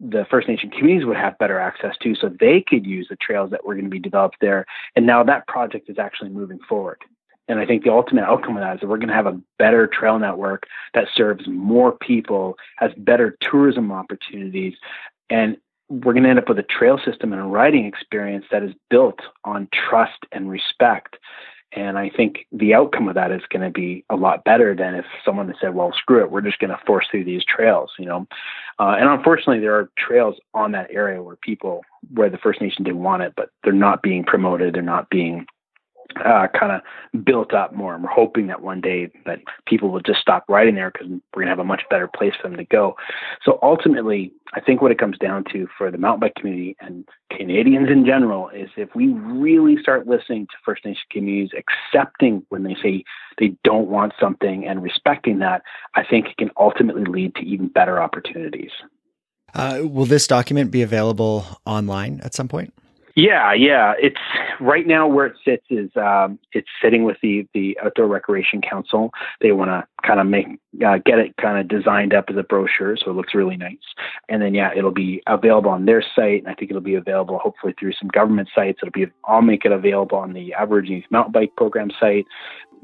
the 0.00 0.26
First 0.30 0.48
Nation 0.48 0.70
communities 0.70 1.06
would 1.06 1.16
have 1.16 1.38
better 1.38 1.58
access 1.58 1.94
to, 2.02 2.14
so 2.14 2.28
they 2.28 2.64
could 2.66 2.86
use 2.86 3.06
the 3.10 3.16
trails 3.16 3.50
that 3.50 3.64
were 3.64 3.74
going 3.74 3.84
to 3.84 3.90
be 3.90 3.98
developed 3.98 4.38
there. 4.40 4.64
And 4.96 5.06
now 5.06 5.22
that 5.24 5.46
project 5.46 5.90
is 5.90 5.98
actually 5.98 6.30
moving 6.30 6.58
forward. 6.68 6.98
And 7.48 7.58
I 7.58 7.66
think 7.66 7.84
the 7.84 7.92
ultimate 7.92 8.22
outcome 8.22 8.56
of 8.56 8.62
that 8.62 8.76
is 8.76 8.80
that 8.80 8.88
we're 8.88 8.96
going 8.96 9.08
to 9.08 9.14
have 9.14 9.26
a 9.26 9.40
better 9.58 9.86
trail 9.86 10.18
network 10.18 10.64
that 10.94 11.08
serves 11.14 11.46
more 11.48 11.92
people, 11.92 12.56
has 12.76 12.92
better 12.96 13.36
tourism 13.40 13.92
opportunities, 13.92 14.74
and 15.28 15.56
we're 15.88 16.12
going 16.12 16.22
to 16.22 16.30
end 16.30 16.38
up 16.38 16.48
with 16.48 16.60
a 16.60 16.62
trail 16.62 16.98
system 17.04 17.32
and 17.32 17.42
a 17.42 17.44
riding 17.44 17.84
experience 17.84 18.44
that 18.52 18.62
is 18.62 18.72
built 18.88 19.18
on 19.44 19.68
trust 19.72 20.24
and 20.30 20.48
respect. 20.48 21.16
And 21.72 21.98
I 21.98 22.10
think 22.10 22.46
the 22.50 22.74
outcome 22.74 23.08
of 23.08 23.14
that 23.14 23.30
is 23.30 23.42
going 23.48 23.62
to 23.62 23.70
be 23.70 24.04
a 24.10 24.16
lot 24.16 24.44
better 24.44 24.74
than 24.74 24.96
if 24.96 25.04
someone 25.24 25.54
said, 25.60 25.74
well, 25.74 25.92
screw 25.92 26.20
it, 26.20 26.30
we're 26.30 26.40
just 26.40 26.58
going 26.58 26.70
to 26.70 26.80
force 26.84 27.06
through 27.10 27.24
these 27.24 27.44
trails, 27.44 27.92
you 27.98 28.06
know. 28.06 28.26
Uh, 28.80 28.96
and 28.98 29.08
unfortunately, 29.08 29.60
there 29.60 29.76
are 29.76 29.90
trails 29.96 30.36
on 30.52 30.72
that 30.72 30.90
area 30.90 31.22
where 31.22 31.36
people, 31.36 31.82
where 32.12 32.30
the 32.30 32.38
First 32.38 32.60
Nation 32.60 32.82
didn't 32.82 33.02
want 33.02 33.22
it, 33.22 33.34
but 33.36 33.50
they're 33.62 33.72
not 33.72 34.02
being 34.02 34.24
promoted, 34.24 34.74
they're 34.74 34.82
not 34.82 35.10
being 35.10 35.46
uh, 36.16 36.46
kind 36.58 36.72
of 36.72 37.24
built 37.24 37.54
up 37.54 37.74
more. 37.74 37.94
And 37.94 38.02
we're 38.02 38.10
hoping 38.10 38.46
that 38.48 38.62
one 38.62 38.80
day 38.80 39.10
that 39.26 39.40
people 39.66 39.90
will 39.90 40.00
just 40.00 40.20
stop 40.20 40.44
riding 40.48 40.74
there 40.74 40.90
because 40.90 41.08
we're 41.08 41.42
going 41.42 41.46
to 41.46 41.50
have 41.50 41.58
a 41.58 41.64
much 41.64 41.82
better 41.90 42.08
place 42.08 42.32
for 42.40 42.48
them 42.48 42.56
to 42.56 42.64
go. 42.64 42.96
So 43.44 43.58
ultimately, 43.62 44.32
I 44.54 44.60
think 44.60 44.82
what 44.82 44.90
it 44.90 44.98
comes 44.98 45.18
down 45.18 45.44
to 45.52 45.68
for 45.78 45.90
the 45.90 45.98
mountain 45.98 46.20
bike 46.20 46.34
community 46.34 46.76
and 46.80 47.08
Canadians 47.30 47.88
in 47.90 48.04
general 48.04 48.48
is 48.48 48.68
if 48.76 48.94
we 48.94 49.08
really 49.08 49.76
start 49.80 50.06
listening 50.06 50.46
to 50.46 50.56
First 50.64 50.84
Nation 50.84 51.02
communities, 51.10 51.50
accepting 51.56 52.44
when 52.48 52.64
they 52.64 52.76
say 52.82 53.04
they 53.38 53.54
don't 53.64 53.88
want 53.88 54.12
something 54.20 54.66
and 54.66 54.82
respecting 54.82 55.38
that, 55.38 55.62
I 55.94 56.02
think 56.04 56.26
it 56.26 56.36
can 56.36 56.50
ultimately 56.58 57.04
lead 57.04 57.34
to 57.36 57.42
even 57.42 57.68
better 57.68 58.02
opportunities. 58.02 58.70
Uh, 59.54 59.80
will 59.82 60.06
this 60.06 60.26
document 60.26 60.70
be 60.70 60.82
available 60.82 61.44
online 61.66 62.20
at 62.22 62.34
some 62.34 62.48
point? 62.48 62.72
Yeah, 63.20 63.52
yeah. 63.52 63.92
It's 64.00 64.16
right 64.60 64.86
now 64.86 65.06
where 65.06 65.26
it 65.26 65.36
sits 65.44 65.64
is 65.68 65.90
um, 65.94 66.38
it's 66.52 66.68
sitting 66.82 67.04
with 67.04 67.18
the 67.22 67.46
the 67.52 67.78
Outdoor 67.84 68.06
Recreation 68.06 68.62
Council. 68.62 69.10
They 69.42 69.52
want 69.52 69.68
to 69.68 69.86
kind 70.06 70.20
of 70.20 70.26
make 70.26 70.46
uh, 70.86 70.98
get 71.04 71.18
it 71.18 71.36
kind 71.36 71.58
of 71.58 71.68
designed 71.68 72.14
up 72.14 72.26
as 72.30 72.36
a 72.38 72.42
brochure, 72.42 72.96
so 72.96 73.10
it 73.10 73.14
looks 73.14 73.34
really 73.34 73.58
nice. 73.58 73.76
And 74.30 74.40
then 74.40 74.54
yeah, 74.54 74.70
it'll 74.74 74.90
be 74.90 75.22
available 75.26 75.70
on 75.70 75.84
their 75.84 76.02
site, 76.02 76.42
and 76.42 76.48
I 76.48 76.54
think 76.54 76.70
it'll 76.70 76.80
be 76.80 76.94
available 76.94 77.38
hopefully 77.38 77.74
through 77.78 77.92
some 78.00 78.08
government 78.08 78.48
sites. 78.54 78.78
It'll 78.82 78.92
be 78.92 79.12
I'll 79.26 79.42
make 79.42 79.66
it 79.66 79.72
available 79.72 80.16
on 80.16 80.32
the 80.32 80.54
Aborigines 80.54 81.04
Mountain 81.10 81.32
Bike 81.32 81.52
Program 81.58 81.90
site. 82.00 82.24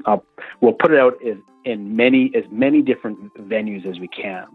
Uh, 0.05 0.17
we'll 0.61 0.73
put 0.73 0.91
it 0.91 0.99
out 0.99 1.19
in, 1.23 1.41
in 1.67 1.95
many 1.95 2.31
as 2.33 2.45
many 2.49 2.81
different 2.81 3.33
venues 3.35 3.85
as 3.85 3.99
we 3.99 4.07
can. 4.07 4.47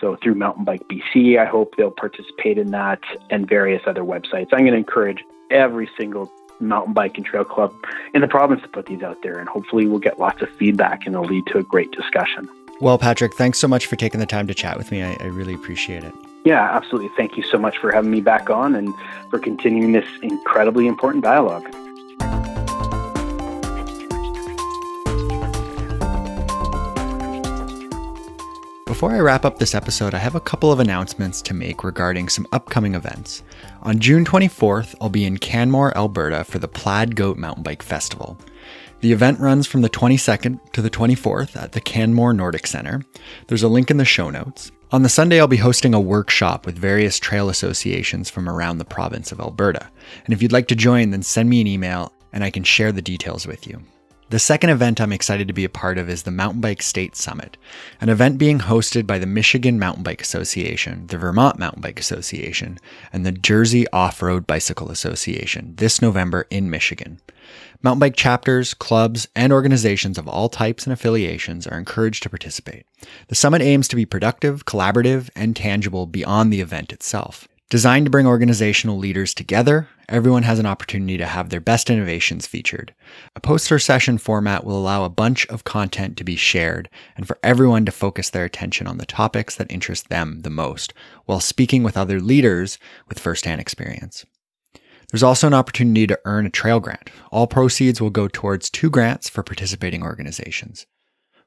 So 0.00 0.16
through 0.22 0.34
Mountain 0.34 0.64
Bike 0.64 0.82
BC, 0.88 1.38
I 1.38 1.46
hope 1.46 1.74
they'll 1.76 1.90
participate 1.90 2.58
in 2.58 2.70
that, 2.72 3.00
and 3.30 3.48
various 3.48 3.82
other 3.86 4.02
websites. 4.02 4.48
I'm 4.52 4.60
going 4.60 4.72
to 4.72 4.76
encourage 4.76 5.24
every 5.50 5.88
single 5.96 6.30
mountain 6.60 6.92
bike 6.92 7.16
and 7.16 7.24
trail 7.24 7.44
club 7.44 7.72
in 8.14 8.20
the 8.20 8.28
province 8.28 8.62
to 8.62 8.68
put 8.68 8.86
these 8.86 9.02
out 9.02 9.22
there, 9.22 9.38
and 9.38 9.48
hopefully 9.48 9.86
we'll 9.86 9.98
get 9.98 10.18
lots 10.18 10.42
of 10.42 10.50
feedback 10.58 11.06
and 11.06 11.14
it'll 11.14 11.26
lead 11.26 11.46
to 11.46 11.58
a 11.58 11.62
great 11.62 11.90
discussion. 11.92 12.48
Well, 12.80 12.98
Patrick, 12.98 13.34
thanks 13.34 13.58
so 13.58 13.66
much 13.66 13.86
for 13.86 13.96
taking 13.96 14.20
the 14.20 14.26
time 14.26 14.46
to 14.46 14.54
chat 14.54 14.76
with 14.76 14.90
me. 14.90 15.02
I, 15.02 15.16
I 15.20 15.26
really 15.26 15.54
appreciate 15.54 16.04
it. 16.04 16.12
Yeah, 16.44 16.62
absolutely. 16.76 17.10
Thank 17.16 17.36
you 17.36 17.42
so 17.42 17.58
much 17.58 17.78
for 17.78 17.90
having 17.90 18.10
me 18.10 18.20
back 18.20 18.50
on 18.50 18.74
and 18.74 18.94
for 19.30 19.38
continuing 19.38 19.92
this 19.92 20.06
incredibly 20.22 20.86
important 20.86 21.24
dialogue. 21.24 21.66
Before 28.98 29.14
I 29.14 29.20
wrap 29.20 29.44
up 29.44 29.60
this 29.60 29.76
episode, 29.76 30.12
I 30.12 30.18
have 30.18 30.34
a 30.34 30.40
couple 30.40 30.72
of 30.72 30.80
announcements 30.80 31.40
to 31.42 31.54
make 31.54 31.84
regarding 31.84 32.28
some 32.28 32.48
upcoming 32.50 32.96
events. 32.96 33.44
On 33.82 34.00
June 34.00 34.24
24th, 34.24 34.96
I'll 35.00 35.08
be 35.08 35.24
in 35.24 35.38
Canmore, 35.38 35.96
Alberta 35.96 36.42
for 36.42 36.58
the 36.58 36.66
Plaid 36.66 37.14
Goat 37.14 37.36
Mountain 37.36 37.62
Bike 37.62 37.84
Festival. 37.84 38.36
The 39.00 39.12
event 39.12 39.38
runs 39.38 39.68
from 39.68 39.82
the 39.82 39.88
22nd 39.88 40.72
to 40.72 40.82
the 40.82 40.90
24th 40.90 41.54
at 41.54 41.70
the 41.70 41.80
Canmore 41.80 42.32
Nordic 42.32 42.66
Center. 42.66 43.04
There's 43.46 43.62
a 43.62 43.68
link 43.68 43.88
in 43.92 43.98
the 43.98 44.04
show 44.04 44.30
notes. 44.30 44.72
On 44.90 45.04
the 45.04 45.08
Sunday, 45.08 45.38
I'll 45.38 45.46
be 45.46 45.58
hosting 45.58 45.94
a 45.94 46.00
workshop 46.00 46.66
with 46.66 46.76
various 46.76 47.20
trail 47.20 47.48
associations 47.48 48.28
from 48.28 48.48
around 48.48 48.78
the 48.78 48.84
province 48.84 49.30
of 49.30 49.38
Alberta. 49.38 49.88
And 50.24 50.34
if 50.34 50.42
you'd 50.42 50.50
like 50.50 50.66
to 50.66 50.74
join, 50.74 51.10
then 51.10 51.22
send 51.22 51.48
me 51.48 51.60
an 51.60 51.68
email 51.68 52.12
and 52.32 52.42
I 52.42 52.50
can 52.50 52.64
share 52.64 52.90
the 52.90 53.00
details 53.00 53.46
with 53.46 53.64
you. 53.64 53.80
The 54.30 54.38
second 54.38 54.68
event 54.68 55.00
I'm 55.00 55.10
excited 55.10 55.48
to 55.48 55.54
be 55.54 55.64
a 55.64 55.70
part 55.70 55.96
of 55.96 56.10
is 56.10 56.24
the 56.24 56.30
Mountain 56.30 56.60
Bike 56.60 56.82
State 56.82 57.16
Summit, 57.16 57.56
an 57.98 58.10
event 58.10 58.36
being 58.36 58.58
hosted 58.58 59.06
by 59.06 59.18
the 59.18 59.24
Michigan 59.24 59.78
Mountain 59.78 60.02
Bike 60.02 60.20
Association, 60.20 61.06
the 61.06 61.16
Vermont 61.16 61.58
Mountain 61.58 61.80
Bike 61.80 61.98
Association, 61.98 62.78
and 63.10 63.24
the 63.24 63.32
Jersey 63.32 63.88
Off 63.90 64.20
Road 64.20 64.46
Bicycle 64.46 64.90
Association 64.90 65.72
this 65.76 66.02
November 66.02 66.46
in 66.50 66.68
Michigan. 66.68 67.22
Mountain 67.82 68.00
bike 68.00 68.16
chapters, 68.16 68.74
clubs, 68.74 69.28
and 69.34 69.50
organizations 69.50 70.18
of 70.18 70.28
all 70.28 70.50
types 70.50 70.84
and 70.84 70.92
affiliations 70.92 71.66
are 71.66 71.78
encouraged 71.78 72.22
to 72.24 72.28
participate. 72.28 72.84
The 73.28 73.34
summit 73.34 73.62
aims 73.62 73.88
to 73.88 73.96
be 73.96 74.04
productive, 74.04 74.66
collaborative, 74.66 75.30
and 75.34 75.56
tangible 75.56 76.04
beyond 76.04 76.52
the 76.52 76.60
event 76.60 76.92
itself. 76.92 77.48
Designed 77.70 78.06
to 78.06 78.10
bring 78.10 78.26
organizational 78.26 78.96
leaders 78.96 79.34
together, 79.34 79.88
everyone 80.08 80.44
has 80.44 80.58
an 80.58 80.64
opportunity 80.64 81.18
to 81.18 81.26
have 81.26 81.50
their 81.50 81.60
best 81.60 81.90
innovations 81.90 82.46
featured. 82.46 82.94
A 83.36 83.40
poster 83.40 83.78
session 83.78 84.16
format 84.16 84.64
will 84.64 84.78
allow 84.78 85.04
a 85.04 85.10
bunch 85.10 85.46
of 85.48 85.64
content 85.64 86.16
to 86.16 86.24
be 86.24 86.34
shared 86.34 86.88
and 87.14 87.28
for 87.28 87.38
everyone 87.42 87.84
to 87.84 87.92
focus 87.92 88.30
their 88.30 88.46
attention 88.46 88.86
on 88.86 88.96
the 88.96 89.04
topics 89.04 89.54
that 89.56 89.70
interest 89.70 90.08
them 90.08 90.40
the 90.40 90.50
most 90.50 90.94
while 91.26 91.40
speaking 91.40 91.82
with 91.82 91.98
other 91.98 92.20
leaders 92.20 92.78
with 93.06 93.18
firsthand 93.18 93.60
experience. 93.60 94.24
There's 95.10 95.22
also 95.22 95.46
an 95.46 95.54
opportunity 95.54 96.06
to 96.06 96.20
earn 96.24 96.46
a 96.46 96.50
trail 96.50 96.80
grant. 96.80 97.10
All 97.30 97.46
proceeds 97.46 98.00
will 98.00 98.08
go 98.08 98.28
towards 98.28 98.70
two 98.70 98.88
grants 98.88 99.28
for 99.28 99.42
participating 99.42 100.02
organizations. 100.02 100.86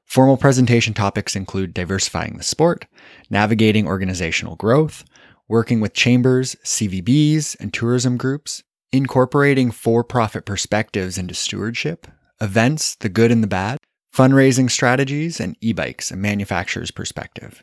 Formal 0.04 0.36
presentation 0.36 0.94
topics 0.94 1.34
include 1.34 1.74
diversifying 1.74 2.36
the 2.36 2.42
sport, 2.44 2.86
navigating 3.30 3.88
organizational 3.88 4.56
growth, 4.56 5.04
working 5.52 5.80
with 5.80 5.92
chambers, 5.92 6.56
CVBs, 6.64 7.54
and 7.60 7.74
tourism 7.74 8.16
groups, 8.16 8.62
incorporating 8.90 9.70
for 9.70 10.02
profit 10.02 10.46
perspectives 10.46 11.18
into 11.18 11.34
stewardship, 11.34 12.06
events, 12.40 12.96
the 12.96 13.08
good 13.10 13.30
and 13.30 13.42
the 13.42 13.46
bad, 13.46 13.76
fundraising 14.16 14.70
strategies, 14.70 15.40
and 15.40 15.54
e 15.60 15.74
bikes, 15.74 16.10
a 16.10 16.16
manufacturer's 16.16 16.90
perspective. 16.90 17.62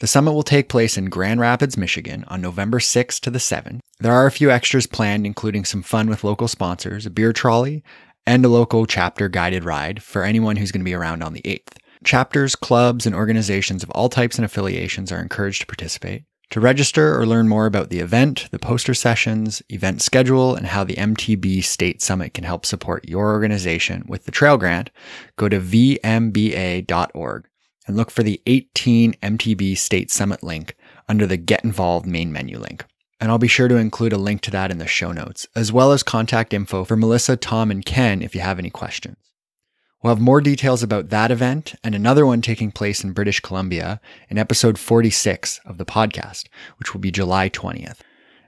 The 0.00 0.06
summit 0.06 0.32
will 0.32 0.42
take 0.42 0.70
place 0.70 0.96
in 0.96 1.10
Grand 1.10 1.38
Rapids, 1.38 1.76
Michigan 1.76 2.24
on 2.28 2.40
November 2.40 2.78
6th 2.78 3.20
to 3.20 3.30
the 3.30 3.38
7th. 3.38 3.80
There 4.00 4.14
are 4.14 4.26
a 4.26 4.32
few 4.32 4.50
extras 4.50 4.86
planned, 4.86 5.26
including 5.26 5.66
some 5.66 5.82
fun 5.82 6.08
with 6.08 6.24
local 6.24 6.48
sponsors, 6.48 7.04
a 7.04 7.10
beer 7.10 7.34
trolley, 7.34 7.84
and 8.26 8.42
a 8.42 8.48
local 8.48 8.86
chapter 8.86 9.28
guided 9.28 9.64
ride 9.64 10.02
for 10.02 10.24
anyone 10.24 10.56
who's 10.56 10.72
going 10.72 10.80
to 10.80 10.90
be 10.90 10.94
around 10.94 11.22
on 11.22 11.34
the 11.34 11.42
8th. 11.42 11.76
Chapters, 12.04 12.56
clubs, 12.56 13.04
and 13.04 13.14
organizations 13.14 13.82
of 13.82 13.90
all 13.90 14.08
types 14.08 14.38
and 14.38 14.46
affiliations 14.46 15.12
are 15.12 15.20
encouraged 15.20 15.60
to 15.60 15.66
participate. 15.66 16.24
To 16.52 16.60
register 16.60 17.18
or 17.18 17.24
learn 17.24 17.48
more 17.48 17.64
about 17.64 17.88
the 17.88 18.00
event, 18.00 18.48
the 18.50 18.58
poster 18.58 18.92
sessions, 18.92 19.62
event 19.70 20.02
schedule, 20.02 20.54
and 20.54 20.66
how 20.66 20.84
the 20.84 20.96
MTB 20.96 21.64
State 21.64 22.02
Summit 22.02 22.34
can 22.34 22.44
help 22.44 22.66
support 22.66 23.08
your 23.08 23.32
organization 23.32 24.04
with 24.06 24.26
the 24.26 24.32
Trail 24.32 24.58
Grant, 24.58 24.90
go 25.36 25.48
to 25.48 25.58
vmba.org 25.58 27.48
and 27.86 27.96
look 27.96 28.10
for 28.10 28.22
the 28.22 28.42
18 28.44 29.14
MTB 29.14 29.78
State 29.78 30.10
Summit 30.10 30.42
link 30.42 30.76
under 31.08 31.26
the 31.26 31.38
Get 31.38 31.64
Involved 31.64 32.04
main 32.04 32.30
menu 32.30 32.58
link. 32.58 32.84
And 33.18 33.30
I'll 33.30 33.38
be 33.38 33.48
sure 33.48 33.68
to 33.68 33.76
include 33.76 34.12
a 34.12 34.18
link 34.18 34.42
to 34.42 34.50
that 34.50 34.70
in 34.70 34.76
the 34.76 34.86
show 34.86 35.10
notes, 35.10 35.46
as 35.56 35.72
well 35.72 35.90
as 35.90 36.02
contact 36.02 36.52
info 36.52 36.84
for 36.84 36.96
Melissa, 36.96 37.34
Tom, 37.34 37.70
and 37.70 37.82
Ken 37.82 38.20
if 38.20 38.34
you 38.34 38.42
have 38.42 38.58
any 38.58 38.68
questions. 38.68 39.31
We'll 40.02 40.14
have 40.14 40.20
more 40.20 40.40
details 40.40 40.82
about 40.82 41.10
that 41.10 41.30
event 41.30 41.76
and 41.84 41.94
another 41.94 42.26
one 42.26 42.42
taking 42.42 42.72
place 42.72 43.04
in 43.04 43.12
British 43.12 43.38
Columbia 43.38 44.00
in 44.28 44.36
episode 44.36 44.76
46 44.76 45.60
of 45.64 45.78
the 45.78 45.84
podcast, 45.84 46.48
which 46.78 46.92
will 46.92 47.00
be 47.00 47.12
July 47.12 47.48
20th. 47.48 48.00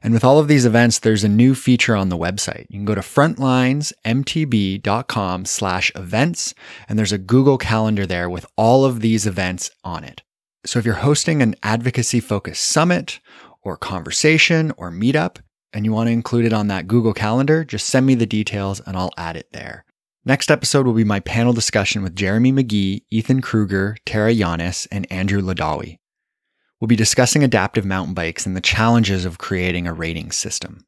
And 0.02 0.12
with 0.12 0.24
all 0.24 0.40
of 0.40 0.48
these 0.48 0.66
events, 0.66 0.98
there's 0.98 1.22
a 1.22 1.28
new 1.28 1.54
feature 1.54 1.94
on 1.94 2.08
the 2.08 2.18
website. 2.18 2.66
You 2.68 2.78
can 2.78 2.84
go 2.84 2.96
to 2.96 3.00
frontlinesmtb.com 3.00 5.44
slash 5.44 5.92
events, 5.94 6.54
and 6.88 6.98
there's 6.98 7.12
a 7.12 7.18
Google 7.18 7.56
Calendar 7.56 8.04
there 8.04 8.28
with 8.28 8.46
all 8.56 8.84
of 8.84 9.00
these 9.00 9.24
events 9.24 9.70
on 9.84 10.02
it. 10.02 10.22
So 10.66 10.80
if 10.80 10.84
you're 10.84 10.94
hosting 10.94 11.40
an 11.40 11.54
advocacy 11.62 12.20
focused 12.20 12.64
summit 12.64 13.20
or 13.62 13.76
conversation 13.76 14.72
or 14.76 14.90
meetup, 14.90 15.36
and 15.72 15.84
you 15.84 15.92
want 15.92 16.08
to 16.08 16.12
include 16.12 16.46
it 16.46 16.52
on 16.52 16.66
that 16.66 16.88
Google 16.88 17.14
Calendar, 17.14 17.64
just 17.64 17.86
send 17.86 18.06
me 18.06 18.14
the 18.14 18.26
details 18.26 18.80
and 18.80 18.96
I'll 18.96 19.12
add 19.16 19.36
it 19.36 19.52
there. 19.52 19.84
Next 20.26 20.50
episode 20.50 20.86
will 20.86 20.94
be 20.94 21.04
my 21.04 21.20
panel 21.20 21.52
discussion 21.52 22.02
with 22.02 22.16
Jeremy 22.16 22.50
McGhee, 22.50 23.02
Ethan 23.10 23.42
Kruger, 23.42 23.98
Tara 24.06 24.32
Llanes, 24.32 24.86
and 24.90 25.06
Andrew 25.12 25.42
Ladawi. 25.42 25.98
We'll 26.80 26.88
be 26.88 26.96
discussing 26.96 27.44
adaptive 27.44 27.84
mountain 27.84 28.14
bikes 28.14 28.46
and 28.46 28.56
the 28.56 28.62
challenges 28.62 29.26
of 29.26 29.36
creating 29.36 29.86
a 29.86 29.92
rating 29.92 30.32
system. 30.32 30.86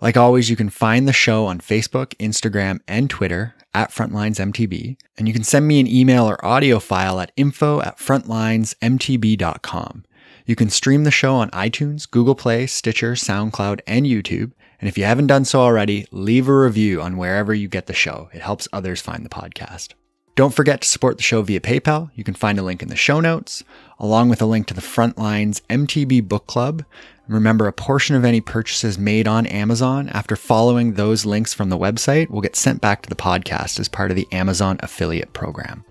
Like 0.00 0.16
always, 0.16 0.48
you 0.48 0.56
can 0.56 0.70
find 0.70 1.06
the 1.06 1.12
show 1.12 1.44
on 1.44 1.60
Facebook, 1.60 2.16
Instagram, 2.16 2.80
and 2.88 3.10
Twitter 3.10 3.54
at 3.74 3.90
FrontlinesMTB, 3.90 4.96
and 5.18 5.28
you 5.28 5.34
can 5.34 5.44
send 5.44 5.68
me 5.68 5.80
an 5.80 5.86
email 5.86 6.24
or 6.24 6.42
audio 6.42 6.78
file 6.78 7.20
at 7.20 7.32
info 7.36 7.82
at 7.82 7.98
frontlinesmtb.com. 7.98 10.04
You 10.46 10.56
can 10.56 10.70
stream 10.70 11.04
the 11.04 11.10
show 11.10 11.34
on 11.34 11.50
iTunes, 11.50 12.10
Google 12.10 12.34
Play, 12.34 12.66
Stitcher, 12.66 13.12
SoundCloud, 13.12 13.80
and 13.86 14.06
YouTube. 14.06 14.52
And 14.80 14.88
if 14.88 14.96
you 14.96 15.04
haven't 15.04 15.26
done 15.26 15.44
so 15.44 15.60
already, 15.60 16.06
leave 16.10 16.48
a 16.48 16.56
review 16.56 17.02
on 17.02 17.16
wherever 17.16 17.52
you 17.52 17.68
get 17.68 17.86
the 17.86 17.94
show. 17.94 18.28
It 18.32 18.42
helps 18.42 18.68
others 18.72 19.00
find 19.00 19.24
the 19.24 19.30
podcast. 19.30 19.94
Don't 20.36 20.54
forget 20.54 20.82
to 20.82 20.88
support 20.88 21.16
the 21.16 21.24
show 21.24 21.42
via 21.42 21.58
PayPal. 21.58 22.10
You 22.14 22.22
can 22.22 22.34
find 22.34 22.60
a 22.60 22.62
link 22.62 22.80
in 22.80 22.88
the 22.88 22.94
show 22.94 23.18
notes, 23.18 23.64
along 23.98 24.28
with 24.28 24.40
a 24.40 24.46
link 24.46 24.68
to 24.68 24.74
the 24.74 24.80
Frontlines 24.80 25.60
MTB 25.68 26.28
Book 26.28 26.46
Club. 26.46 26.84
And 27.26 27.34
remember, 27.34 27.66
a 27.66 27.72
portion 27.72 28.14
of 28.14 28.24
any 28.24 28.40
purchases 28.40 28.98
made 28.98 29.26
on 29.26 29.46
Amazon 29.46 30.08
after 30.10 30.36
following 30.36 30.92
those 30.92 31.26
links 31.26 31.52
from 31.52 31.70
the 31.70 31.76
website 31.76 32.30
will 32.30 32.40
get 32.40 32.54
sent 32.54 32.80
back 32.80 33.02
to 33.02 33.08
the 33.08 33.16
podcast 33.16 33.80
as 33.80 33.88
part 33.88 34.12
of 34.12 34.16
the 34.16 34.28
Amazon 34.30 34.78
affiliate 34.80 35.32
program. 35.32 35.84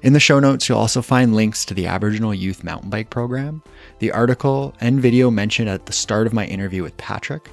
In 0.00 0.14
the 0.14 0.20
show 0.20 0.40
notes, 0.40 0.68
you'll 0.68 0.78
also 0.78 1.02
find 1.02 1.34
links 1.34 1.66
to 1.66 1.74
the 1.74 1.86
Aboriginal 1.86 2.32
Youth 2.32 2.64
Mountain 2.64 2.88
Bike 2.88 3.10
Program, 3.10 3.62
the 3.98 4.12
article 4.12 4.74
and 4.80 5.00
video 5.00 5.30
mentioned 5.30 5.68
at 5.68 5.84
the 5.84 5.92
start 5.92 6.26
of 6.26 6.32
my 6.32 6.46
interview 6.46 6.82
with 6.82 6.96
Patrick, 6.96 7.50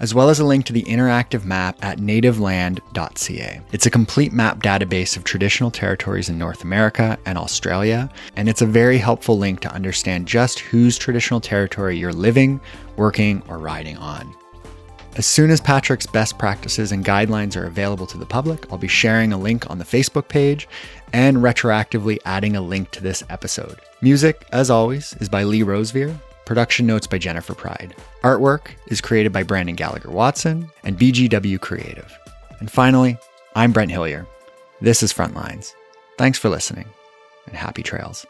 as 0.00 0.14
well 0.14 0.30
as 0.30 0.40
a 0.40 0.44
link 0.44 0.64
to 0.66 0.72
the 0.72 0.82
interactive 0.84 1.44
map 1.44 1.78
at 1.84 1.98
nativeland.ca. 1.98 3.60
It's 3.72 3.86
a 3.86 3.90
complete 3.90 4.32
map 4.32 4.62
database 4.62 5.16
of 5.16 5.24
traditional 5.24 5.70
territories 5.70 6.28
in 6.28 6.38
North 6.38 6.64
America 6.64 7.18
and 7.26 7.38
Australia, 7.38 8.10
and 8.36 8.48
it's 8.48 8.62
a 8.62 8.66
very 8.66 8.98
helpful 8.98 9.38
link 9.38 9.60
to 9.60 9.72
understand 9.72 10.26
just 10.26 10.58
whose 10.60 10.98
traditional 10.98 11.40
territory 11.40 11.96
you're 11.96 12.12
living, 12.12 12.60
working, 12.96 13.42
or 13.48 13.58
riding 13.58 13.96
on. 13.98 14.34
As 15.16 15.26
soon 15.26 15.50
as 15.50 15.60
Patrick's 15.60 16.06
best 16.06 16.38
practices 16.38 16.92
and 16.92 17.04
guidelines 17.04 17.56
are 17.56 17.66
available 17.66 18.06
to 18.06 18.16
the 18.16 18.24
public, 18.24 18.70
I'll 18.70 18.78
be 18.78 18.88
sharing 18.88 19.32
a 19.32 19.38
link 19.38 19.68
on 19.68 19.78
the 19.78 19.84
Facebook 19.84 20.28
page 20.28 20.68
and 21.12 21.38
retroactively 21.38 22.18
adding 22.24 22.54
a 22.56 22.60
link 22.60 22.92
to 22.92 23.02
this 23.02 23.24
episode. 23.28 23.80
Music, 24.00 24.46
as 24.52 24.70
always, 24.70 25.14
is 25.14 25.28
by 25.28 25.42
Lee 25.42 25.62
Rosevere. 25.62 26.16
Production 26.50 26.84
notes 26.84 27.06
by 27.06 27.16
Jennifer 27.16 27.54
Pride. 27.54 27.94
Artwork 28.24 28.72
is 28.88 29.00
created 29.00 29.32
by 29.32 29.44
Brandon 29.44 29.76
Gallagher 29.76 30.10
Watson 30.10 30.68
and 30.82 30.98
BGW 30.98 31.60
Creative. 31.60 32.12
And 32.58 32.68
finally, 32.68 33.16
I'm 33.54 33.70
Brent 33.70 33.92
Hillier. 33.92 34.26
This 34.80 35.00
is 35.04 35.12
Frontlines. 35.12 35.74
Thanks 36.18 36.40
for 36.40 36.48
listening 36.48 36.88
and 37.46 37.54
happy 37.54 37.84
trails. 37.84 38.26